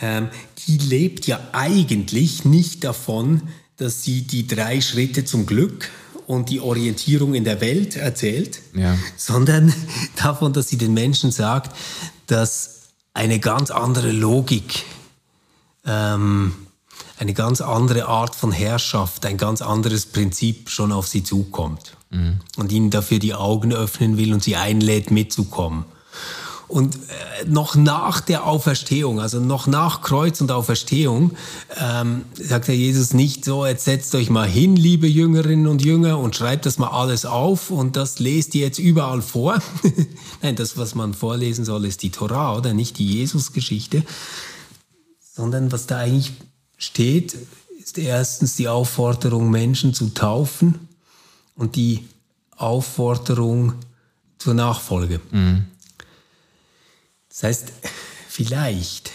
Ähm, 0.01 0.29
die 0.67 0.79
lebt 0.79 1.27
ja 1.27 1.41
eigentlich 1.53 2.45
nicht 2.45 2.85
davon, 2.85 3.43
dass 3.77 4.03
sie 4.03 4.23
die 4.23 4.47
drei 4.47 4.81
Schritte 4.81 5.25
zum 5.25 5.47
Glück 5.47 5.91
und 6.27 6.51
die 6.51 6.61
Orientierung 6.61 7.35
in 7.35 7.45
der 7.45 7.61
Welt 7.61 7.97
erzählt, 7.97 8.61
ja. 8.75 8.97
sondern 9.17 9.73
davon, 10.17 10.53
dass 10.53 10.69
sie 10.69 10.77
den 10.77 10.95
Menschen 10.95 11.31
sagt, 11.33 11.77
dass 12.27 12.91
eine 13.15 13.41
ganz 13.41 13.71
andere 13.71 14.13
Logik, 14.13 14.85
ähm, 15.85 16.55
eine 17.19 17.35
ganz 17.35 17.61
andere 17.61 18.07
Art 18.07 18.35
von 18.35 18.53
Herrschaft, 18.53 19.27
ein 19.27 19.37
ganz 19.37 19.61
anderes 19.63 20.07
Prinzip 20.07 20.71
schon 20.71 20.93
auf 20.93 21.09
sie 21.09 21.25
zukommt 21.25 21.97
mhm. 22.11 22.41
und 22.57 22.73
ihnen 22.73 22.91
dafür 22.91 23.19
die 23.19 23.35
Augen 23.35 23.73
öffnen 23.73 24.17
will 24.17 24.33
und 24.33 24.43
sie 24.43 24.57
einlädt, 24.57 25.11
mitzukommen. 25.11 25.85
Und 26.69 26.97
äh, 26.97 27.47
noch 27.47 27.77
nach 27.77 28.21
der 28.21 28.45
Auferstehung, 28.45 29.21
also 29.21 29.41
noch 29.41 29.67
nach 29.67 30.03
Kreuz 30.03 30.43
und 30.43 30.53
Auferstehung, 30.53 31.33
ähm, 31.81 32.27
sagt 32.35 32.69
der 32.69 32.77
Jesus 32.77 33.15
nicht 33.15 33.43
so, 33.43 33.65
jetzt 33.65 33.87
setzt 33.87 34.15
euch 34.15 34.29
mal 34.29 34.47
hin, 34.47 34.77
liebe 34.77 35.07
Jüngerinnen 35.07 35.67
und 35.67 35.83
Jünger, 35.83 36.19
und 36.19 36.37
schreibt 36.37 36.67
das 36.67 36.77
mal 36.77 36.89
alles 36.89 37.25
auf 37.25 37.71
und 37.71 37.97
das 37.97 38.19
lest 38.19 38.55
ihr 38.55 38.67
jetzt 38.67 38.79
überall 38.79 39.23
vor. 39.23 39.63
Nein, 40.43 40.57
das, 40.57 40.77
was 40.77 40.95
man 40.95 41.15
vorlesen 41.15 41.65
soll, 41.65 41.87
ist 41.87 42.03
die 42.03 42.11
Torah 42.11 42.55
oder 42.55 42.75
nicht 42.75 42.99
die 42.99 43.07
Jesus-Geschichte, 43.07 44.03
sondern 45.35 45.73
was 45.73 45.87
da 45.87 45.97
eigentlich 45.97 46.33
steht, 46.79 47.37
ist 47.79 47.99
erstens 47.99 48.57
die 48.57 48.69
Aufforderung, 48.69 49.51
Menschen 49.51 49.93
zu 49.93 50.15
taufen 50.15 50.89
und 51.57 51.77
die 51.77 52.07
Aufforderung 52.57 53.75
zur 54.39 54.55
Nachfolge. 54.55 55.21
Mhm. 55.31 55.65
Das 57.29 57.43
heißt, 57.43 57.73
vielleicht 58.29 59.11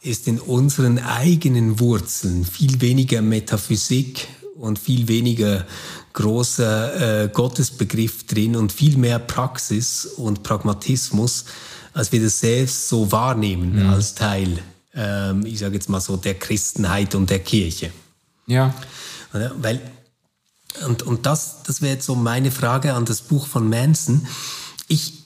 ist 0.00 0.26
in 0.26 0.40
unseren 0.40 0.98
eigenen 0.98 1.80
Wurzeln 1.80 2.44
viel 2.44 2.80
weniger 2.80 3.20
Metaphysik 3.22 4.28
und 4.56 4.78
viel 4.78 5.08
weniger 5.08 5.66
großer 6.12 7.24
äh, 7.24 7.28
Gottesbegriff 7.28 8.26
drin 8.26 8.56
und 8.56 8.72
viel 8.72 8.96
mehr 8.96 9.18
Praxis 9.18 10.06
und 10.06 10.42
Pragmatismus, 10.42 11.44
als 11.92 12.12
wir 12.12 12.22
das 12.22 12.40
selbst 12.40 12.88
so 12.88 13.10
wahrnehmen 13.12 13.84
mhm. 13.84 13.90
als 13.90 14.14
Teil, 14.14 14.58
ähm, 14.94 15.44
ich 15.46 15.58
sage 15.58 15.74
jetzt 15.74 15.88
mal 15.88 16.00
so, 16.00 16.16
der 16.16 16.34
Christenheit 16.34 17.14
und 17.14 17.30
der 17.30 17.40
Kirche. 17.40 17.92
Ja. 18.46 18.74
Weil, 19.32 19.80
und, 20.86 21.02
und 21.02 21.26
das, 21.26 21.62
das 21.64 21.82
wäre 21.82 21.94
jetzt 21.94 22.06
so 22.06 22.14
meine 22.14 22.50
Frage 22.50 22.94
an 22.94 23.04
das 23.04 23.20
Buch 23.20 23.46
von 23.46 23.68
Manson. 23.68 24.26
Ich, 24.88 25.18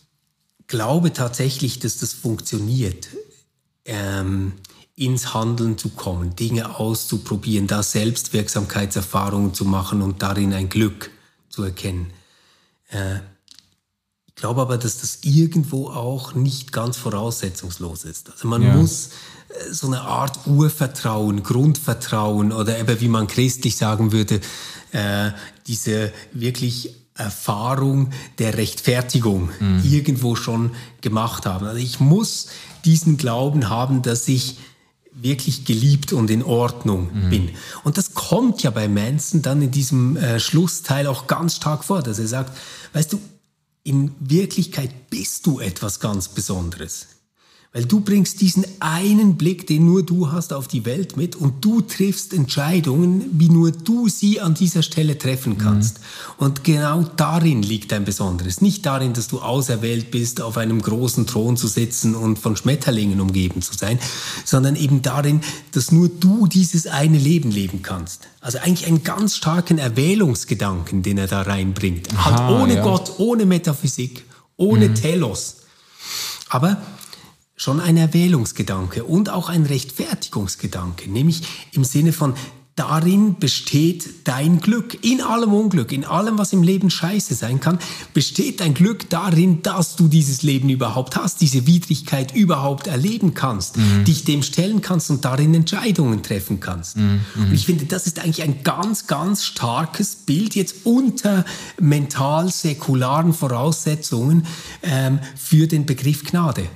glaube 0.72 1.12
tatsächlich, 1.12 1.80
dass 1.80 1.98
das 1.98 2.14
funktioniert, 2.14 3.08
ähm, 3.84 4.54
ins 4.96 5.34
Handeln 5.34 5.76
zu 5.76 5.90
kommen, 5.90 6.34
Dinge 6.34 6.78
auszuprobieren, 6.78 7.66
da 7.66 7.82
Selbstwirksamkeitserfahrungen 7.82 9.52
zu 9.52 9.66
machen 9.66 10.00
und 10.00 10.22
darin 10.22 10.54
ein 10.54 10.70
Glück 10.70 11.10
zu 11.50 11.62
erkennen. 11.62 12.10
Äh, 12.88 13.16
glaube 14.42 14.60
aber, 14.60 14.76
dass 14.76 14.98
das 14.98 15.20
irgendwo 15.22 15.86
auch 15.88 16.34
nicht 16.34 16.72
ganz 16.72 16.96
voraussetzungslos 16.96 18.02
ist. 18.02 18.28
Also 18.32 18.48
man 18.48 18.60
ja. 18.60 18.74
muss 18.74 19.10
äh, 19.48 19.72
so 19.72 19.86
eine 19.86 20.00
Art 20.00 20.48
Urvertrauen, 20.48 21.44
Grundvertrauen 21.44 22.50
oder 22.50 22.76
eben 22.76 23.00
wie 23.00 23.06
man 23.06 23.28
christlich 23.28 23.76
sagen 23.76 24.10
würde, 24.10 24.40
äh, 24.90 25.30
diese 25.68 26.12
wirklich 26.32 26.92
Erfahrung 27.14 28.10
der 28.40 28.58
Rechtfertigung 28.58 29.50
mhm. 29.60 29.80
irgendwo 29.84 30.34
schon 30.34 30.72
gemacht 31.02 31.46
haben. 31.46 31.64
Also 31.64 31.78
ich 31.78 32.00
muss 32.00 32.48
diesen 32.84 33.18
Glauben 33.18 33.68
haben, 33.68 34.02
dass 34.02 34.26
ich 34.26 34.56
wirklich 35.14 35.64
geliebt 35.66 36.12
und 36.12 36.32
in 36.32 36.42
Ordnung 36.42 37.10
mhm. 37.14 37.30
bin. 37.30 37.50
Und 37.84 37.96
das 37.96 38.14
kommt 38.14 38.64
ja 38.64 38.70
bei 38.70 38.88
Manson 38.88 39.40
dann 39.40 39.62
in 39.62 39.70
diesem 39.70 40.16
äh, 40.16 40.40
Schlussteil 40.40 41.06
auch 41.06 41.28
ganz 41.28 41.54
stark 41.54 41.84
vor, 41.84 42.02
dass 42.02 42.18
er 42.18 42.26
sagt, 42.26 42.58
weißt 42.92 43.12
du, 43.12 43.20
in 43.84 44.14
Wirklichkeit 44.20 45.10
bist 45.10 45.46
du 45.46 45.60
etwas 45.60 46.00
ganz 46.00 46.28
Besonderes. 46.28 47.21
Weil 47.74 47.86
du 47.86 48.00
bringst 48.00 48.42
diesen 48.42 48.66
einen 48.80 49.36
Blick, 49.36 49.66
den 49.66 49.86
nur 49.86 50.02
du 50.02 50.30
hast, 50.30 50.52
auf 50.52 50.68
die 50.68 50.84
Welt 50.84 51.16
mit 51.16 51.36
und 51.36 51.64
du 51.64 51.80
triffst 51.80 52.34
Entscheidungen, 52.34 53.24
wie 53.32 53.48
nur 53.48 53.70
du 53.70 54.10
sie 54.10 54.42
an 54.42 54.52
dieser 54.52 54.82
Stelle 54.82 55.16
treffen 55.16 55.56
kannst. 55.56 55.98
Mhm. 55.98 56.44
Und 56.44 56.64
genau 56.64 57.02
darin 57.16 57.62
liegt 57.62 57.94
ein 57.94 58.04
Besonderes. 58.04 58.60
Nicht 58.60 58.84
darin, 58.84 59.14
dass 59.14 59.28
du 59.28 59.40
auserwählt 59.40 60.10
bist, 60.10 60.42
auf 60.42 60.58
einem 60.58 60.82
großen 60.82 61.26
Thron 61.26 61.56
zu 61.56 61.66
sitzen 61.66 62.14
und 62.14 62.38
von 62.38 62.56
Schmetterlingen 62.56 63.22
umgeben 63.22 63.62
zu 63.62 63.72
sein, 63.72 63.98
sondern 64.44 64.76
eben 64.76 65.00
darin, 65.00 65.40
dass 65.72 65.92
nur 65.92 66.10
du 66.10 66.46
dieses 66.46 66.86
eine 66.86 67.16
Leben 67.16 67.50
leben 67.50 67.80
kannst. 67.80 68.28
Also 68.42 68.58
eigentlich 68.58 68.86
einen 68.86 69.02
ganz 69.02 69.36
starken 69.36 69.78
Erwählungsgedanken, 69.78 71.02
den 71.02 71.16
er 71.16 71.26
da 71.26 71.40
reinbringt. 71.40 72.12
Aha, 72.12 72.24
halt 72.24 72.62
ohne 72.62 72.74
ja. 72.74 72.82
Gott, 72.82 73.14
ohne 73.16 73.46
Metaphysik, 73.46 74.24
ohne 74.58 74.90
mhm. 74.90 74.94
Telos. 74.94 75.56
Aber 76.50 76.76
schon 77.56 77.80
ein 77.80 77.96
Erwählungsgedanke 77.96 79.04
und 79.04 79.28
auch 79.30 79.48
ein 79.48 79.64
Rechtfertigungsgedanke, 79.64 81.10
nämlich 81.10 81.42
im 81.72 81.84
Sinne 81.84 82.12
von, 82.12 82.34
darin 82.74 83.38
besteht 83.38 84.08
dein 84.24 84.60
Glück. 84.60 85.04
In 85.04 85.20
allem 85.20 85.52
Unglück, 85.52 85.92
in 85.92 86.04
allem, 86.04 86.38
was 86.38 86.52
im 86.52 86.62
Leben 86.62 86.90
scheiße 86.90 87.34
sein 87.34 87.60
kann, 87.60 87.78
besteht 88.14 88.60
dein 88.60 88.72
Glück 88.72 89.10
darin, 89.10 89.62
dass 89.62 89.96
du 89.96 90.08
dieses 90.08 90.42
Leben 90.42 90.70
überhaupt 90.70 91.16
hast, 91.16 91.40
diese 91.40 91.66
Widrigkeit 91.66 92.34
überhaupt 92.34 92.86
erleben 92.86 93.34
kannst, 93.34 93.76
mhm. 93.76 94.04
dich 94.04 94.24
dem 94.24 94.42
stellen 94.42 94.80
kannst 94.80 95.10
und 95.10 95.24
darin 95.24 95.54
Entscheidungen 95.54 96.22
treffen 96.22 96.60
kannst. 96.60 96.96
Mhm. 96.96 97.20
Und 97.36 97.52
ich 97.52 97.66
finde, 97.66 97.84
das 97.84 98.06
ist 98.06 98.18
eigentlich 98.18 98.42
ein 98.42 98.62
ganz, 98.62 99.06
ganz 99.06 99.44
starkes 99.44 100.16
Bild 100.16 100.54
jetzt 100.54 100.84
unter 100.84 101.44
mental 101.78 102.50
säkularen 102.50 103.34
Voraussetzungen 103.34 104.46
ähm, 104.82 105.18
für 105.36 105.66
den 105.66 105.84
Begriff 105.84 106.24
Gnade. 106.24 106.68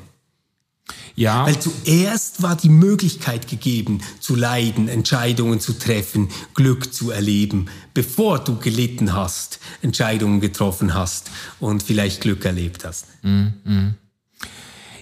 Ja. 1.16 1.46
Weil 1.46 1.58
zuerst 1.58 2.42
war 2.42 2.56
die 2.56 2.68
Möglichkeit 2.68 3.48
gegeben, 3.48 4.02
zu 4.20 4.34
leiden, 4.34 4.88
Entscheidungen 4.88 5.60
zu 5.60 5.72
treffen, 5.72 6.28
Glück 6.54 6.92
zu 6.92 7.10
erleben, 7.10 7.68
bevor 7.94 8.38
du 8.38 8.56
gelitten 8.58 9.14
hast, 9.14 9.58
Entscheidungen 9.80 10.40
getroffen 10.40 10.92
hast 10.92 11.30
und 11.58 11.82
vielleicht 11.82 12.20
Glück 12.20 12.44
erlebt 12.44 12.84
hast. 12.84 13.06
Mm. 13.22 13.94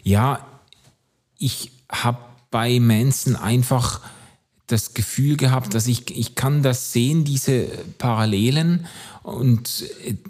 Ja, 0.05 0.47
ich 1.37 1.73
habe 1.91 2.19
bei 2.51 2.79
Manson 2.79 3.35
einfach 3.35 4.01
das 4.67 4.95
Gefühl 4.95 5.37
gehabt, 5.37 5.75
dass 5.75 5.87
ich, 5.87 6.17
ich 6.17 6.35
kann 6.35 6.63
das 6.63 6.93
sehen, 6.93 7.25
diese 7.25 7.67
Parallelen 7.99 8.87
und 9.23 9.85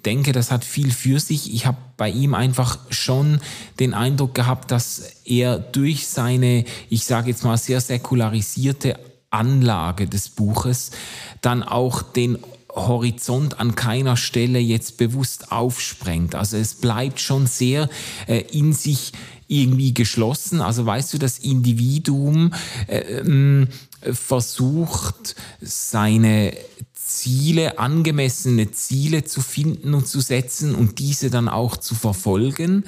denke, 0.04 0.32
das 0.32 0.50
hat 0.50 0.64
viel 0.64 0.90
für 0.90 1.20
sich. 1.20 1.52
Ich 1.54 1.66
habe 1.66 1.78
bei 1.96 2.10
ihm 2.10 2.34
einfach 2.34 2.78
schon 2.90 3.40
den 3.78 3.94
Eindruck 3.94 4.34
gehabt, 4.34 4.70
dass 4.70 5.02
er 5.24 5.58
durch 5.58 6.08
seine, 6.08 6.64
ich 6.90 7.04
sage 7.04 7.30
jetzt 7.30 7.44
mal, 7.44 7.56
sehr 7.58 7.80
säkularisierte 7.80 8.98
Anlage 9.30 10.06
des 10.06 10.28
Buches 10.28 10.92
dann 11.40 11.62
auch 11.62 12.02
den 12.02 12.38
Horizont 12.74 13.60
an 13.60 13.74
keiner 13.76 14.16
Stelle 14.16 14.58
jetzt 14.58 14.96
bewusst 14.96 15.52
aufsprengt. 15.52 16.34
Also 16.34 16.56
es 16.56 16.74
bleibt 16.74 17.20
schon 17.20 17.46
sehr 17.46 17.88
äh, 18.26 18.40
in 18.50 18.72
sich 18.72 19.12
irgendwie 19.46 19.94
geschlossen. 19.94 20.60
Also 20.60 20.84
weißt 20.86 21.14
du, 21.14 21.18
das 21.18 21.38
Individuum 21.38 22.52
äh, 22.88 22.98
ähm, 22.98 23.68
versucht, 24.12 25.36
seine 25.60 26.52
Ziele, 26.92 27.78
angemessene 27.78 28.70
Ziele 28.72 29.24
zu 29.24 29.40
finden 29.40 29.94
und 29.94 30.08
zu 30.08 30.20
setzen 30.20 30.74
und 30.74 30.98
diese 30.98 31.30
dann 31.30 31.48
auch 31.48 31.76
zu 31.76 31.94
verfolgen. 31.94 32.84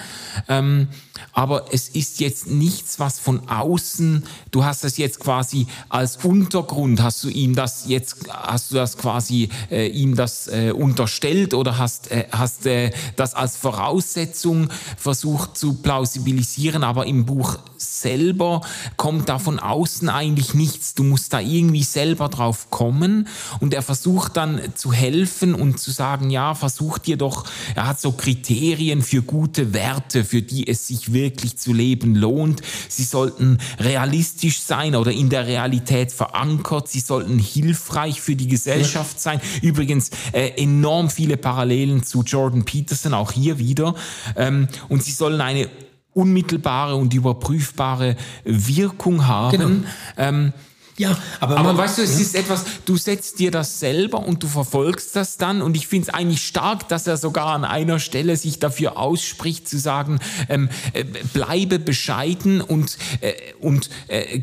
Ähm, 0.49 0.89
aber 1.33 1.67
es 1.73 1.89
ist 1.89 2.21
jetzt 2.21 2.47
nichts, 2.47 2.99
was 2.99 3.19
von 3.19 3.49
außen, 3.49 4.25
du 4.51 4.65
hast 4.65 4.85
das 4.85 4.97
jetzt 4.97 5.21
quasi 5.21 5.67
als 5.89 6.17
Untergrund, 6.25 7.03
hast 7.03 7.25
du 7.25 7.29
ihm 7.29 7.55
das 7.55 7.87
jetzt, 7.89 8.29
hast 8.29 8.71
du 8.71 8.77
das 8.77 8.97
quasi 8.97 9.49
äh, 9.71 9.89
ihm 9.89 10.17
das 10.17 10.49
äh, 10.49 10.73
unterstellt 10.73 11.55
oder 11.55 11.79
hast, 11.79 12.11
äh, 12.11 12.27
hast 12.33 12.67
äh, 12.67 12.91
das 13.17 13.35
als 13.35 13.57
Voraussetzung 13.57 14.69
versucht 14.97 15.57
zu 15.57 15.75
plausibilisieren, 15.75 16.85
aber 16.85 17.07
im 17.07 17.27
Buch 17.27 17.59
selber 17.79 18.61
kommt 18.97 19.29
da 19.29 19.39
von 19.39 19.59
außen 19.59 20.09
eigentlich 20.09 20.55
nichts. 20.55 20.95
Du 20.95 21.03
musst 21.03 21.33
da 21.33 21.41
irgendwie 21.41 21.83
selber 21.83 22.29
drauf 22.29 22.71
kommen. 22.71 23.29
Und 23.61 23.75
er 23.75 23.83
versucht 23.83 24.37
dann 24.37 24.61
zu 24.75 24.93
helfen 24.93 25.55
und 25.55 25.79
zu 25.79 25.91
sagen, 25.91 26.31
ja, 26.31 26.55
versuch 26.55 26.99
dir 26.99 27.17
doch, 27.17 27.45
er 27.75 27.87
hat 27.87 28.01
so 28.01 28.13
Kriterien 28.13 29.03
für 29.03 29.23
gute 29.23 29.73
Werte, 29.73 30.25
für 30.25 30.43
die 30.43 30.67
es 30.67 30.87
sich 30.87 31.06
wirklich 31.13 31.59
zu 31.59 31.73
leben 31.73 32.15
lohnt. 32.15 32.63
Sie 32.89 33.05
sollten 33.05 33.59
realistisch 33.79 34.61
sein 34.61 34.95
oder 34.95 35.13
in 35.13 35.29
der 35.31 35.47
Realität 35.47 36.13
verankert. 36.13 36.89
Sie 36.89 37.01
sollten 37.01 37.39
hilfreich 37.39 38.21
für 38.21 38.37
die 38.37 38.49
Gesellschaft 38.49 39.21
sein. 39.21 39.41
Übrigens 39.63 40.11
äh, 40.33 40.51
enorm 40.57 41.11
viele 41.11 41.37
Parallelen 41.37 42.03
zu 42.03 42.23
Jordan 42.23 42.65
Peterson, 42.65 43.15
auch 43.15 43.33
hier 43.33 43.59
wieder. 43.59 43.95
Ähm, 44.37 44.69
und 44.89 45.03
sie 45.03 45.13
sollen 45.13 45.41
eine 45.41 45.69
unmittelbare 46.13 46.97
und 46.97 47.13
überprüfbare 47.13 48.17
Wirkung 48.45 49.27
haben. 49.27 49.59
Genau. 49.59 49.89
Ähm, 50.17 50.53
ja, 50.99 51.17
aber, 51.41 51.59
aber 51.59 51.77
weißt 51.77 51.99
du, 51.99 52.03
es 52.03 52.15
ja. 52.15 52.21
ist 52.21 52.35
etwas, 52.35 52.65
du 52.85 52.97
setzt 52.97 53.39
dir 53.39 53.51
das 53.51 53.81
selber 53.81 54.27
und 54.27 54.43
du 54.43 54.49
verfolgst 54.49 55.15
das 55.15 55.37
dann. 55.37 55.63
Und 55.63 55.77
ich 55.77 55.87
finde 55.87 56.09
es 56.09 56.15
eigentlich 56.15 56.47
stark, 56.47 56.89
dass 56.89 57.07
er 57.07 57.17
sogar 57.17 57.49
an 57.49 57.65
einer 57.65 57.99
Stelle 57.99 58.37
sich 58.37 58.59
dafür 58.59 58.97
ausspricht, 58.97 59.69
zu 59.69 59.79
sagen, 59.79 60.19
ähm, 60.49 60.69
äh, 60.93 61.05
bleibe 61.05 61.79
bescheiden 61.79 62.61
und, 62.61 62.97
äh, 63.21 63.35
und 63.61 63.91
äh, 64.09 64.41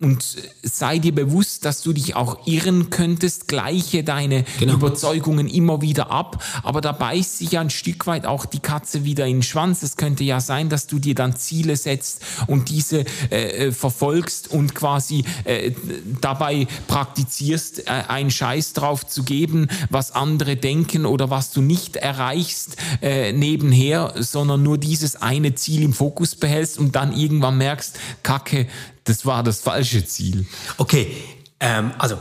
und 0.00 0.36
sei 0.62 0.98
dir 0.98 1.12
bewusst, 1.12 1.64
dass 1.64 1.82
du 1.82 1.92
dich 1.92 2.14
auch 2.14 2.46
irren 2.46 2.88
könntest, 2.88 3.48
gleiche 3.48 4.04
deine 4.04 4.44
genau. 4.60 4.74
Überzeugungen 4.74 5.48
immer 5.48 5.82
wieder 5.82 6.12
ab, 6.12 6.44
aber 6.62 6.80
da 6.80 6.92
beißt 6.92 7.38
sich 7.38 7.52
ja 7.52 7.60
ein 7.60 7.70
Stück 7.70 8.06
weit 8.06 8.24
auch 8.24 8.46
die 8.46 8.60
Katze 8.60 9.04
wieder 9.04 9.26
in 9.26 9.38
den 9.38 9.42
Schwanz. 9.42 9.82
Es 9.82 9.96
könnte 9.96 10.22
ja 10.22 10.38
sein, 10.38 10.68
dass 10.68 10.86
du 10.86 11.00
dir 11.00 11.16
dann 11.16 11.34
Ziele 11.34 11.76
setzt 11.76 12.22
und 12.46 12.68
diese 12.68 13.04
äh, 13.32 13.66
äh 13.66 13.72
verfolgst 13.72 14.52
und 14.52 14.76
quasi 14.76 15.24
äh, 15.42 15.72
dabei 16.20 16.68
praktizierst, 16.86 17.88
äh, 17.88 17.90
einen 18.06 18.30
Scheiß 18.30 18.74
drauf 18.74 19.04
zu 19.04 19.24
geben, 19.24 19.66
was 19.90 20.12
andere 20.12 20.54
denken 20.54 21.06
oder 21.06 21.30
was 21.30 21.50
du 21.50 21.60
nicht 21.60 21.96
erreichst 21.96 22.76
äh, 23.02 23.32
nebenher, 23.32 24.14
sondern 24.16 24.62
nur 24.62 24.78
dieses 24.78 25.16
eine 25.16 25.56
Ziel 25.56 25.82
im 25.82 25.92
Fokus 25.92 26.36
behältst 26.36 26.78
und 26.78 26.94
dann 26.94 27.16
irgendwann 27.16 27.58
merkst, 27.58 27.98
Kacke, 28.22 28.68
das 29.08 29.24
war 29.24 29.42
das 29.42 29.60
falsche 29.60 30.04
Ziel. 30.04 30.46
Okay, 30.76 31.16
ähm, 31.60 31.92
also 31.98 32.18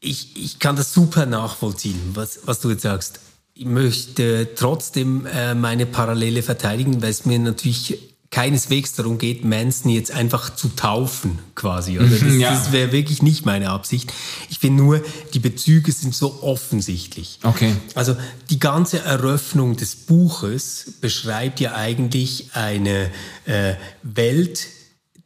ich, 0.00 0.36
ich 0.36 0.58
kann 0.58 0.76
das 0.76 0.92
super 0.92 1.26
nachvollziehen, 1.26 2.00
was, 2.14 2.40
was 2.44 2.60
du 2.60 2.70
jetzt 2.70 2.82
sagst. 2.82 3.20
Ich 3.54 3.64
möchte 3.64 4.54
trotzdem 4.54 5.26
äh, 5.26 5.54
meine 5.54 5.86
Parallele 5.86 6.42
verteidigen, 6.42 7.02
weil 7.02 7.10
es 7.10 7.26
mir 7.26 7.38
natürlich 7.38 7.98
keineswegs 8.30 8.92
darum 8.92 9.16
geht, 9.16 9.44
Manson 9.44 9.90
jetzt 9.90 10.10
einfach 10.10 10.54
zu 10.54 10.68
taufen, 10.68 11.38
quasi. 11.54 11.98
Oder? 11.98 12.08
Das, 12.08 12.34
ja. 12.34 12.50
das 12.50 12.72
wäre 12.72 12.92
wirklich 12.92 13.22
nicht 13.22 13.46
meine 13.46 13.70
Absicht. 13.70 14.12
Ich 14.50 14.58
finde 14.58 14.82
nur, 14.82 15.02
die 15.32 15.38
Bezüge 15.38 15.90
sind 15.92 16.14
so 16.14 16.42
offensichtlich. 16.42 17.38
Okay. 17.42 17.74
Also 17.94 18.16
die 18.50 18.58
ganze 18.58 19.00
Eröffnung 19.00 19.76
des 19.76 19.96
Buches 19.96 20.92
beschreibt 21.00 21.58
ja 21.58 21.74
eigentlich 21.74 22.50
eine 22.52 23.10
äh, 23.46 23.74
Welt, 24.02 24.66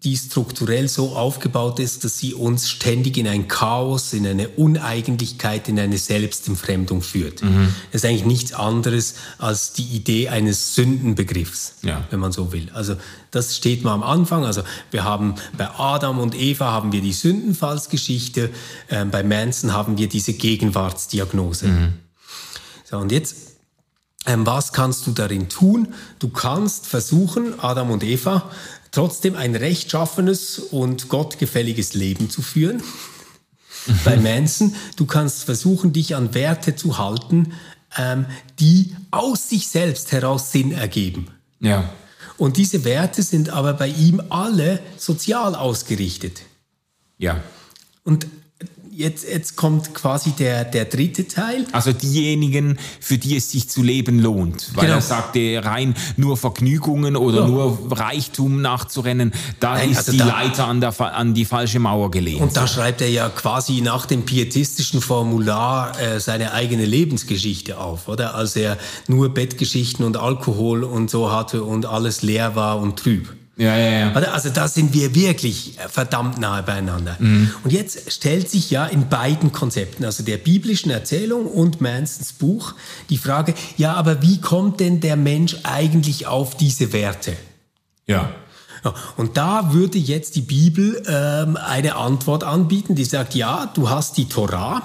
die 0.04 0.16
strukturell 0.16 0.88
so 0.88 1.14
aufgebaut 1.14 1.78
ist, 1.78 2.02
dass 2.04 2.18
sie 2.18 2.34
uns 2.34 2.68
ständig 2.68 3.16
in 3.18 3.28
ein 3.28 3.46
Chaos, 3.46 4.12
in 4.12 4.26
eine 4.26 4.48
Uneigentlichkeit, 4.48 5.68
in 5.68 5.78
eine 5.78 5.96
Selbstentfremdung 5.96 7.02
führt. 7.02 7.42
Mhm. 7.42 7.72
Das 7.92 8.02
ist 8.02 8.08
eigentlich 8.08 8.24
nichts 8.24 8.52
anderes 8.52 9.14
als 9.38 9.72
die 9.72 9.84
Idee 9.84 10.28
eines 10.28 10.74
Sündenbegriffs, 10.74 11.74
ja. 11.82 12.04
wenn 12.10 12.18
man 12.18 12.32
so 12.32 12.52
will. 12.52 12.68
Also 12.74 12.96
das 13.30 13.56
steht 13.56 13.84
mal 13.84 13.94
am 13.94 14.02
Anfang. 14.02 14.44
Also 14.44 14.62
wir 14.90 15.04
haben 15.04 15.36
bei 15.56 15.70
Adam 15.70 16.18
und 16.18 16.34
Eva 16.34 16.72
haben 16.72 16.90
wir 16.90 17.00
die 17.00 17.12
Sündenfallsgeschichte, 17.12 18.50
äh, 18.88 19.04
bei 19.04 19.22
Manson 19.22 19.72
haben 19.72 19.98
wir 19.98 20.08
diese 20.08 20.32
Gegenwartsdiagnose. 20.32 21.68
Mhm. 21.68 21.92
So, 22.84 22.98
und 22.98 23.12
jetzt 23.12 23.36
ähm, 24.24 24.46
was 24.46 24.72
kannst 24.72 25.06
du 25.06 25.12
darin 25.12 25.48
tun? 25.48 25.94
Du 26.20 26.28
kannst 26.28 26.86
versuchen, 26.86 27.58
Adam 27.58 27.90
und 27.90 28.04
Eva 28.04 28.50
trotzdem 28.92 29.34
ein 29.34 29.56
rechtschaffenes 29.56 30.58
und 30.58 31.08
gottgefälliges 31.08 31.94
Leben 31.94 32.30
zu 32.30 32.42
führen. 32.42 32.82
Mhm. 33.86 33.98
Bei 34.04 34.16
Manson, 34.16 34.76
du 34.96 35.06
kannst 35.06 35.44
versuchen, 35.44 35.92
dich 35.92 36.14
an 36.14 36.34
Werte 36.34 36.76
zu 36.76 36.98
halten, 36.98 37.54
ähm, 37.96 38.26
die 38.60 38.94
aus 39.10 39.48
sich 39.48 39.68
selbst 39.68 40.12
heraus 40.12 40.52
Sinn 40.52 40.72
ergeben. 40.72 41.28
Ja. 41.60 41.90
Und 42.38 42.56
diese 42.56 42.84
Werte 42.84 43.22
sind 43.22 43.50
aber 43.50 43.74
bei 43.74 43.88
ihm 43.88 44.22
alle 44.30 44.80
sozial 44.96 45.54
ausgerichtet. 45.54 46.42
Ja. 47.18 47.42
Und 48.04 48.26
jetzt, 48.94 49.24
jetzt 49.28 49.56
kommt 49.56 49.94
quasi 49.94 50.32
der, 50.32 50.64
der 50.64 50.84
dritte 50.84 51.26
Teil. 51.26 51.66
Also 51.72 51.92
diejenigen, 51.92 52.78
für 53.00 53.18
die 53.18 53.36
es 53.36 53.50
sich 53.50 53.68
zu 53.68 53.82
leben 53.82 54.18
lohnt. 54.18 54.70
Weil 54.74 54.84
genau. 54.84 54.96
er 54.96 55.02
sagte, 55.02 55.60
rein 55.64 55.94
nur 56.16 56.36
Vergnügungen 56.36 57.16
oder 57.16 57.40
ja. 57.40 57.46
nur 57.46 57.78
Reichtum 57.90 58.60
nachzurennen, 58.60 59.32
da 59.60 59.74
Nein, 59.74 59.90
ist 59.90 59.98
also 59.98 60.12
die 60.12 60.18
da, 60.18 60.26
Leiter 60.26 60.66
an, 60.66 60.80
der, 60.80 61.00
an 61.00 61.34
die 61.34 61.44
falsche 61.44 61.78
Mauer 61.78 62.10
gelehnt. 62.10 62.40
Und 62.40 62.56
da 62.56 62.66
schreibt 62.66 63.00
er 63.00 63.08
ja 63.08 63.28
quasi 63.28 63.80
nach 63.80 64.06
dem 64.06 64.22
pietistischen 64.24 65.00
Formular 65.00 65.98
äh, 66.00 66.20
seine 66.20 66.52
eigene 66.52 66.84
Lebensgeschichte 66.84 67.78
auf, 67.78 68.08
oder? 68.08 68.34
Als 68.34 68.56
er 68.56 68.76
nur 69.08 69.30
Bettgeschichten 69.30 70.04
und 70.04 70.16
Alkohol 70.16 70.84
und 70.84 71.10
so 71.10 71.32
hatte 71.32 71.64
und 71.64 71.86
alles 71.86 72.22
leer 72.22 72.54
war 72.54 72.78
und 72.78 72.98
trüb. 72.98 73.41
Ja, 73.56 73.76
ja, 73.76 73.90
ja. 73.90 74.12
Also 74.12 74.48
da 74.48 74.66
sind 74.66 74.94
wir 74.94 75.14
wirklich 75.14 75.76
verdammt 75.88 76.38
nahe 76.38 76.62
beieinander. 76.62 77.16
Mhm. 77.18 77.50
Und 77.62 77.72
jetzt 77.72 78.10
stellt 78.10 78.48
sich 78.48 78.70
ja 78.70 78.86
in 78.86 79.08
beiden 79.08 79.52
Konzepten, 79.52 80.04
also 80.04 80.22
der 80.22 80.38
biblischen 80.38 80.90
Erzählung 80.90 81.46
und 81.46 81.80
Mansons 81.80 82.32
Buch, 82.32 82.74
die 83.10 83.18
Frage, 83.18 83.54
ja, 83.76 83.92
aber 83.92 84.22
wie 84.22 84.40
kommt 84.40 84.80
denn 84.80 85.00
der 85.00 85.16
Mensch 85.16 85.56
eigentlich 85.64 86.26
auf 86.26 86.56
diese 86.56 86.94
Werte? 86.94 87.36
Ja. 88.06 88.30
Und 89.16 89.36
da 89.36 89.72
würde 89.72 89.98
jetzt 89.98 90.34
die 90.34 90.40
Bibel 90.40 91.02
ähm, 91.06 91.56
eine 91.56 91.94
Antwort 91.96 92.44
anbieten, 92.44 92.94
die 92.94 93.04
sagt, 93.04 93.34
ja, 93.34 93.70
du 93.74 93.90
hast 93.90 94.16
die 94.16 94.28
Torah, 94.28 94.82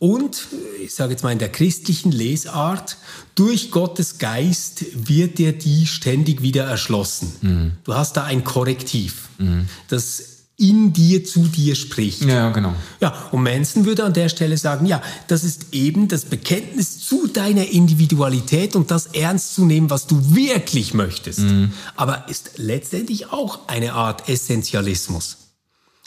und, 0.00 0.46
ich 0.82 0.94
sage 0.94 1.12
jetzt 1.12 1.22
mal 1.22 1.30
in 1.30 1.38
der 1.38 1.52
christlichen 1.52 2.10
Lesart, 2.10 2.96
durch 3.34 3.70
Gottes 3.70 4.16
Geist 4.16 4.82
wird 4.94 5.36
dir 5.36 5.52
die 5.52 5.86
ständig 5.86 6.40
wieder 6.40 6.64
erschlossen. 6.64 7.32
Mhm. 7.42 7.72
Du 7.84 7.92
hast 7.92 8.16
da 8.16 8.24
ein 8.24 8.42
Korrektiv, 8.42 9.28
mhm. 9.36 9.68
das 9.88 10.22
in 10.56 10.94
dir 10.94 11.22
zu 11.22 11.40
dir 11.40 11.74
spricht. 11.74 12.22
Ja, 12.22 12.48
genau. 12.48 12.74
Ja, 13.02 13.28
und 13.30 13.42
Manson 13.42 13.84
würde 13.84 14.04
an 14.04 14.14
der 14.14 14.30
Stelle 14.30 14.56
sagen, 14.56 14.86
ja, 14.86 15.02
das 15.28 15.44
ist 15.44 15.66
eben 15.72 16.08
das 16.08 16.24
Bekenntnis 16.24 17.00
zu 17.00 17.26
deiner 17.26 17.68
Individualität 17.68 18.76
und 18.76 18.90
das 18.90 19.06
ernst 19.08 19.54
zu 19.54 19.66
nehmen, 19.66 19.90
was 19.90 20.06
du 20.06 20.34
wirklich 20.34 20.94
möchtest. 20.94 21.40
Mhm. 21.40 21.72
Aber 21.94 22.26
ist 22.30 22.52
letztendlich 22.56 23.32
auch 23.32 23.68
eine 23.68 23.92
Art 23.92 24.30
Essentialismus. 24.30 25.36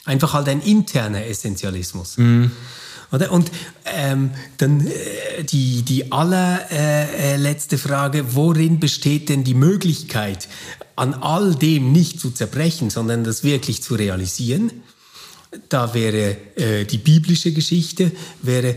Einfach 0.04 0.32
halt 0.32 0.48
ein 0.48 0.62
interner 0.62 1.26
Essentialismus. 1.26 2.18
Mhm. 2.18 2.50
Oder? 3.14 3.30
Und 3.30 3.50
ähm, 3.84 4.30
dann 4.58 4.86
äh, 4.86 5.44
die, 5.44 5.82
die 5.82 6.10
allerletzte 6.10 7.76
äh, 7.76 7.78
Frage, 7.78 8.34
worin 8.34 8.80
besteht 8.80 9.28
denn 9.28 9.44
die 9.44 9.54
Möglichkeit, 9.54 10.48
an 10.96 11.14
all 11.14 11.54
dem 11.54 11.92
nicht 11.92 12.18
zu 12.18 12.30
zerbrechen, 12.30 12.90
sondern 12.90 13.22
das 13.22 13.44
wirklich 13.44 13.82
zu 13.82 13.94
realisieren? 13.94 14.70
Da 15.68 15.94
wäre 15.94 16.36
äh, 16.56 16.84
die 16.84 16.98
biblische 16.98 17.52
Geschichte, 17.52 18.10
wäre 18.42 18.70
äh, 18.70 18.76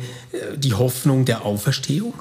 die 0.56 0.76
Hoffnung 0.76 1.26
der 1.26 1.44
Auferstehung. 1.44 2.14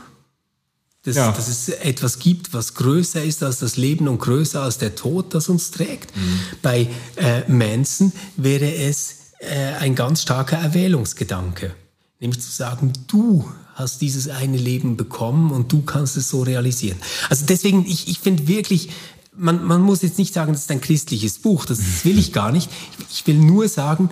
Dass, 1.02 1.16
ja. 1.16 1.30
dass, 1.30 1.46
es 1.46 1.68
etwas 1.68 2.18
gibt, 2.18 2.52
was 2.52 2.74
größer 2.74 3.22
ist 3.22 3.42
als 3.42 3.60
das 3.60 3.76
Leben 3.76 4.08
und 4.08 4.18
größer 4.18 4.60
als 4.62 4.78
der 4.78 4.96
Tod, 4.96 5.34
das 5.34 5.48
uns 5.48 5.70
trägt. 5.70 6.16
Mhm. 6.16 6.40
Bei 6.62 6.88
äh, 7.14 7.42
Manson 7.46 8.10
wäre 8.36 8.74
es 8.74 9.16
äh, 9.38 9.74
ein 9.78 9.94
ganz 9.94 10.22
starker 10.22 10.56
Erwählungsgedanke. 10.56 11.74
Nämlich 12.18 12.40
zu 12.40 12.50
sagen, 12.50 12.92
du 13.08 13.50
hast 13.74 14.00
dieses 14.00 14.28
eine 14.28 14.56
Leben 14.56 14.96
bekommen 14.96 15.50
und 15.50 15.70
du 15.70 15.82
kannst 15.82 16.16
es 16.16 16.30
so 16.30 16.42
realisieren. 16.42 16.98
Also 17.28 17.44
deswegen, 17.46 17.84
ich, 17.84 18.08
ich 18.08 18.20
finde 18.20 18.48
wirklich, 18.48 18.88
man, 19.36 19.62
man 19.62 19.82
muss 19.82 20.00
jetzt 20.00 20.18
nicht 20.18 20.32
sagen, 20.32 20.52
das 20.52 20.62
ist 20.62 20.70
ein 20.70 20.80
christliches 20.80 21.38
Buch, 21.38 21.66
das 21.66 21.80
will 22.04 22.18
ich 22.18 22.32
gar 22.32 22.52
nicht. 22.52 22.70
Ich 23.10 23.26
will 23.26 23.36
nur 23.36 23.68
sagen, 23.68 24.10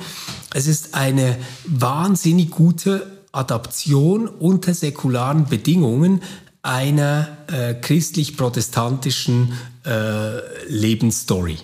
es 0.53 0.67
ist 0.67 0.95
eine 0.95 1.39
wahnsinnig 1.67 2.51
gute 2.51 3.11
Adaption 3.33 4.29
unter 4.29 4.75
säkularen 4.75 5.47
Bedingungen 5.47 6.23
einer 6.63 7.29
äh, 7.49 7.75
christlich-protestantischen 7.75 9.53
äh, 9.85 10.67
Lebensstory. 10.69 11.59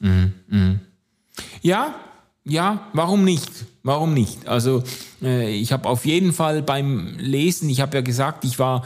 Mhm, 0.00 0.32
mh. 0.48 0.80
Ja, 1.62 1.94
ja, 2.44 2.88
warum 2.92 3.24
nicht? 3.24 3.50
Warum 3.82 4.14
nicht? 4.14 4.46
Also 4.48 4.82
äh, 5.22 5.54
ich 5.54 5.72
habe 5.72 5.88
auf 5.88 6.04
jeden 6.04 6.32
Fall 6.32 6.62
beim 6.62 7.16
Lesen, 7.18 7.68
ich 7.68 7.80
habe 7.80 7.96
ja 7.96 8.02
gesagt, 8.02 8.44
ich 8.44 8.58
war 8.58 8.84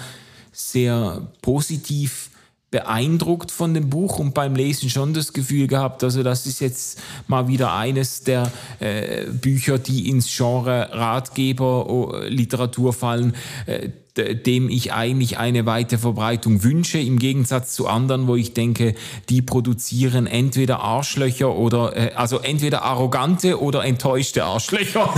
sehr 0.53 1.29
positiv 1.43 2.31
beeindruckt 2.71 3.53
von 3.53 3.73
dem 3.73 3.89
Buch 3.89 4.19
und 4.19 4.35
beim 4.35 4.57
Lesen 4.57 4.91
schon 4.91 5.15
das 5.15 5.33
Gefühl 5.33 5.69
gehabt, 5.69 6.03
also 6.03 6.25
das 6.25 6.45
ist 6.45 6.59
jetzt 6.59 7.01
mal 7.29 7.47
wieder 7.47 7.73
eines 7.73 8.25
der 8.25 8.51
äh, 8.81 9.27
Bücher, 9.31 9.79
die 9.79 10.09
ins 10.09 10.37
Genre 10.37 10.89
Ratgeber 10.91 12.23
äh, 12.25 12.29
Literatur 12.29 12.93
fallen, 12.93 13.37
äh, 13.67 13.91
dem 14.17 14.69
ich 14.69 14.93
eigentlich 14.93 15.39
eine 15.39 15.67
weite 15.67 15.99
Verbreitung 15.99 16.63
wünsche, 16.63 16.99
im 16.99 17.19
Gegensatz 17.19 17.75
zu 17.75 17.89
anderen, 17.89 18.27
wo 18.27 18.37
ich 18.37 18.55
denke, 18.55 18.95
die 19.29 19.43
produzieren 19.43 20.27
entweder 20.27 20.81
Arschlöcher 20.81 21.55
oder, 21.55 21.97
äh, 21.97 22.13
also 22.15 22.39
entweder 22.39 22.83
arrogante 22.83 23.61
oder 23.61 23.85
enttäuschte 23.85 24.45
Arschlöcher. 24.45 25.13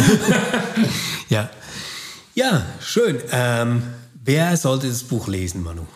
ja. 1.28 1.50
Ja, 2.34 2.66
schön. 2.80 3.18
Ähm, 3.32 3.82
wer 4.22 4.56
sollte 4.56 4.88
das 4.88 5.04
Buch 5.04 5.28
lesen, 5.28 5.62
Manu? 5.62 5.86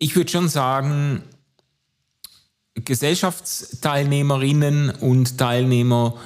ich 0.00 0.16
würde 0.16 0.32
schon 0.32 0.48
sagen, 0.48 1.22
Gesellschaftsteilnehmerinnen 2.74 4.90
und 4.90 5.38
Teilnehmer, 5.38 6.16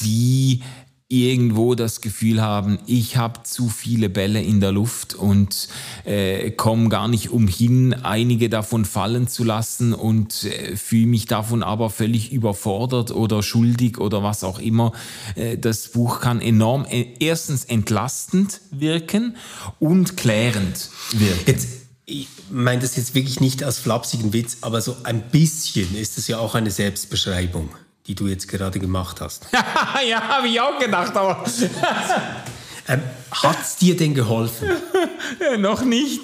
die 0.00 0.62
irgendwo 1.08 1.76
das 1.76 2.00
Gefühl 2.00 2.42
haben, 2.42 2.80
ich 2.86 3.16
habe 3.16 3.44
zu 3.44 3.68
viele 3.68 4.08
Bälle 4.08 4.42
in 4.42 4.60
der 4.60 4.72
Luft 4.72 5.14
und 5.14 5.68
äh, 6.04 6.50
komme 6.50 6.88
gar 6.88 7.06
nicht 7.06 7.30
umhin, 7.30 7.94
einige 7.94 8.48
davon 8.48 8.84
fallen 8.84 9.28
zu 9.28 9.44
lassen 9.44 9.94
und 9.94 10.42
äh, 10.44 10.74
fühle 10.74 11.06
mich 11.06 11.26
davon 11.26 11.62
aber 11.62 11.90
völlig 11.90 12.32
überfordert 12.32 13.12
oder 13.12 13.44
schuldig 13.44 13.98
oder 13.98 14.24
was 14.24 14.42
auch 14.42 14.58
immer. 14.58 14.90
Äh, 15.36 15.58
das 15.58 15.88
Buch 15.88 16.20
kann 16.20 16.40
enorm 16.40 16.84
äh, 16.86 17.06
erstens 17.20 17.64
entlastend 17.64 18.60
wirken 18.72 19.36
und 19.78 20.16
klärend 20.16 20.90
wirken. 21.12 21.44
Jetzt 21.46 21.68
ich 22.06 22.28
meine 22.50 22.80
das 22.80 22.96
jetzt 22.96 23.14
wirklich 23.16 23.40
nicht 23.40 23.64
als 23.64 23.78
flapsigen 23.78 24.32
Witz, 24.32 24.58
aber 24.60 24.80
so 24.80 24.96
ein 25.02 25.22
bisschen 25.30 25.96
ist 25.96 26.18
es 26.18 26.28
ja 26.28 26.38
auch 26.38 26.54
eine 26.54 26.70
Selbstbeschreibung, 26.70 27.68
die 28.06 28.14
du 28.14 28.26
jetzt 28.26 28.48
gerade 28.48 28.78
gemacht 28.78 29.20
hast. 29.20 29.46
ja, 30.08 30.22
habe 30.22 30.48
ich 30.48 30.60
auch 30.60 30.78
gedacht, 30.78 31.16
aber. 31.16 31.44
ähm, 32.88 33.00
Hat 33.30 33.58
es 33.62 33.76
dir 33.76 33.96
denn 33.96 34.14
geholfen? 34.14 34.68
ja, 35.40 35.56
noch 35.56 35.82
nicht. 35.82 36.22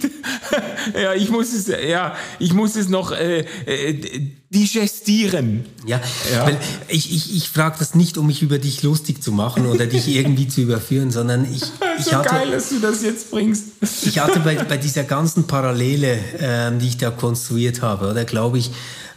ja, 0.94 1.14
ich 1.14 1.28
muss 1.30 1.52
es, 1.52 1.66
ja, 1.66 2.14
ich 2.38 2.52
muss 2.52 2.76
es 2.76 2.88
noch 2.88 3.10
äh, 3.10 3.40
äh, 3.66 4.30
digestieren. 4.50 5.64
Ja, 5.86 6.00
ja. 6.32 6.46
weil 6.46 6.58
ich, 6.88 7.12
ich, 7.12 7.36
ich 7.36 7.48
frage 7.48 7.76
das 7.78 7.94
nicht, 7.94 8.16
um 8.16 8.26
mich 8.28 8.42
über 8.42 8.58
dich 8.58 8.82
lustig 8.82 9.22
zu 9.22 9.32
machen 9.32 9.66
oder 9.66 9.86
dich 9.86 10.06
irgendwie 10.08 10.46
zu 10.46 10.60
überführen, 10.60 11.10
sondern 11.10 11.52
ich, 11.52 11.62
ich 11.98 12.04
so 12.04 12.12
hatte, 12.12 12.28
geil, 12.28 12.50
dass 12.52 12.68
du 12.68 12.78
das 12.78 13.02
jetzt 13.02 13.30
bringst. 13.30 13.64
ich 14.04 14.18
hatte 14.20 14.40
bei, 14.40 14.54
bei 14.54 14.76
dieser 14.76 15.04
ganzen 15.04 15.48
Parallele, 15.48 16.18
ähm, 16.38 16.78
die 16.78 16.88
ich 16.88 16.98
da 16.98 17.10
konstruiert 17.10 17.82
habe, 17.82 18.08
oder 18.10 18.24
glaube 18.24 18.58
ich, 18.58 18.70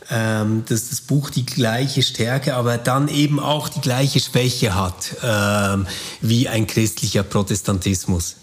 ähm, 0.10 0.64
dass 0.68 0.89
das 0.89 1.01
Buch 1.01 1.30
die 1.30 1.45
gleiche 1.45 2.03
Stärke, 2.03 2.56
aber 2.56 2.78
dann 2.78 3.08
eben 3.08 3.39
auch 3.39 3.70
die 3.70 3.82
gleiche 3.82 4.20
Schwäche 4.20 4.76
hat 4.76 5.16
ähm, 5.24 5.88
wie 6.22 6.47
ein 6.47 6.68
christlicher 6.68 7.24
Protestantismus. 7.24 8.36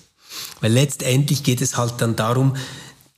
Weil 0.60 0.72
letztendlich 0.72 1.42
geht 1.42 1.60
es 1.60 1.76
halt 1.76 1.94
dann 1.98 2.16
darum, 2.16 2.56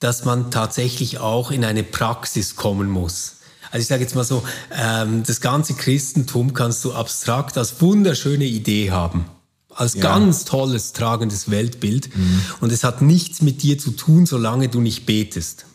dass 0.01 0.25
man 0.25 0.51
tatsächlich 0.51 1.19
auch 1.19 1.51
in 1.51 1.65
eine 1.65 1.83
Praxis 1.83 2.57
kommen 2.57 2.91
muss. 2.91 3.37
Also 3.71 3.83
ich 3.83 3.89
sage 3.89 4.03
jetzt 4.03 4.15
mal 4.15 4.25
so, 4.25 4.43
ähm, 4.73 5.23
das 5.27 5.41
ganze 5.41 5.75
Christentum 5.75 6.53
kannst 6.53 6.85
du 6.85 6.93
abstrakt 6.93 7.57
als 7.57 7.81
wunderschöne 7.81 8.45
Idee 8.45 8.91
haben 8.91 9.27
als 9.77 9.95
ja. 9.95 10.03
ganz 10.03 10.45
tolles, 10.45 10.93
tragendes 10.93 11.51
Weltbild. 11.51 12.17
Mhm. 12.17 12.41
Und 12.61 12.73
es 12.73 12.85
hat 12.85 13.03
nichts 13.03 13.43
mit 13.43 13.63
dir 13.63 13.79
zu 13.79 13.91
tun, 13.91 14.27
solange 14.27 14.69
du 14.69 14.81
nicht 14.81 15.07
betest. 15.07 15.67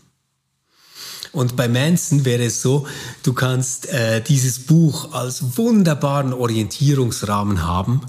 Und 1.32 1.56
bei 1.56 1.68
Manson 1.68 2.26
wäre 2.26 2.44
es 2.44 2.62
so, 2.62 2.88
du 3.24 3.34
kannst 3.34 3.88
äh, 3.90 4.22
dieses 4.22 4.60
Buch 4.60 5.14
als 5.14 5.58
wunderbaren 5.58 6.34
Orientierungsrahmen 6.34 7.66
haben, 7.66 8.02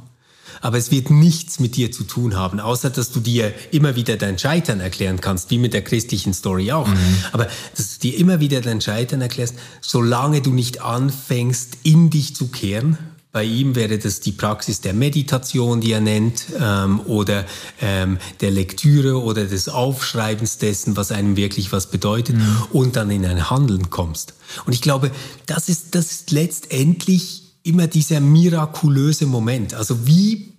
aber 0.63 0.79
es 0.79 0.91
wird 0.91 1.11
nichts 1.11 1.59
mit 1.61 1.77
dir 1.77 1.91
zu 1.93 2.05
tun 2.05 2.37
haben, 2.37 2.61
außer 2.61 2.91
dass 2.91 3.13
du 3.13 3.21
dir 3.21 3.53
immer 3.73 3.97
wieder 3.97 4.17
dein 4.17 4.39
Scheitern 4.39 4.81
erklären 4.81 5.21
kannst, 5.21 5.51
wie 5.51 5.59
mit 5.59 5.73
der 5.73 5.83
christlichen 5.83 6.35
Story 6.35 6.73
auch. 6.73 6.89
Mhm. 6.89 7.17
Aber 7.33 7.47
dass 7.77 7.99
du 7.99 8.09
dir 8.09 8.19
immer 8.19 8.41
wieder 8.41 8.61
dein 8.61 8.81
Scheitern 8.81 9.21
erklärst, 9.21 9.55
solange 9.81 10.43
du 10.43 10.53
nicht 10.53 10.83
anfängst, 10.83 11.79
in 11.83 12.11
dich 12.11 12.35
zu 12.35 12.49
kehren 12.49 12.99
bei 13.33 13.45
ihm 13.45 13.77
wäre 13.77 13.99
das 13.99 14.21
die 14.21 14.33
Praxis 14.33 14.81
der 14.81 14.93
Meditation, 14.93 15.81
die 15.81 15.93
er 15.93 16.01
nennt, 16.01 16.47
ähm, 16.59 17.01
oder 17.01 17.47
ähm, 17.81 18.19
der 18.41 18.51
Lektüre 18.51 19.23
oder 19.23 19.45
des 19.45 19.69
Aufschreibens 19.69 20.59
dessen, 20.59 20.97
was 20.97 21.13
einem 21.13 21.37
wirklich 21.37 21.71
was 21.71 21.91
bedeutet, 21.91 22.37
mhm. 22.37 22.63
und 22.73 22.97
dann 22.97 23.11
in 23.11 23.25
ein 23.25 23.49
Handeln 23.49 23.89
kommst. 23.91 24.35
Und 24.67 24.73
ich 24.73 24.83
glaube, 24.83 25.13
das 25.47 25.69
ist, 25.69 25.95
das 25.95 26.11
ist 26.11 26.33
letztendlich 26.33 27.43
immer 27.63 27.87
dieser 27.87 28.21
mirakulöse 28.21 29.27
Moment. 29.27 29.75
Also 29.75 30.07
wie 30.09 30.55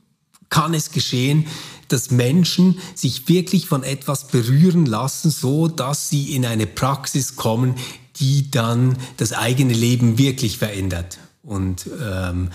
kann 0.50 0.74
es 0.74 0.92
geschehen, 0.92 1.48
dass 1.90 2.10
Menschen 2.10 2.80
sich 2.96 3.28
wirklich 3.28 3.66
von 3.66 3.84
etwas 3.84 4.28
berühren 4.28 4.86
lassen, 4.86 5.30
so 5.30 5.68
dass 5.68 6.08
sie 6.08 6.36
in 6.36 6.46
eine 6.46 6.68
Praxis 6.68 7.36
kommen, 7.36 7.76
die 8.18 8.50
dann 8.50 8.98
das 9.18 9.34
eigene 9.34 9.74
Leben 9.74 10.18
wirklich 10.18 10.58
verändert 10.58 11.18
und 11.44 11.90
ähm, 12.02 12.50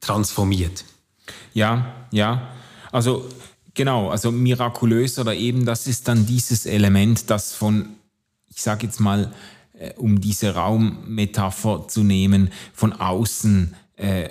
transformiert. 0.00 0.84
Ja, 1.52 1.94
ja. 2.10 2.48
Also 2.92 3.28
genau, 3.74 4.10
also 4.10 4.32
mirakulös 4.32 5.18
oder 5.18 5.34
eben 5.34 5.64
das 5.64 5.86
ist 5.86 6.08
dann 6.08 6.26
dieses 6.26 6.66
Element, 6.66 7.30
das 7.30 7.52
von, 7.52 7.90
ich 8.48 8.62
sage 8.62 8.86
jetzt 8.86 9.00
mal, 9.00 9.32
äh, 9.78 9.92
um 9.94 10.20
diese 10.20 10.54
Raummetapher 10.54 11.86
zu 11.88 12.02
nehmen, 12.02 12.50
von 12.72 12.92
außen 12.92 13.74
äh, 13.96 14.28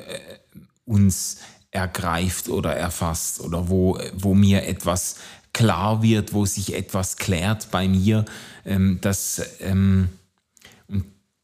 uns 0.86 1.38
ergreift 1.72 2.50
oder 2.50 2.76
erfasst 2.76 3.42
oder 3.42 3.70
wo, 3.70 4.00
wo 4.16 4.34
mir 4.34 4.66
etwas 4.66 5.18
klar 5.54 6.02
wird, 6.02 6.34
wo 6.34 6.46
sich 6.46 6.76
etwas 6.76 7.18
klärt 7.18 7.72
bei 7.72 7.88
mir, 7.88 8.26
ähm, 8.66 9.00
das 9.02 9.42
ähm, 9.60 10.10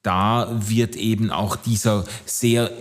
da 0.06 0.50
wird 0.68 0.96
eben 0.96 1.32
auch 1.32 1.56
dieser 1.56 2.06
sehr 2.26 2.72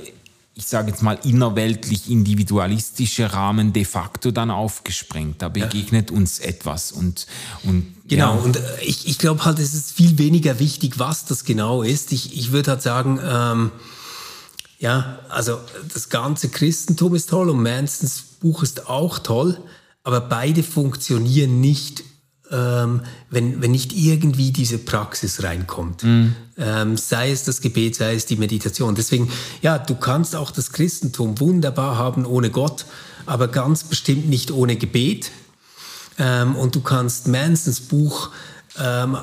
ich 0.57 0.67
sage 0.67 0.91
jetzt 0.91 1.03
mal, 1.03 1.19
innerweltlich 1.25 2.09
individualistische 2.09 3.33
Rahmen 3.33 3.73
de 3.73 3.85
facto 3.85 4.31
dann 4.31 4.53
aufgesprengt. 4.53 5.43
Da 5.43 5.49
begegnet 5.49 6.11
ja. 6.11 6.17
uns 6.17 6.39
etwas. 6.39 6.93
Und, 6.93 7.27
und, 7.65 7.93
genau, 8.07 8.37
ja. 8.37 8.41
und 8.41 8.57
äh, 8.57 8.61
ich, 8.83 9.09
ich 9.09 9.19
glaube 9.19 9.45
halt, 9.45 9.59
es 9.59 9.75
ist 9.75 9.91
viel 9.91 10.17
weniger 10.19 10.61
wichtig, 10.61 11.01
was 11.01 11.25
das 11.25 11.45
genau 11.45 11.83
ist. 11.83 12.13
Ich, 12.13 12.39
ich 12.39 12.53
würde 12.53 12.71
halt 12.71 12.83
sagen, 12.83 13.19
ähm, 13.21 13.73
ja, 14.79 15.19
also 15.29 15.59
das 15.93 16.09
ganze 16.09 16.51
Christentum 16.51 17.17
ist 17.17 17.31
toll 17.31 17.51
und 17.51 17.61
Mansons 17.61 18.23
Buch 18.41 18.63
ist 18.63 18.89
auch 18.89 19.19
toll, 19.19 19.59
aber 20.05 20.21
beide 20.21 20.63
funktionieren 20.63 21.61
nicht 21.61 22.05
ähm, 22.55 23.01
wenn, 23.31 23.61
wenn 23.61 23.73
nicht 23.73 23.93
irgendwie 23.93 24.53
diese 24.53 24.79
Praxis 24.79 25.43
reinkommt. 25.43 26.05
Mhm. 26.05 26.37
Ähm, 26.57 26.97
sei 26.97 27.33
es 27.33 27.43
das 27.45 27.61
Gebet, 27.61 27.97
sei 27.97 28.15
es 28.15 28.27
die 28.27 28.37
Meditation. 28.37 28.95
Deswegen, 28.95 29.29
ja, 29.61 29.79
du 29.79 29.97
kannst 29.97 30.37
auch 30.37 30.53
das 30.53 30.71
Christentum 30.71 31.41
wunderbar 31.41 31.99
haben 31.99 32.25
ohne 32.25 32.51
Gott, 32.51 32.87
aber 33.27 33.49
ganz 33.49 33.85
bestimmt 33.85 34.29
nicht 34.29 34.53
ohne 34.53 34.77
Gebet. 34.77 35.33
Ähm, 36.17 36.55
und 36.55 36.77
du 36.77 36.81
kannst 36.81 37.27
Mansons 37.27 37.81
Buch 37.81 38.31
ähm, 38.83 39.17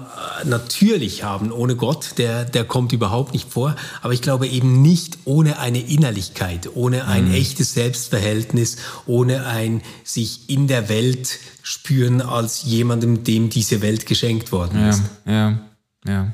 natürlich 0.45 1.24
haben 1.24 1.52
ohne 1.52 1.76
Gott, 1.76 2.18
der, 2.18 2.45
der 2.45 2.64
kommt 2.64 2.93
überhaupt 2.93 3.34
nicht 3.34 3.52
vor, 3.52 3.76
aber 4.02 4.14
ich 4.14 4.22
glaube 4.22 4.47
eben 4.47 4.82
nicht 4.82 5.20
ohne 5.26 5.60
eine 5.60 5.82
Innerlichkeit, 5.82 6.70
ohne 6.74 7.06
ein 7.06 7.30
mhm. 7.30 7.34
echtes 7.34 7.74
Selbstverhältnis, 7.74 8.78
ohne 9.06 9.45
ein 9.45 9.82
sich 10.04 10.49
in 10.49 10.68
der 10.68 10.88
Welt 10.88 11.39
spüren 11.64 12.22
als 12.22 12.64
jemandem, 12.64 13.24
dem 13.24 13.49
diese 13.49 13.82
Welt 13.82 14.06
geschenkt 14.06 14.52
worden 14.52 14.80
ja, 14.80 14.89
ist. 14.89 15.04
Ja, 15.26 15.60
ja. 16.06 16.34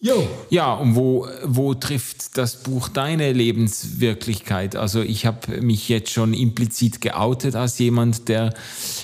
Jo. 0.00 0.28
Ja, 0.48 0.74
und 0.74 0.94
wo, 0.94 1.26
wo 1.42 1.74
trifft 1.74 2.38
das 2.38 2.62
Buch 2.62 2.88
deine 2.88 3.32
Lebenswirklichkeit? 3.32 4.76
Also 4.76 5.02
ich 5.02 5.26
habe 5.26 5.60
mich 5.60 5.88
jetzt 5.88 6.12
schon 6.12 6.34
implizit 6.34 7.00
geoutet 7.00 7.56
als 7.56 7.80
jemand, 7.80 8.28
der 8.28 8.54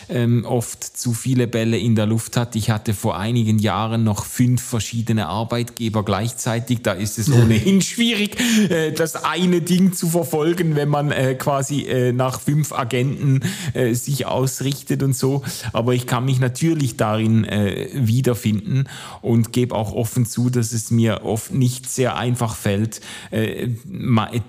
ähm, 0.09 0.45
oft 0.45 0.85
zu 0.85 1.13
viele 1.13 1.49
Bälle 1.49 1.79
in 1.79 1.97
der 1.97 2.07
Luft 2.07 2.37
hat. 2.37 2.55
Ich 2.55 2.71
hatte 2.71 2.95
vor 2.95 3.19
einigen 3.19 3.59
Jahren 3.59 4.05
noch 4.05 4.25
fünf 4.25 4.63
verschiedene 4.63 5.27
Arbeitgeber 5.27 6.05
gleichzeitig. 6.05 6.83
Da 6.83 6.93
ist 6.93 7.19
es 7.19 7.29
ohnehin 7.33 7.83
schwierig, 7.83 8.39
äh, 8.71 8.93
das 8.93 9.17
eine 9.17 9.63
Ding 9.63 9.95
zu 9.95 10.09
verfolgen, 10.09 10.77
wenn 10.77 10.89
man 10.89 11.11
äh, 11.11 11.35
quasi 11.35 11.87
äh, 11.87 12.13
nach 12.13 12.41
fünf 12.41 12.73
Agenten 12.73 13.41
äh, 13.73 13.95
sich 13.95 14.27
ausrichtet 14.27 15.03
und 15.03 15.17
so. 15.17 15.43
Aber 15.73 15.93
ich 15.93 16.07
kann 16.07 16.25
mich 16.25 16.39
natürlich 16.39 16.97
darin 16.97 17.43
äh, 17.43 17.89
wiederfinden 17.95 18.89
und 19.23 19.53
gebe 19.53 19.75
auch 19.75 19.93
offen 19.93 20.25
zu, 20.25 20.51
dass 20.51 20.73
es 20.73 20.84
es 20.85 20.91
mir 20.91 21.25
oft 21.25 21.53
nicht 21.53 21.89
sehr 21.89 22.17
einfach 22.17 22.55
fällt, 22.55 23.01
äh, 23.31 23.69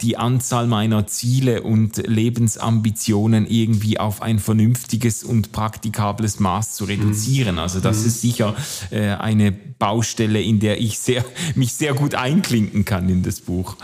die 0.01 0.17
Anzahl 0.17 0.67
meiner 0.67 1.07
Ziele 1.07 1.63
und 1.63 1.97
Lebensambitionen 2.07 3.47
irgendwie 3.47 3.99
auf 3.99 4.21
ein 4.21 4.39
vernünftiges 4.39 5.23
und 5.23 5.51
praktikables 5.51 6.39
Maß 6.39 6.75
zu 6.75 6.85
reduzieren. 6.85 7.59
Also 7.59 7.79
das 7.79 8.01
mhm. 8.01 8.07
ist 8.07 8.21
sicher 8.21 8.55
äh, 8.91 9.11
eine 9.11 9.51
Baustelle, 9.51 10.41
in 10.41 10.59
der 10.59 10.81
ich 10.81 10.99
sehr, 10.99 11.23
mich 11.55 11.73
sehr 11.73 11.93
gut 11.93 12.15
einklinken 12.15 12.85
kann 12.85 13.09
in 13.09 13.23
das 13.23 13.41
Buch. 13.41 13.75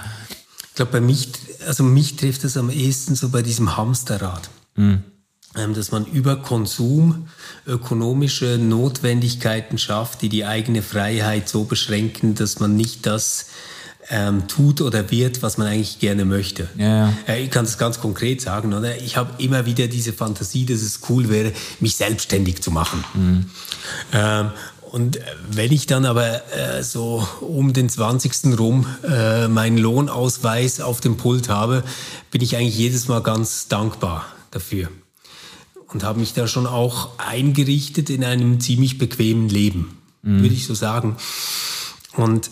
Ich 0.69 0.75
glaube, 0.75 0.93
bei 0.93 1.01
mich, 1.01 1.29
also 1.67 1.83
mich 1.83 2.15
trifft 2.15 2.43
das 2.43 2.57
am 2.57 2.69
ehesten 2.69 3.15
so 3.15 3.29
bei 3.29 3.41
diesem 3.41 3.77
Hamsterrad. 3.77 4.49
Mhm. 4.75 5.03
Dass 5.53 5.91
man 5.91 6.05
über 6.05 6.37
Konsum 6.37 7.27
ökonomische 7.67 8.57
Notwendigkeiten 8.57 9.77
schafft, 9.77 10.21
die 10.21 10.29
die 10.29 10.45
eigene 10.45 10.81
Freiheit 10.81 11.49
so 11.49 11.65
beschränken, 11.65 12.35
dass 12.35 12.61
man 12.61 12.77
nicht 12.77 13.05
das 13.05 13.47
ähm, 14.09 14.47
tut 14.47 14.81
oder 14.81 15.11
wird, 15.11 15.41
was 15.41 15.57
man 15.57 15.67
eigentlich 15.67 15.99
gerne 15.99 16.25
möchte. 16.25 16.69
Ja. 16.77 17.13
Äh, 17.27 17.43
ich 17.43 17.51
kann 17.51 17.65
das 17.65 17.77
ganz 17.77 17.99
konkret 17.99 18.41
sagen, 18.41 18.73
oder? 18.73 18.97
Ich 18.97 19.17
habe 19.17 19.41
immer 19.41 19.65
wieder 19.65 19.87
diese 19.87 20.13
Fantasie, 20.13 20.65
dass 20.65 20.81
es 20.81 20.99
cool 21.09 21.29
wäre, 21.29 21.53
mich 21.79 21.95
selbstständig 21.95 22.61
zu 22.61 22.71
machen. 22.71 23.03
Mhm. 23.13 23.45
Ähm, 24.13 24.51
und 24.91 25.19
wenn 25.49 25.71
ich 25.71 25.85
dann 25.85 26.05
aber 26.05 26.41
äh, 26.53 26.83
so 26.83 27.25
um 27.39 27.71
den 27.71 27.87
20. 27.87 28.59
rum 28.59 28.85
äh, 29.07 29.47
meinen 29.47 29.77
Lohnausweis 29.77 30.81
auf 30.81 30.99
dem 30.99 31.15
Pult 31.15 31.47
habe, 31.47 31.83
bin 32.29 32.41
ich 32.41 32.57
eigentlich 32.57 32.77
jedes 32.77 33.07
Mal 33.07 33.21
ganz 33.21 33.69
dankbar 33.69 34.25
dafür. 34.51 34.89
Und 35.93 36.03
habe 36.03 36.19
mich 36.19 36.33
da 36.33 36.47
schon 36.47 36.67
auch 36.67 37.17
eingerichtet 37.17 38.09
in 38.09 38.23
einem 38.23 38.59
ziemlich 38.59 38.97
bequemen 38.97 39.49
Leben, 39.49 39.97
mhm. 40.21 40.41
würde 40.41 40.55
ich 40.55 40.65
so 40.65 40.73
sagen. 40.73 41.17
Und 42.15 42.49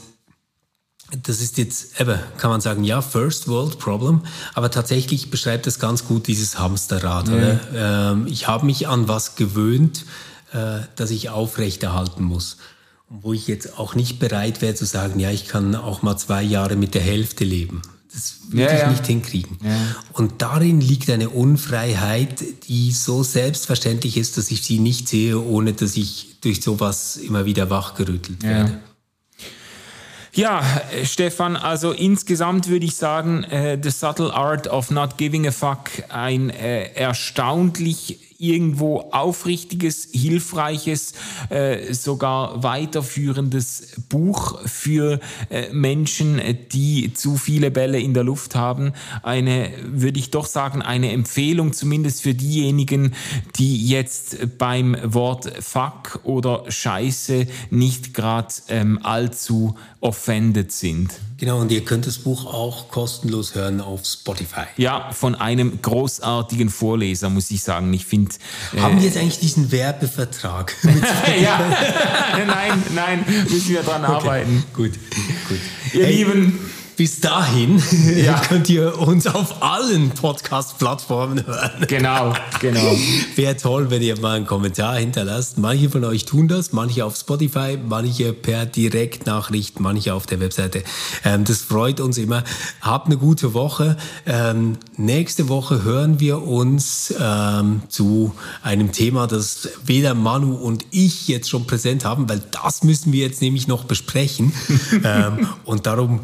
das 1.24 1.42
ist 1.42 1.58
jetzt, 1.58 2.00
eben, 2.00 2.20
kann 2.38 2.52
man 2.52 2.62
sagen, 2.62 2.84
ja, 2.84 3.02
First 3.02 3.48
World 3.48 3.80
Problem, 3.80 4.22
aber 4.54 4.70
tatsächlich 4.70 5.32
beschreibt 5.32 5.68
das 5.68 5.80
ganz 5.80 6.06
gut 6.06 6.28
dieses 6.28 6.60
Hamsterrad. 6.60 7.28
Mhm. 7.28 7.60
Ähm, 7.74 8.28
ich 8.28 8.48
habe 8.48 8.66
mich 8.66 8.88
an 8.88 9.08
was 9.08 9.36
gewöhnt, 9.36 10.06
äh, 10.52 10.82
das 10.96 11.12
ich 11.12 11.30
aufrechterhalten 11.30 12.24
muss. 12.24 12.58
Und 13.10 13.24
wo 13.24 13.34
ich 13.34 13.48
jetzt 13.48 13.80
auch 13.80 13.96
nicht 13.96 14.20
bereit 14.20 14.62
wäre 14.62 14.76
zu 14.76 14.86
sagen, 14.86 15.20
ja, 15.20 15.32
ich 15.32 15.48
kann 15.48 15.76
auch 15.76 16.02
mal 16.02 16.18
zwei 16.18 16.44
Jahre 16.44 16.76
mit 16.76 16.94
der 16.94 17.02
Hälfte 17.02 17.44
leben. 17.44 17.82
Das 18.12 18.38
würde 18.50 18.64
ja, 18.64 18.84
ich 18.84 18.90
nicht 18.90 19.08
hinkriegen. 19.08 19.58
Ja. 19.64 19.78
Und 20.14 20.42
darin 20.42 20.82
liegt 20.82 21.10
eine 21.10 21.30
Unfreiheit, 21.30 22.44
die 22.68 22.92
so 22.92 23.22
selbstverständlich 23.22 24.18
ist, 24.18 24.38
dass 24.38 24.50
ich 24.50 24.64
sie 24.64 24.80
nicht 24.80 25.08
sehe, 25.08 25.40
ohne 25.40 25.74
dass 25.74 25.96
ich 25.96 26.38
durch 26.42 26.62
sowas 26.62 27.18
immer 27.18 27.46
wieder 27.46 27.70
wachgerüttelt 27.70 28.42
werde. 28.44 28.80
Ja, 30.34 30.64
Stefan, 31.04 31.56
also 31.56 31.92
insgesamt 31.92 32.68
würde 32.68 32.86
ich 32.86 32.96
sagen, 32.96 33.44
äh, 33.46 33.80
The 33.82 33.90
Subtle 33.90 34.34
Art 34.34 34.68
of 34.68 34.92
Not 34.92 35.18
Giving 35.18 35.48
a 35.48 35.52
Fuck, 35.52 35.90
ein 36.10 36.50
äh, 36.50 36.94
erstaunlich 36.94 38.29
irgendwo 38.40 39.02
aufrichtiges, 39.12 40.08
hilfreiches, 40.12 41.14
äh, 41.50 41.94
sogar 41.94 42.64
weiterführendes 42.64 43.98
Buch 44.08 44.60
für 44.66 45.20
äh, 45.50 45.72
Menschen, 45.74 46.42
die 46.72 47.14
zu 47.14 47.36
viele 47.36 47.70
Bälle 47.70 48.00
in 48.00 48.14
der 48.14 48.24
Luft 48.24 48.56
haben. 48.56 48.94
Eine, 49.24 49.72
würde 49.84 50.20
ich 50.20 50.32
doch 50.32 50.46
sagen, 50.46 50.82
eine 50.82 51.12
Empfehlung 51.12 51.74
zumindest 51.74 52.22
für 52.22 52.34
diejenigen, 52.34 53.14
die 53.58 53.86
jetzt 53.88 54.58
beim 54.58 54.96
Wort 55.04 55.52
Fuck 55.60 56.22
oder 56.24 56.64
Scheiße 56.70 57.46
nicht 57.72 58.14
gerade 58.14 58.54
ähm, 58.70 59.00
allzu 59.04 59.76
offended 60.00 60.72
sind. 60.72 61.12
Genau, 61.38 61.60
und 61.60 61.72
ihr 61.72 61.84
könnt 61.84 62.06
das 62.06 62.20
Buch 62.20 62.46
auch 62.46 62.90
kostenlos 62.90 63.56
hören 63.56 63.82
auf 63.82 64.06
Spotify. 64.06 64.66
Ja, 64.78 65.12
von 65.12 65.36
einem 65.36 65.82
großartigen 65.82 66.70
Vorleser, 66.70 67.30
muss 67.30 67.52
ich 67.52 67.64
sagen. 67.64 67.94
Ich 67.94 68.06
finde. 68.06 68.29
Äh, 68.76 68.80
Haben 68.80 68.98
wir 68.98 69.06
jetzt 69.06 69.18
eigentlich 69.18 69.40
diesen 69.40 69.72
Werbevertrag? 69.72 70.76
ja, 71.42 71.60
nein, 72.48 72.84
nein, 72.94 73.26
müssen 73.50 73.70
wir 73.70 73.82
dran 73.82 74.04
okay. 74.04 74.14
arbeiten. 74.14 74.64
Gut, 74.74 74.92
gut. 75.48 75.60
Ihr 75.94 76.06
hey, 76.06 76.16
Lieben. 76.16 76.60
Bis 77.00 77.22
dahin 77.22 77.82
ja. 78.18 78.42
könnt 78.50 78.70
ihr 78.70 79.00
uns 79.00 79.26
auf 79.26 79.64
allen 79.64 80.10
Podcast-Plattformen 80.10 81.48
hören. 81.48 81.86
Genau, 81.88 82.34
genau. 82.60 82.94
Wäre 83.38 83.56
toll, 83.56 83.90
wenn 83.90 84.02
ihr 84.02 84.20
mal 84.20 84.36
einen 84.36 84.46
Kommentar 84.46 84.98
hinterlasst. 84.98 85.58
Manche 85.58 85.90
von 85.90 86.04
euch 86.04 86.26
tun 86.26 86.50
das, 86.50 86.74
manche 86.74 87.06
auf 87.06 87.16
Spotify, 87.16 87.78
manche 87.82 88.34
per 88.34 88.66
Direktnachricht, 88.66 89.80
manche 89.80 90.14
auf 90.14 90.26
der 90.26 90.42
Webseite. 90.42 90.84
Ähm, 91.24 91.46
das 91.46 91.62
freut 91.62 92.02
uns 92.02 92.18
immer. 92.18 92.44
Habt 92.82 93.06
eine 93.06 93.16
gute 93.16 93.54
Woche. 93.54 93.96
Ähm, 94.26 94.78
nächste 94.98 95.48
Woche 95.48 95.86
hören 95.86 96.20
wir 96.20 96.42
uns 96.42 97.14
ähm, 97.18 97.84
zu 97.88 98.36
einem 98.62 98.92
Thema, 98.92 99.26
das 99.26 99.70
weder 99.86 100.16
Manu 100.16 100.54
und 100.54 100.86
ich 100.92 101.30
jetzt 101.30 101.50
schon 101.50 101.66
präsent 101.66 102.04
haben, 102.04 102.28
weil 102.28 102.42
das 102.52 102.84
müssen 102.84 103.14
wir 103.14 103.26
jetzt 103.26 103.42
nämlich 103.42 103.70
noch 103.70 103.86
besprechen. 103.86 104.52
Ähm, 105.02 105.48
und 105.66 105.86
darum 105.86 106.22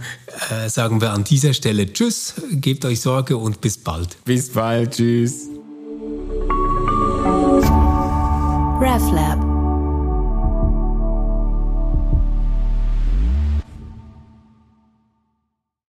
äh, 0.49 0.64
sagen 0.69 1.01
wir 1.01 1.11
an 1.11 1.23
dieser 1.23 1.53
Stelle 1.53 1.91
Tschüss, 1.91 2.33
gebt 2.51 2.85
euch 2.85 3.01
Sorge 3.01 3.37
und 3.37 3.61
bis 3.61 3.77
bald. 3.77 4.17
Bis 4.25 4.49
bald, 4.49 4.91
Tschüss. 4.95 5.49
RefLab 8.79 9.44